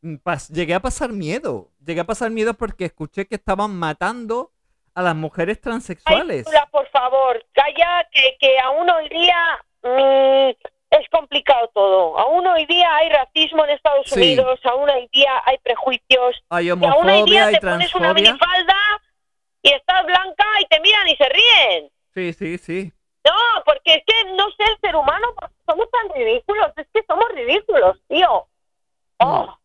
[0.52, 1.70] llegué a pasar miedo.
[1.84, 4.52] Llegué a pasar miedo porque escuché que estaban matando
[4.94, 6.44] a las mujeres Ay, transexuales.
[6.44, 10.50] Paula, por favor, calla, que, que aún hoy día mm,
[10.90, 12.18] es complicado todo.
[12.18, 14.20] Aún hoy día hay racismo en Estados Sí.
[14.20, 16.42] Unidos, aún hoy día hay prejuicios.
[16.50, 18.76] Hay Y aún hoy homofobia, día te pones una minifalda
[19.62, 21.90] y estás blanca y te miran y se ríen.
[22.14, 22.92] Sí, sí, sí.
[23.24, 25.28] No, porque es que no sé el ser humano,
[25.64, 28.46] somos tan ridículos, es que somos ridículos, tío.
[29.18, 29.56] Oh.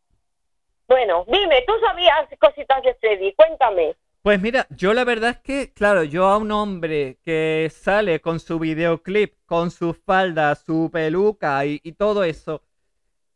[0.87, 3.95] Bueno, dime, tú sabías cositas de Freddy, cuéntame.
[4.27, 8.41] Pues mira, yo la verdad es que, claro, yo a un hombre que sale con
[8.41, 12.61] su videoclip, con su falda, su peluca y, todo eso,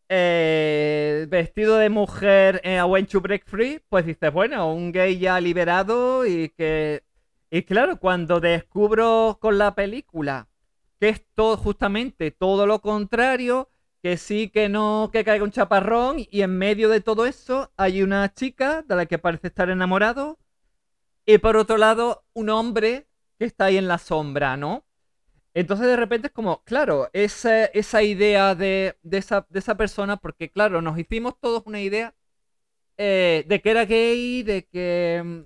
[0.09, 5.17] eh, vestido de mujer en A When to Break Free, pues dices, bueno, un gay
[5.17, 7.03] ya liberado y que...
[7.49, 10.49] Y claro, cuando descubro con la película
[10.99, 13.69] que es todo, justamente todo lo contrario,
[14.03, 18.03] que sí, que no, que caiga un chaparrón y en medio de todo eso hay
[18.03, 20.40] una chica de la que parece estar enamorado
[21.25, 23.07] y por otro lado, un hombre
[23.39, 24.85] que está ahí en la sombra, ¿no?
[25.53, 30.17] Entonces de repente es como, claro, esa, esa idea de, de esa, de esa persona,
[30.17, 32.15] porque claro, nos hicimos todos una idea
[32.97, 35.21] eh, de que era gay, de que...
[35.25, 35.41] mm,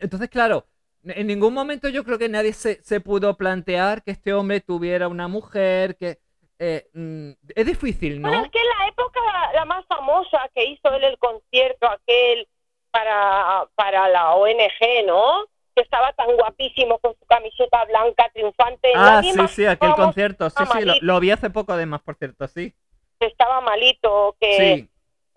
[0.00, 0.68] Entonces, claro,
[1.04, 5.08] en ningún momento yo creo que nadie se, se pudo plantear que este hombre tuviera
[5.08, 6.20] una mujer, que...
[6.58, 8.30] eh, mm, es difícil, ¿no?
[8.30, 9.20] Bueno, es que en la época
[9.54, 12.48] la más famosa que hizo él el concierto aquel
[12.92, 15.44] para, para la ONG, ¿no?
[15.74, 18.92] Que estaba tan guapísimo con su camiseta blanca triunfante.
[18.94, 22.14] Ah, Nadie sí, más sí, aquel concierto, sí, sí, lo, vi hace poco además, por
[22.16, 22.72] cierto, sí.
[23.18, 24.88] que estaba malito, que Sí,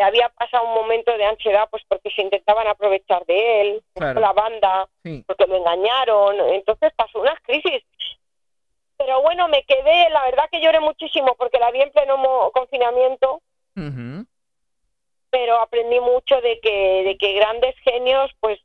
[0.03, 4.19] había pasado un momento de ansiedad pues porque se intentaban aprovechar de él, Claro.
[4.19, 5.23] la banda, sí.
[5.25, 7.81] porque lo engañaron, entonces pasó unas crisis.
[8.97, 13.41] Pero bueno, me quedé, la verdad que lloré muchísimo porque la vi en pleno confinamiento,
[13.77, 14.25] Ujú.
[15.35, 18.57] Pero aprendí mucho de que, de que grandes genios, pues,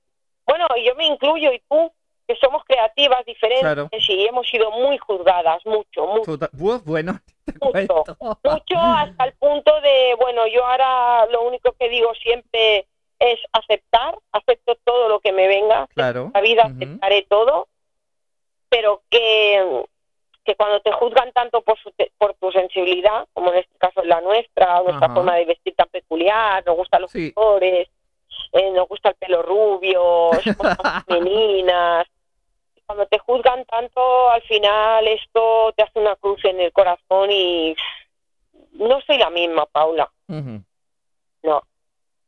[0.46, 1.90] bueno, yo me incluyo y tú,
[2.28, 3.88] que somos creativas, diferentes, Claro.
[3.90, 6.38] y hemos sido muy juzgadas, mucho, mucho.
[6.60, 7.18] Uf, bueno,
[7.60, 8.04] Mucho.
[8.44, 12.86] mucho hasta el punto de, bueno, yo ahora lo único que digo siempre
[13.18, 16.30] es aceptar, acepto todo lo que me venga, Claro.
[16.32, 17.66] la vida aceptaré todo,
[18.68, 19.82] pero que,
[20.44, 24.00] que cuando te juzgan tanto por, su te- por tu sensibilidad, como en este caso
[24.00, 25.14] es la nuestra, nuestra Ajá.
[25.14, 27.32] forma de vestir tan peculiar, nos gustan los Sí.
[27.32, 27.88] colores,
[28.52, 30.30] eh, nos gusta el pelo rubio,
[30.78, 32.06] tan femeninas,
[32.86, 37.76] cuando te juzgan tanto, al final esto te hace una cruz en el corazón y
[38.72, 40.10] no soy la misma, Paula.
[41.42, 41.62] No,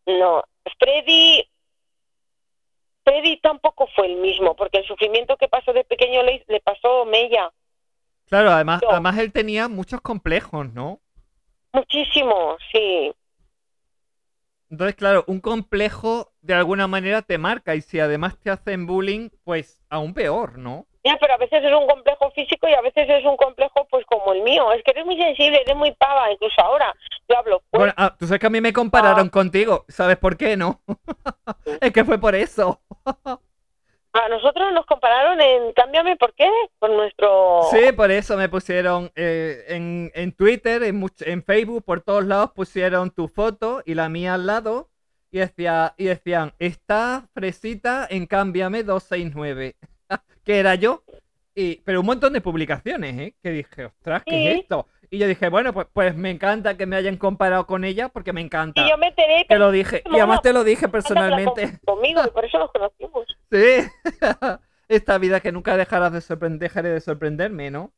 [0.06, 0.44] no.
[0.78, 1.48] Freddy,
[3.04, 7.04] Freddy tampoco fue el mismo, porque el sufrimiento que pasó de pequeño le, le pasó
[7.04, 7.50] Mella.
[8.28, 8.90] Claro, además, Yo.
[8.90, 11.00] además él tenía muchos complejos, ¿no?
[11.72, 13.12] Muchísimo, sí.
[14.70, 19.28] Entonces, claro, un complejo de alguna manera te marca y si además te hacen bullying,
[19.44, 20.86] pues aún peor, ¿no?
[21.04, 24.06] Ya, pero a veces es un complejo físico y a veces es un complejo pues
[24.06, 24.72] como el mío.
[24.72, 26.94] Es que eres muy sensible, eres muy pava, incluso ahora.
[27.28, 27.78] Yo hablo fuerte.
[27.78, 30.80] Bueno, ah, tú sabes que a mí me compararon contigo, ¿sabes por qué, no?
[31.80, 32.80] es que fue por eso.
[34.14, 36.46] A nosotros nos compararon en Cámbiame, ¿por qué?
[36.78, 37.62] Por nuestro...
[37.70, 42.24] Sí, por eso me pusieron eh, en, en Twitter, en, much- en Facebook, por todos
[42.26, 44.90] lados pusieron tu foto y la mía al lado
[45.30, 49.76] y, decía, y decían, está fresita en Cámbiame 269,
[50.44, 51.02] que era yo.
[51.54, 53.34] Y, pero un montón de publicaciones, ¿eh?
[53.42, 54.86] Que dije, ostras, ¿qué es esto?
[55.12, 58.32] Y yo dije, bueno, pues, pues me encanta que me hayan comparado con ella porque
[58.32, 58.80] me encanta.
[58.80, 61.78] Y yo me enteré Te lo dije, y además te lo dije personalmente.
[61.84, 63.26] con- conmigo y por eso nos conocimos.
[63.52, 63.86] Sí,
[64.88, 67.92] esta vida que nunca dejarás de sorprender, dejaré de sorprenderme, ¿no?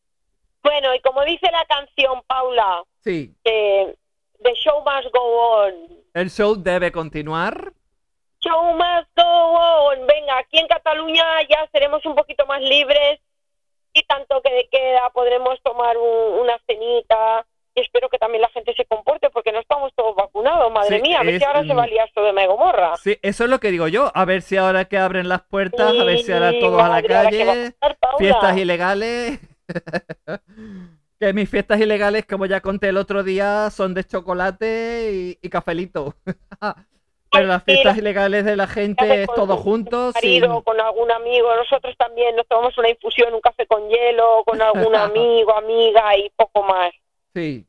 [0.64, 3.94] Bueno, y como dice la canción, Paula, Sí, que
[4.42, 5.74] The Show Must Go On.
[6.14, 7.72] el show debe continuar.
[8.40, 10.06] Show must go on.
[10.08, 13.20] Venga, aquí en Cataluña ya seremos un poquito más libres
[13.94, 17.46] y tanto que de queda podremos tomar un- una cenita.
[17.76, 21.02] Y espero que también la gente se comporte porque no estamos todos vacunados, madre Sí,
[21.02, 21.18] mía.
[21.20, 22.96] A ver es, si ahora se va a liar esto de Megomorra.
[22.98, 24.12] Sí, eso es lo que digo yo.
[24.14, 26.96] A ver si ahora que abren las puertas, a ver si ahora todos a la
[26.98, 29.40] a calle, pasar, fiestas ilegales.
[31.18, 35.48] que mis fiestas ilegales, como ya conté el otro día, son de chocolate y, y
[35.50, 36.14] cafelito.
[37.34, 40.12] Pero las fiestas ilegales de la gente es con todo tu junto.
[40.12, 41.54] sin- marido, con algún amigo.
[41.56, 46.30] Nosotros también nos tomamos una infusión, un café con hielo, con algún amigo, amiga y
[46.36, 46.92] poco más.
[47.34, 47.66] Sí,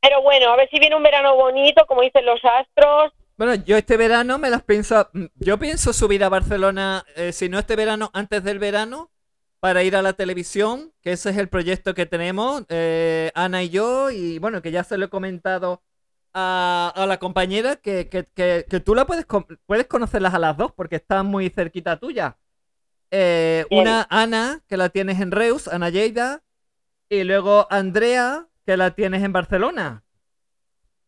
[0.00, 3.12] Pero bueno, a ver si viene un verano bonito, como dicen los astros.
[3.36, 5.08] Bueno, yo este verano me las pienso.
[5.36, 9.10] Yo pienso subir a Barcelona, eh, si no este verano, antes del verano,
[9.60, 13.70] para ir a la televisión, que ese es el proyecto que tenemos, eh, Ana y
[13.70, 15.82] yo, y bueno, que ya se lo he comentado
[16.34, 19.24] a, a la compañera, que, que, que, que tú la puedes,
[19.66, 22.36] puedes conocerlas a las dos, porque están muy cerquita tuya.
[23.10, 26.42] Eh, una Ana, que la tienes en Reus, Ana Lleida,
[27.08, 30.02] y luego Andrea, que la tienes en Barcelona.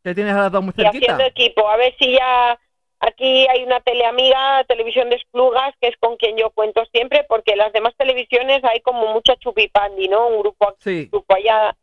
[0.04, 1.14] Que tienes a las dos muy y cerquita.
[1.14, 1.68] haciendo equipo.
[1.68, 2.58] A ver si ya
[3.00, 7.56] aquí hay una teleamiga, Televisión de Esplugas, que es con quien yo cuento siempre, porque
[7.56, 10.28] las demás televisiones hay como mucha chupipandi, ¿no?
[10.28, 11.00] Un grupo aquí, Sí.
[11.04, 11.76] un grupo allá.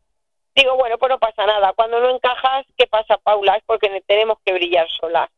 [0.54, 1.72] Digo, bueno, pues no pasa nada.
[1.72, 3.56] Cuando no encajas, ¿qué pasa, Paula?
[3.56, 5.28] Es porque tenemos que brillar solas.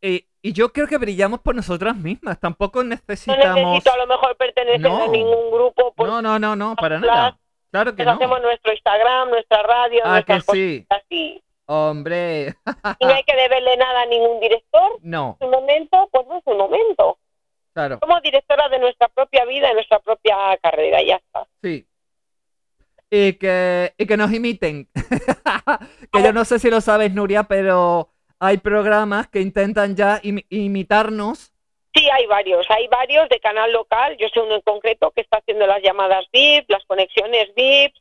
[0.00, 2.38] Y, y yo creo que brillamos por nosotras mismas.
[2.38, 3.56] Tampoco No necesitamos.
[3.56, 5.02] necesito a lo mejor pertenecer No.
[5.04, 7.36] a ningún grupo, pues No, no, no, no, para nada.
[7.72, 8.18] Claro que nos no.
[8.20, 10.86] hacemos nuestro Instagram, nuestra radio, Ah, que sí.
[11.10, 12.54] y, Hombre.
[13.00, 14.98] y no hay que deberle nada a ningún director.
[15.02, 17.18] No, Es un momento, pues no es un momento.
[17.74, 17.98] claro.
[18.00, 21.44] Somos directoras de nuestra propia vida, de nuestra propia carrera, ya está.
[21.62, 21.84] Sí.
[23.10, 24.88] Y que, y que nos imiten.
[26.12, 30.44] que yo no sé si lo sabes, Nuria, pero hay programas que intentan ya imi-
[30.50, 31.52] imitarnos.
[31.94, 34.16] Sí, hay varios, hay varios de canal local.
[34.18, 37.94] Yo sé uno en concreto que está haciendo las llamadas VIP, las conexiones VIP.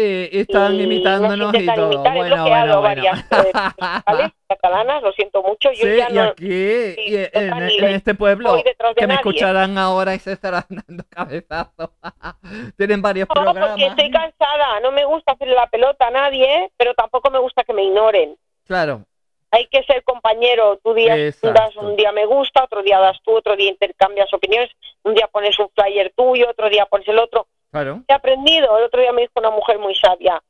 [0.00, 1.92] Y están y imitándonos nos y todo.
[1.92, 2.16] imitar.
[2.16, 2.82] Bueno, bueno, bueno.
[2.82, 5.72] varias eh, catalanas, lo siento mucho.
[5.72, 8.62] Yo Sí, ya y no aquí, y en, este pueblo,
[8.96, 11.90] que me escucharán ahora y se estarán dando cabezazos.
[12.76, 13.70] Tienen varios No, programas.
[13.70, 14.78] porque estoy cansada.
[14.80, 18.36] No me gusta hacerle la pelota a nadie, pero tampoco me gusta que me ignoren.
[18.68, 19.02] Claro,
[19.50, 20.78] Hay que ser compañero.
[20.84, 21.52] Tú Exacto.
[21.58, 24.70] das un día me gusta, otro día das tú, otro día intercambias opiniones.
[25.02, 27.48] Un día pones un flyer tuyo, otro día pones el otro.
[27.70, 28.02] Claro.
[28.08, 28.76] He aprendido.
[28.78, 30.42] El otro día me dijo una mujer muy sabia.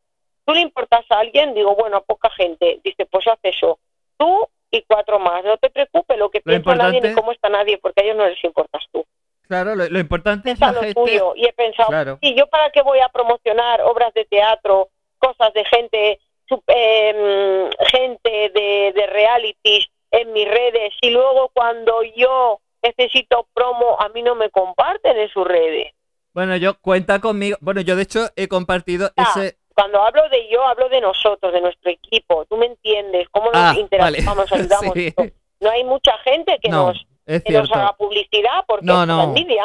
[0.45, 1.55] ¿Tú le importas a alguien?
[1.55, 2.81] Digo, bueno, a poca gente.
[2.83, 3.79] Dice, pues haz eso.
[4.17, 5.45] Tú y cuatro más.
[5.45, 8.17] No te preocupes lo que Lo piensa nadie ni cómo está nadie, porque a ellos
[8.17, 9.05] no les importas tú.
[9.47, 10.95] Claro, lo, lo importante es la lo gente.
[10.95, 11.33] tuyo.
[11.37, 12.19] Y he pensado, Claro.
[12.21, 14.89] ¿y yo para qué voy a promocionar obras de teatro,
[15.19, 16.19] cosas de gente,
[16.67, 20.93] em, gente de, de realities en mis redes?
[21.01, 25.93] Y luego cuando yo necesito promo, a mí no me comparten en sus redes.
[26.35, 27.57] Bueno, yo cuenta conmigo.
[27.61, 29.59] Bueno, yo de hecho he compartido Ah, ese.
[29.75, 32.45] Cuando hablo de yo, hablo de nosotros, de nuestro equipo.
[32.47, 33.29] ¿Tú me entiendes?
[33.31, 34.63] ¿Cómo nos Ah, interactuamos, vale.
[34.65, 34.95] ayudamos?
[34.95, 35.15] Sí.
[35.61, 39.23] No hay mucha gente que, No, nos, que haga publicidad porque No, es no.
[39.25, 39.65] envidia.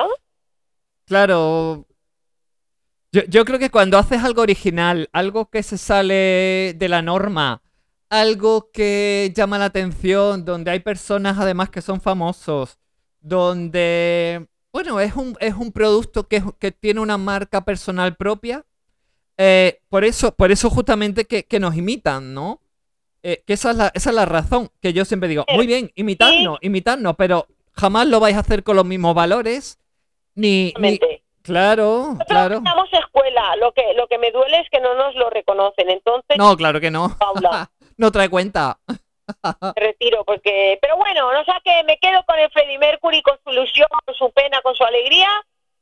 [1.05, 1.85] Claro.
[3.11, 7.61] Yo, yo creo que cuando haces algo original, algo que se sale de la norma,
[8.09, 12.79] algo que llama la atención, donde hay personas además que son famosos,
[13.19, 18.65] donde, bueno, es un, es un producto que, que tiene una marca personal propia,
[19.37, 22.59] eh, por eso, por eso justamente que, que nos imitan, ¿no?
[23.21, 25.91] Eh, que esa es, la, esa es la razón que yo siempre digo, muy bien,
[25.95, 29.79] imitarnos, imitarnos, pero jamás lo vais a hacer con los mismos valores,
[30.35, 30.99] ni, ni.
[31.43, 32.55] Claro, Nosotros claro.
[32.55, 33.55] estamos escuela.
[33.57, 35.89] Lo que, lo que me duele es que no nos lo reconocen.
[35.89, 37.17] Entonces, No, claro que no.
[37.17, 38.79] Paula, No trae cuenta.
[39.43, 40.77] Me retiro porque...
[40.81, 44.15] Pero bueno, no sé que me quedo con el Freddie Mercury, con su ilusión, con
[44.15, 45.29] su pena, con su alegría.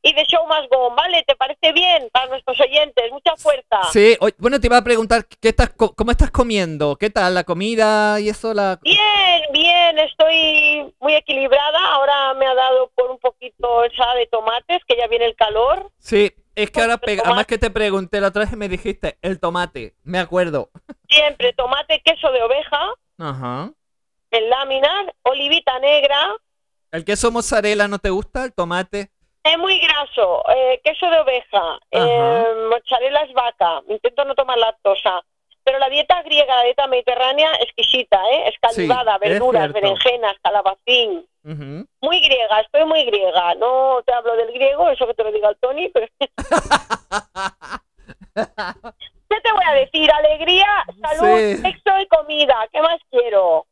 [0.04, 1.24] Y de Show Más Go, ¿vale?
[1.28, 3.12] ¿Te parece bien para nuestros oyentes?
[3.12, 3.84] Mucha fuerza.
[3.94, 6.96] Sí, bueno, te iba a preguntar, ¿qué estás, ¿cómo estás comiendo?
[6.96, 8.52] ¿Qué tal la comida y eso?
[8.56, 8.80] La...
[8.82, 11.78] Bien, bien, estoy muy equilibrada.
[11.94, 15.92] Ahora me ha dado por un poquito ensalada de tomates, que ya viene el calor.
[16.00, 19.20] Sí, es que ahora, pega- además que te pregunté la otra vez y me dijiste
[19.22, 20.72] el tomate, me acuerdo.
[21.10, 22.92] Siempre tomate, queso de oveja,
[23.22, 23.72] Ajá.
[24.32, 26.34] en láminas, olivita negra.
[26.92, 28.44] ¿El queso mozzarella no te gusta?
[28.46, 29.12] ¿El tomate?
[29.44, 33.82] Es muy graso, eh, queso de oveja, eh, mozzarella es vaca.
[33.88, 35.22] Intento no tomar lactosa.
[35.64, 38.48] Pero la dieta griega, la dieta mediterránea, exquisita, ¿eh?
[38.50, 39.80] Escalivada, Sí, es verduras, cierto.
[39.80, 41.28] berenjenas, calabacín.
[41.44, 41.86] Ujú.
[42.02, 43.54] Muy griega, estoy muy griega.
[43.56, 46.08] No te hablo del griego, eso que te lo diga el Tony, pero...
[49.30, 50.12] ¿Qué te voy a decir?
[50.12, 50.68] Alegría,
[51.02, 51.58] salud, Sí.
[51.62, 52.56] sexo y comida.
[52.72, 53.66] ¿Qué más quiero?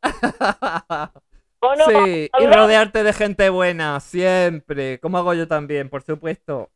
[1.62, 1.79] ¿O no?
[1.90, 6.70] Sí, y rodearte de gente buena, siempre, como hago yo también, por supuesto.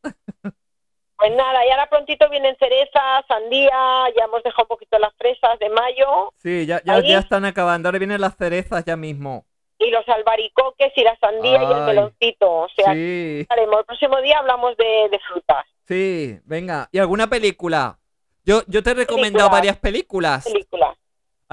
[1.18, 3.69] Pues nada, y ahora prontito vienen cerezas, sandía,
[4.18, 7.88] ya hemos dejado un poquito las fresas de mayo Sí, ya, ya, ya están acabando,
[7.88, 9.45] ahora vienen las cerezas ya mismo.
[9.80, 12.52] y los albaricoques y la sandía y el meloncito.
[12.52, 13.80] O sea, Sí, haremos.
[13.80, 16.90] el próximo día hablamos de, de frutas, sí, venga.
[16.91, 17.99] ¿Y alguna película?
[18.45, 19.52] Yo, yo te he recomendado Películas.
[19.52, 20.44] varias películas.
[20.44, 20.93] películas.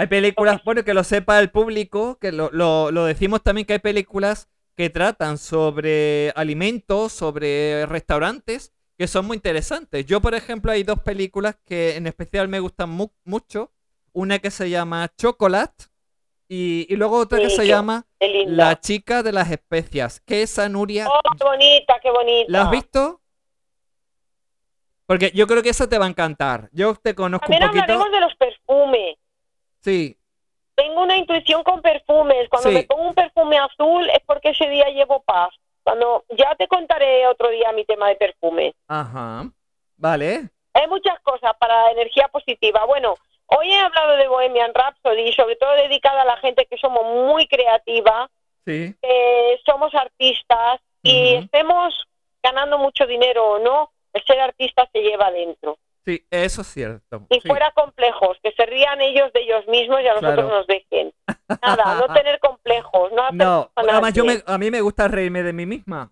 [0.00, 3.74] Hay películas, bueno, que lo sepa el público, que lo, lo, lo decimos también que
[3.74, 10.06] hay películas que tratan sobre alimentos, sobre restaurantes, que son muy interesantes.
[10.06, 13.72] Yo, por ejemplo, hay dos películas que en especial me gustan mu- mucho.
[14.14, 15.84] Una que se llama Chocolate
[16.48, 18.06] y, y luego otra que Sí, se llama.
[18.46, 20.20] La chica de las especias.
[20.20, 21.08] Que esa Nuria...
[21.08, 22.46] Oh, qué bonita, qué bonita.
[22.50, 23.20] ¿La has visto?
[25.04, 26.70] Porque yo creo que esa te va a encantar.
[26.72, 27.82] Yo te conozco También un poquito.
[27.92, 29.16] hablaremos de los perfumes.
[29.82, 30.16] Sí,
[30.76, 32.48] Tengo una intuición con perfumes.
[32.48, 32.74] Cuando Sí.
[32.76, 35.50] me pongo un perfume azul es porque ese día llevo paz.
[35.82, 38.72] Cuando ya te contaré otro día mi tema de perfume.
[38.88, 39.44] ajá.
[39.98, 40.48] Vale.
[40.72, 42.86] Hay muchas cosas para energía positiva.
[42.86, 43.14] Bueno,
[43.46, 47.46] hoy he hablado de Bohemian Rhapsody, sobre todo dedicada a la gente que somos muy
[47.46, 48.30] creativa,
[48.64, 48.94] Sí.
[49.02, 51.44] que somos artistas y Ujú.
[51.44, 52.06] estemos
[52.42, 55.76] ganando mucho dinero o no, el ser artista se lleva adentro.
[56.04, 57.26] Sí, eso es cierto.
[57.28, 57.48] Y sí.
[57.48, 60.48] fuera complejos, que se rían ellos de ellos mismos y a nosotros Claro.
[60.48, 61.12] nos dejen.
[61.62, 65.52] Nada, no tener complejos, no No, además yo me, a mí me gusta reírme de
[65.52, 66.10] mí misma.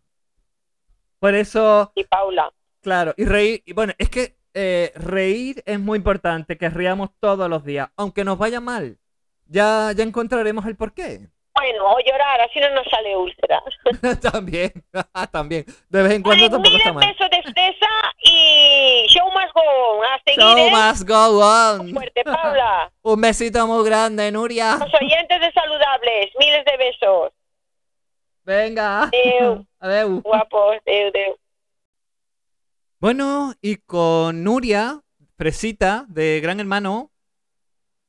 [1.19, 5.97] Por eso, Y Paula, claro, y reír, y bueno, es que eh, reír es muy
[5.99, 8.99] importante, que riamos todos los días, aunque nos vaya mal.
[9.47, 11.29] Ya, ya encontraremos el porqué.
[11.59, 13.63] Bueno, o llorar, así no nos sale úlceras.
[14.33, 14.73] también,
[15.33, 15.65] también.
[15.89, 17.17] De vez en cuando Vale, tampoco está mal.
[17.31, 17.87] de fresa
[18.23, 20.03] y show más go.
[20.03, 20.71] A seguir, Show ¿eh?
[20.71, 21.93] must go on.
[21.93, 22.93] Fuerte, Paula.
[23.03, 24.77] Un besito muy grande, Nuria.
[24.79, 27.33] Los oyentes de saludables, miles de besos.
[28.45, 29.03] Venga.
[29.05, 29.67] Adeu.
[29.81, 30.23] Adeu.
[30.23, 31.37] Guapos, deu, deu.
[33.01, 35.01] Bueno, y con Nuria,
[35.37, 37.11] Fresita, de Gran Hermano,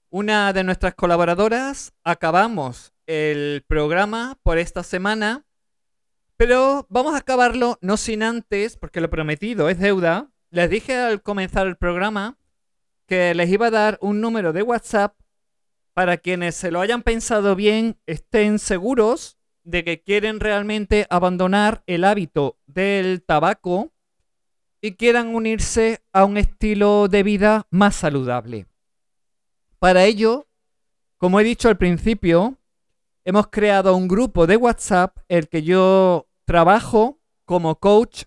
[0.10, 5.44] una de nuestras colaboradoras, acabamos el programa por esta semana,
[6.38, 10.30] pero vamos a acabarlo no sin antes, porque lo prometido es deuda.
[10.52, 12.38] Les dije al comenzar el programa
[13.08, 15.16] que les iba a dar un número de WhatsApp
[15.96, 22.04] para quienes se lo hayan pensado bien, estén seguros de que quieren realmente abandonar el
[22.04, 23.92] hábito del tabaco
[24.82, 28.68] y quieran unirse a un estilo de vida más saludable.
[29.80, 30.48] Para ello,
[31.18, 32.59] como he dicho al principio,
[33.26, 38.24] hemos creado un grupo de WhatsApp el que yo trabajo como coach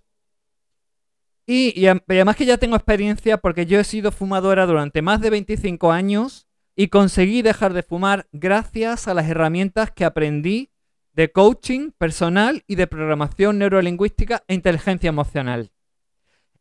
[1.47, 5.31] y, y además que ya tengo experiencia porque yo he sido fumadora durante más de
[5.31, 6.47] 25 años
[6.77, 10.71] y conseguí dejar de fumar gracias a las herramientas que aprendí
[11.13, 15.73] de coaching personal y de programación neurolingüística e inteligencia emocional.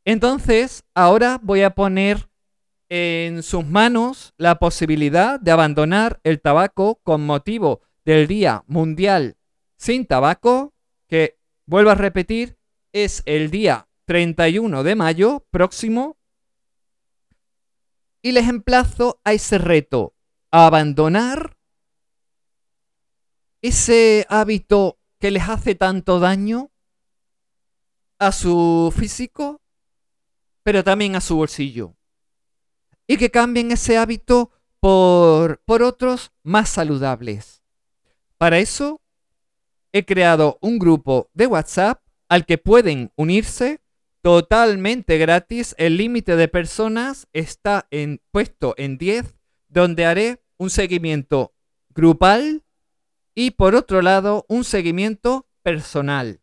[0.04, 2.30] Entonces, ahora voy a poner
[2.90, 9.38] en sus manos la posibilidad de abandonar el tabaco con motivo del Día Mundial
[9.82, 10.76] sin Tabaco,
[11.08, 12.58] que, vuelvo a repetir,
[12.94, 16.18] es el día 31 de mayo próximo.
[18.22, 20.14] Y les emplazo a ese reto,
[20.52, 21.58] a abandonar
[23.64, 26.72] ese hábito que les hace tanto daño
[28.20, 29.62] a su físico,
[30.62, 31.96] pero también a su bolsillo.
[33.08, 37.61] Y que cambien ese hábito por, por otros más saludables.
[38.42, 39.00] Para eso,
[39.92, 43.82] he creado un grupo de WhatsApp al que pueden unirse
[44.24, 45.76] totalmente gratis.
[45.78, 49.36] El límite de personas está en, puesto en 10,
[49.68, 51.54] donde haré un seguimiento
[51.90, 52.64] grupal
[53.36, 56.42] y por otro lado un seguimiento personal.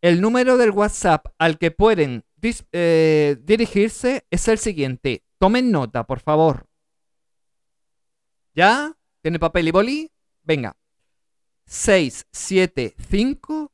[0.00, 2.24] El número del WhatsApp al que pueden
[2.72, 5.22] eh, dirigirse es el siguiente.
[5.36, 6.66] Tomen nota, por favor.
[8.54, 8.96] ¿Ya?
[9.20, 10.12] ¿Tiene papel y boli?
[10.48, 10.76] Venga.
[11.66, 13.70] 675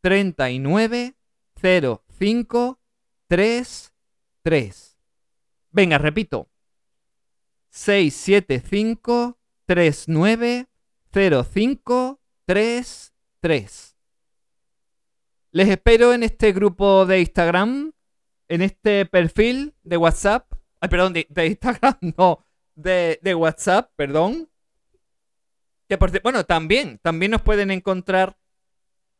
[0.00, 1.14] 39
[1.60, 2.80] 05
[3.28, 4.96] 33.
[5.70, 6.48] Venga, repito.
[7.68, 10.66] 675 39
[11.12, 13.96] 05 33.
[15.50, 17.92] Les espero en este grupo de Instagram,
[18.48, 20.50] en este perfil de WhatsApp.
[20.80, 22.42] Ay, perdón, de, Instagram, no,
[22.74, 24.48] de, de, WhatsApp, perdón.
[25.88, 28.36] Que bueno, también, también nos pueden encontrar,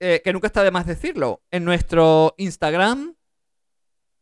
[0.01, 3.15] eh, que nunca está de más decirlo, en nuestro Instagram,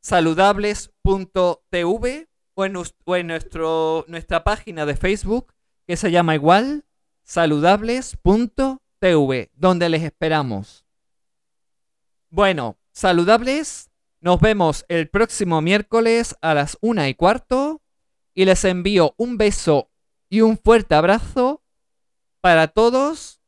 [0.00, 5.54] saludables.tv o en, o en nuestro, nuestra página de Facebook,
[5.86, 6.84] que se llama igual,
[7.22, 10.84] saludables.tv, donde les esperamos.
[12.28, 13.90] Bueno, saludables.
[14.20, 17.80] Nos vemos el próximo miércoles a las una y cuarto.
[18.34, 19.90] Y les envío un beso
[20.28, 21.53] y un fuerte abrazo
[22.44, 23.40] para todos.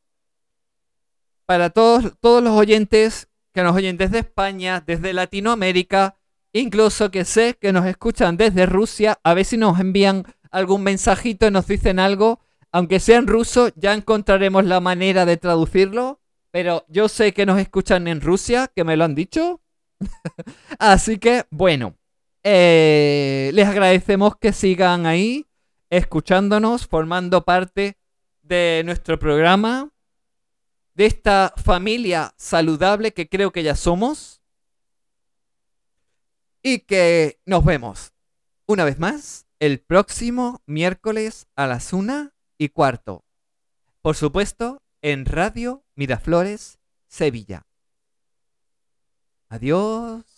[1.45, 6.15] Para todos, todos los oyentes que nos oyen desde España, desde Latinoamérica,
[6.51, 9.19] incluso que sé que nos escuchan desde Rusia.
[9.21, 12.39] A ver si nos envían algún mensajito nos dicen algo.
[12.71, 16.19] Aunque sea en ruso, ya encontraremos la manera de traducirlo.
[16.49, 19.61] Pero yo sé que nos escuchan en Rusia, que me lo han dicho.
[20.79, 21.93] Así que, bueno,
[22.41, 25.45] eh, les agradecemos que sigan ahí,
[25.91, 27.95] escuchándonos, formando parte
[28.47, 29.91] de nuestro programa,
[30.93, 34.41] de esta familia saludable que creo que ya somos.
[36.63, 38.13] Y que nos vemos
[38.65, 43.23] una vez más el próximo miércoles a las una y cuarto.
[44.01, 47.65] Por supuesto, en Radio Miraflores, Sevilla.
[49.49, 50.36] Adiós.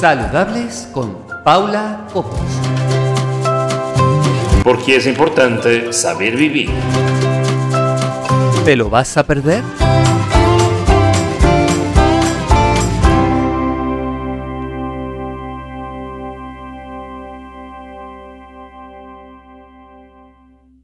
[0.00, 2.38] Saludables con Paula Copos.
[4.62, 6.70] Porque es importante saber vivir.
[8.64, 9.64] ¿Te lo vas a perder?